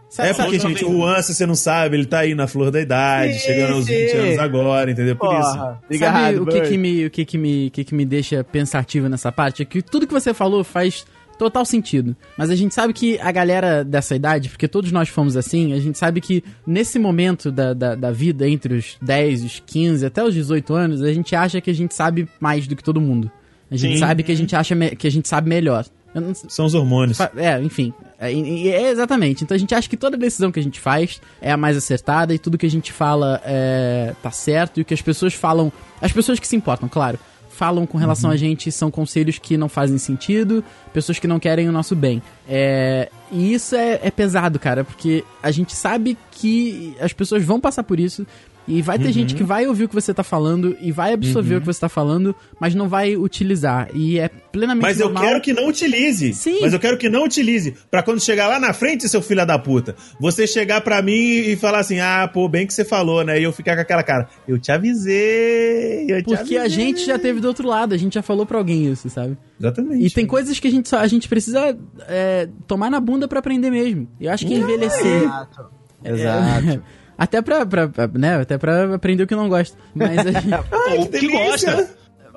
[0.09, 2.82] Sabe, é porque, gente, o Ansa, você não sabe, ele tá aí na flor da
[2.82, 4.18] idade, Sim, chegando aos 20 sim.
[4.18, 5.15] anos agora, entendeu?
[5.15, 5.53] Por isso.
[5.53, 8.43] Porra, Sabe o que que me, o que que me, o que que me deixa
[8.43, 9.61] pensativo nessa parte?
[9.61, 11.05] É que tudo que você falou faz
[11.38, 12.15] total sentido.
[12.36, 15.80] Mas a gente sabe que a galera dessa idade, porque todos nós fomos assim, a
[15.80, 20.24] gente sabe que nesse momento da, da, da vida, entre os 10, os 15 até
[20.24, 23.32] os 18 anos, a gente acha que a gente sabe mais do que todo mundo.
[23.70, 23.99] A gente Sim.
[23.99, 25.86] sabe que a gente acha que a gente sabe melhor.
[26.13, 27.19] Não- São os hormônios.
[27.35, 27.93] É, enfim.
[28.19, 29.43] É, é exatamente.
[29.43, 32.33] Então a gente acha que toda decisão que a gente faz é a mais acertada
[32.33, 35.71] e tudo que a gente fala é, tá certo e o que as pessoas falam.
[36.01, 37.19] As pessoas que se importam, claro.
[37.49, 41.67] Falam com relação a gente são conselhos que não fazem sentido, pessoas que não querem
[41.67, 42.21] o nosso bem.
[42.47, 47.59] É, e isso é, é pesado, cara, porque a gente sabe que as pessoas vão
[47.59, 48.27] passar por isso.
[48.68, 51.55] E vai ter gente que vai ouvir o que você tá falando e vai absorver
[51.55, 53.88] o que você tá falando, mas não vai utilizar.
[53.93, 55.24] E é plenamente Mas eu normal.
[55.24, 56.34] quero que não utilize.
[56.34, 56.59] Sim.
[56.61, 57.76] Mas eu quero que não utilize.
[57.89, 61.55] Pra quando chegar lá na frente, seu filho da puta, você chegar pra mim e
[61.55, 63.39] falar assim: ah, pô, bem que você falou, né?
[63.39, 64.28] E eu ficar com aquela cara.
[64.47, 66.05] Eu te avisei.
[66.09, 68.45] Eu te Porque a avisei." gente já teve do outro lado, a gente já falou
[68.45, 69.38] pra alguém isso, sabe?
[69.59, 70.05] Exatamente.
[70.05, 73.39] E tem coisas que a gente só, a gente precisa é, tomar na bunda pra
[73.39, 74.07] aprender mesmo.
[74.20, 75.24] Eu acho que envelhecer.
[75.24, 75.65] Exato.
[76.03, 76.84] é, Exato.
[77.18, 79.78] Até pra, pra, pra- né, até pra aprender o que não gosta.
[79.95, 80.47] Mas, a gente-
[80.97, 81.72] Ou que delícia.
[81.76, 81.89] gosta.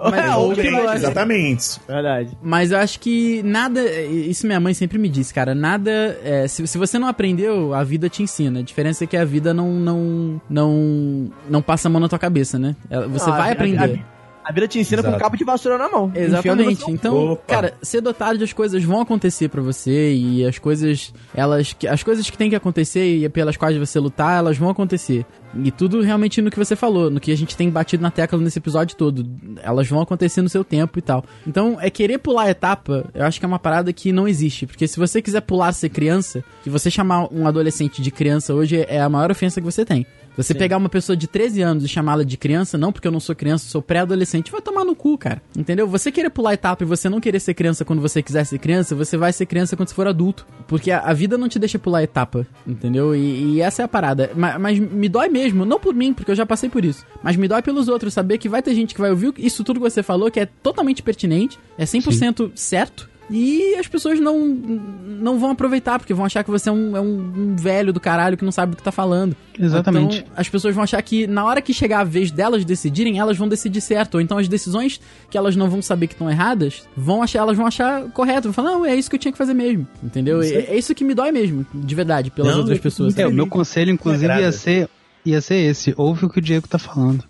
[0.03, 0.97] mas, É, ou que que gosta.
[0.97, 1.81] Exatamente.
[1.87, 2.31] Verdade.
[2.43, 3.83] Mas eu acho que nada.
[4.03, 5.55] Isso minha mãe sempre me disse, cara.
[5.55, 5.91] Nada.
[6.25, 8.61] é, se, se você não aprendeu, a vida te ensina.
[8.61, 9.71] A diferença é que a vida não.
[9.75, 10.41] não.
[10.49, 12.75] não, não passa a mão na tua cabeça, né?
[13.11, 13.79] Você Ah, vai a- aprender.
[13.79, 14.20] A, a
[14.51, 15.25] vida te ensina com um Exato.
[15.25, 16.11] cabo de vassoura na mão.
[16.15, 16.91] Exatamente.
[16.91, 17.43] Então, Opa.
[17.47, 21.87] cara, cedo ou tarde as coisas vão acontecer pra você e as coisas, elas, que-
[21.89, 25.25] as coisas que tem que acontecer e pelas quais você lutar, elas vão acontecer.
[25.65, 28.39] E tudo realmente no que você falou, no que a gente tem batido na tecla
[28.39, 29.27] nesse episódio todo.
[29.63, 31.25] Elas vão acontecer no seu tempo e tal.
[31.47, 34.65] Então, é querer pular a etapa, eu acho que é uma parada que não existe.
[34.67, 38.85] Porque se você quiser pular ser criança, que você chamar um adolescente de criança hoje
[38.89, 40.07] é a maior ofensa que você tem.
[40.43, 43.21] Você pegar uma pessoa de 13 anos e chamá-la de criança, não porque eu não
[43.21, 45.43] sou criança, sou pré-adolescente, vai tomar no cu, cara.
[45.57, 45.87] Entendeu?
[45.89, 48.95] Você querer pular etapa e você não querer ser criança quando você quiser ser criança,
[48.95, 50.47] você vai ser criança quando você for adulto.
[50.67, 53.15] Porque a, a vida não te deixa pular etapa, entendeu?
[53.15, 54.31] E, e essa é a parada.
[54.35, 57.05] Ma- Mas, me dói mesmo, não por mim, porque eu já passei por isso.
[57.23, 59.81] Mas me dói pelos outros, saber que vai ter gente que vai ouvir isso tudo
[59.81, 63.10] que você falou, que é totalmente pertinente, é 100% certo.
[63.31, 67.01] E as pessoas não, não vão aproveitar, porque vão achar que você é um, é
[67.01, 69.37] um- velho do caralho que não sabe do que tá falando.
[69.59, 70.19] Exatamente.
[70.21, 73.37] Então, as pessoas vão achar que na hora que chegar a vez delas decidirem, elas
[73.39, 74.15] vão decidir certo.
[74.17, 75.01] Ou então as decisões
[75.31, 78.49] que elas não vão saber que estão erradas, vão achar, elas vão achar correto.
[78.51, 79.87] Vão falar, não, é isso que eu tinha que fazer mesmo.
[80.03, 80.43] Entendeu?
[80.43, 83.17] É, é isso que me dói mesmo, de verdade, pelas Não, outras eu- pessoas.
[83.17, 84.89] É, o meu conselho, inclusive, ia ser,
[85.25, 85.95] ia ser esse.
[85.97, 87.23] Ouve o que o Diego tá falando.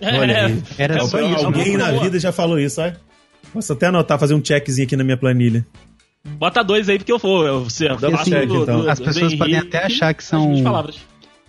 [0.00, 0.62] Olha aí.
[0.78, 1.46] Era só Alguém- isso.
[1.46, 2.96] Alguém na vida já falou isso, olha.
[3.52, 5.66] Posso até anotar, fazer um checkzinho aqui na minha planilha.
[6.26, 7.46] Bota dois aí, porque eu vou.
[7.46, 7.68] Eu,
[8.08, 8.88] uma assim, check, então.
[8.88, 10.52] As pessoas podem até achar que são-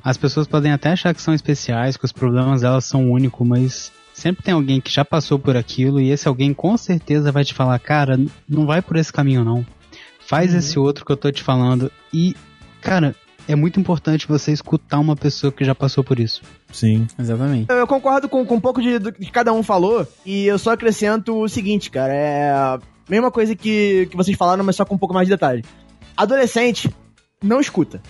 [0.03, 3.91] As pessoas podem até achar que são especiais, que os problemas delas são únicos, mas
[4.13, 7.53] sempre tem alguém que já passou por aquilo e esse alguém com certeza vai te
[7.53, 9.65] falar, cara, não vai por esse caminho não.
[10.25, 12.35] Faz esse outro que eu tô te falando e,
[12.79, 13.13] cara,
[13.51, 16.41] é muito importante você escutar uma pessoa que já passou por isso.
[16.71, 17.07] Sim.
[17.17, 17.65] Exatamente.
[17.71, 20.71] Eu concordo com, com um pouco de, do que cada um falou, e eu só
[20.71, 24.93] acrescento o seguinte, cara, é a mesma coisa que, que vocês falaram, mas só com
[24.95, 25.65] um pouco mais de detalhe.
[26.15, 26.93] Adolescente
[27.43, 28.01] não escuta.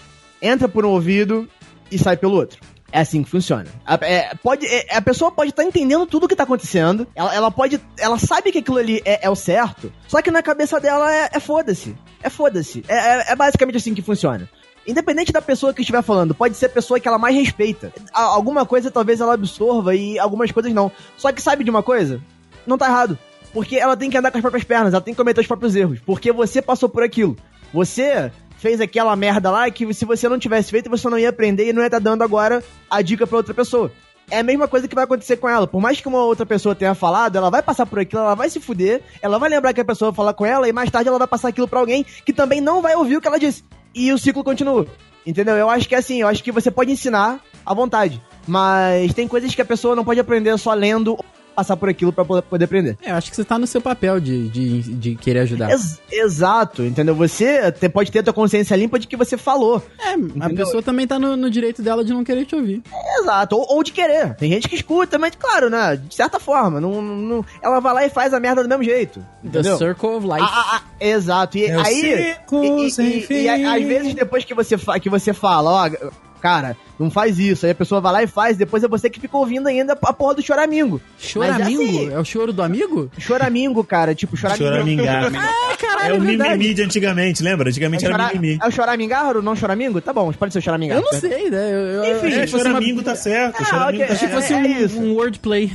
[0.41, 1.48] Entra por um ouvido
[1.91, 2.60] e sai pelo outro.
[2.91, 3.68] É assim que funciona.
[3.86, 7.06] A, é, pode, é, a pessoa pode estar entendendo tudo o que tá acontecendo.
[7.14, 7.80] Ela, ela pode.
[7.99, 9.94] Ela sabe que aquilo ali é, é o certo.
[10.07, 11.95] Só que na cabeça dela é, é foda-se.
[12.24, 12.84] É foda-se.
[12.88, 14.49] É, é- é basicamente assim que funciona.
[14.88, 17.94] Independente da pessoa que estiver falando, pode ser a pessoa que ela mais respeita.
[18.14, 20.92] Alguma coisa talvez ela absorva e algumas coisas não.
[21.18, 22.22] Só que sabe de uma coisa?
[22.66, 23.18] Não tá errado.
[23.54, 25.76] Porque ela tem que andar com as próprias pernas, ela tem que cometer os próprios
[25.76, 26.00] erros.
[26.06, 27.36] Porque você passou por aquilo.
[27.74, 31.68] Você fez aquela merda lá que se você não tivesse feito, você não ia aprender
[31.68, 33.92] e não ia estar dando agora a dica pra outra pessoa.
[34.32, 35.66] É a mesma coisa que vai acontecer com ela.
[35.66, 38.50] Por mais que uma outra pessoa tenha falado, ela vai passar por aquilo, ela vai
[38.50, 41.18] se fuder, ela vai lembrar que a pessoa falar com ela e mais tarde ela
[41.18, 43.64] vai passar aquilo pra alguém que também não vai ouvir o que ela disse.
[43.94, 44.88] E o ciclo continua.
[45.26, 45.56] Entendeu?
[45.56, 49.28] Eu acho que é assim, eu acho que você pode ensinar à vontade, mas tem
[49.28, 51.18] coisas que a pessoa não pode aprender só lendo
[51.60, 52.98] passar por aquilo pra po- poder aprender.
[53.03, 55.69] É, eu acho que você tá no seu papel de, de, de querer ajudar.
[55.72, 57.14] Ex- exato, entendeu?
[57.15, 59.84] Você te- pode ter a tua consciência limpa de que você falou.
[59.99, 60.14] É,
[60.45, 62.81] a pessoa também tá no, no direito dela de não querer te ouvir.
[63.19, 64.36] Exato, ou, ou de querer.
[64.36, 65.98] Tem gente que escuta, mas claro, né?
[65.98, 69.19] De certa forma, não, não- ela vai lá e faz a merda do mesmo jeito.
[69.41, 69.77] The Entendeu?
[69.77, 70.40] Circle of Life.
[70.41, 71.57] Ah, ah, ah, exato.
[71.57, 72.36] E É aí.
[72.52, 73.34] e- e- sem e- fim.
[73.36, 76.10] e às vezes depois que você, fa- que você fala, ó,
[76.41, 77.66] cara, não faz isso.
[77.66, 80.14] Aí a pessoa vai lá e faz, depois é você que fica ouvindo ainda a
[80.14, 81.02] porra do choramingo.
[81.18, 81.82] Choramingo?
[81.84, 83.10] Mas assim- É o choro do amigo?
[83.18, 84.70] Choramingo, cara, tipo, choramingo.
[84.70, 85.32] Choramingar.
[85.72, 86.52] Ah, caralho, É o verdade.
[86.58, 87.70] mimimi de antigamente, lembra?
[87.70, 88.60] Antigamente É, era chora- mimimi.
[88.62, 90.02] é o choramingar ou não choramingo?
[90.02, 90.98] Tá bom, pode ser o choramingar.
[90.98, 91.72] Eu não sei, né?
[91.72, 93.56] Eu, eu, Enfim, É, fosse uma- choramingo tá certo.
[93.62, 94.34] Ah, choramingo ok, tá certo.
[94.34, 95.00] fosse É- um, é isso.
[95.00, 95.72] um wordplay.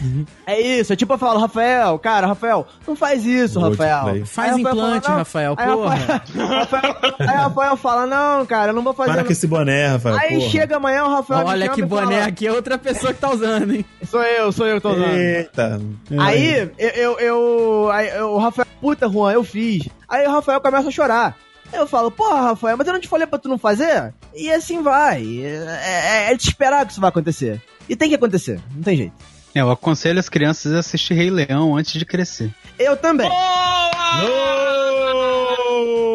[0.46, 4.02] É isso, é tipo eu falo, Rafael, cara, Rafael, não faz isso, Rafael.
[4.04, 4.24] play.
[4.24, 5.18] Faz Aí Rafael implante, fala.
[5.18, 5.94] Rafael, Aí porra.
[5.94, 9.12] Rafael, Rafael- aí Rafael fala, não, cara, eu não vou fazer.
[9.12, 10.16] Para com esse boné, Rafael.
[10.16, 10.50] Aí porra.
[10.50, 13.74] chega amanhã o Rafael Olha que boné fala, aqui, é outra pessoa que tá usando,
[13.74, 13.84] hein?
[14.10, 15.14] Sou eu, sou eu que tô usando.
[15.14, 15.80] Eita.
[16.18, 19.88] Aí, eu, eu, eu- aí, eu- o Rafael, puta, Juan, eu fiz.
[20.08, 21.36] Aí o Rafael começa a chorar.
[21.72, 24.12] Aí eu falo, porra, Rafael, mas eu não te falei pra tu não fazer?
[24.34, 25.22] E assim vai.
[25.42, 27.60] É, é, é de esperar que isso vai acontecer.
[27.88, 29.12] E tem que acontecer, não tem jeito.
[29.54, 32.50] É, eu aconselho as crianças a assistir Rei Leão antes de crescer.
[32.78, 33.28] Eu também.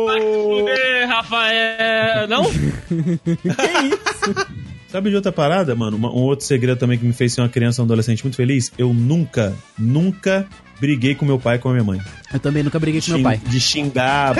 [0.06, 2.28] Vai se fuder, Rafael.
[2.28, 2.44] Não?
[4.92, 5.98] Sabe de outra parada, mano?
[5.98, 8.72] Uma- um outro segredo também que me fez ser uma criança, um adolescente muito feliz?
[8.78, 10.48] Eu nunca, nunca
[10.80, 12.02] briguei com meu pai e com a minha mãe.
[12.34, 13.40] Eu também nunca briguei com meu pai.
[13.46, 14.34] De xingar.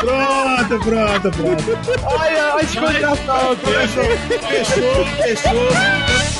[0.00, 1.78] pronto, pronto, pronto.
[2.04, 4.04] Olha, a descontração, começou.
[4.48, 6.37] Fechou, fechou.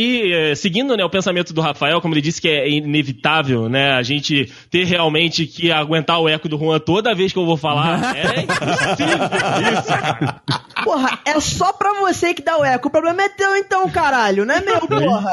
[0.00, 3.94] E eh, seguindo né, o pensamento do Rafael, como ele disse que é inevitável, né,
[3.94, 7.56] a gente ter realmente que aguentar o eco do Juan toda vez que eu vou
[7.56, 8.14] falar.
[8.14, 9.18] É impossível
[9.72, 10.84] isso.
[10.84, 12.86] Porra, é só pra você que dá o eco.
[12.86, 15.32] O problema é teu então, caralho, não é meu, porra.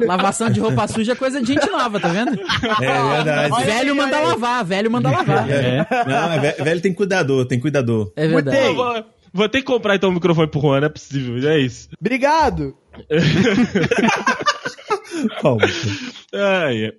[0.00, 2.32] Lavação de roupa suja é coisa de gente nova, tá vendo?
[2.80, 3.64] É verdade.
[3.64, 5.50] velho manda lavar, velho manda lavar.
[5.50, 5.86] É.
[6.06, 8.10] Não, é ve- velho tem cuidador, tem cuidador.
[8.16, 8.56] É verdade.
[8.56, 8.70] Botei.
[8.70, 11.58] Eu vou, vou ter que comprar então o microfone pro Juan, não é possível, é
[11.58, 11.88] isso.
[12.00, 12.74] Obrigado.
[15.40, 15.86] Palmas.
[16.34, 16.90] Ah, yeah.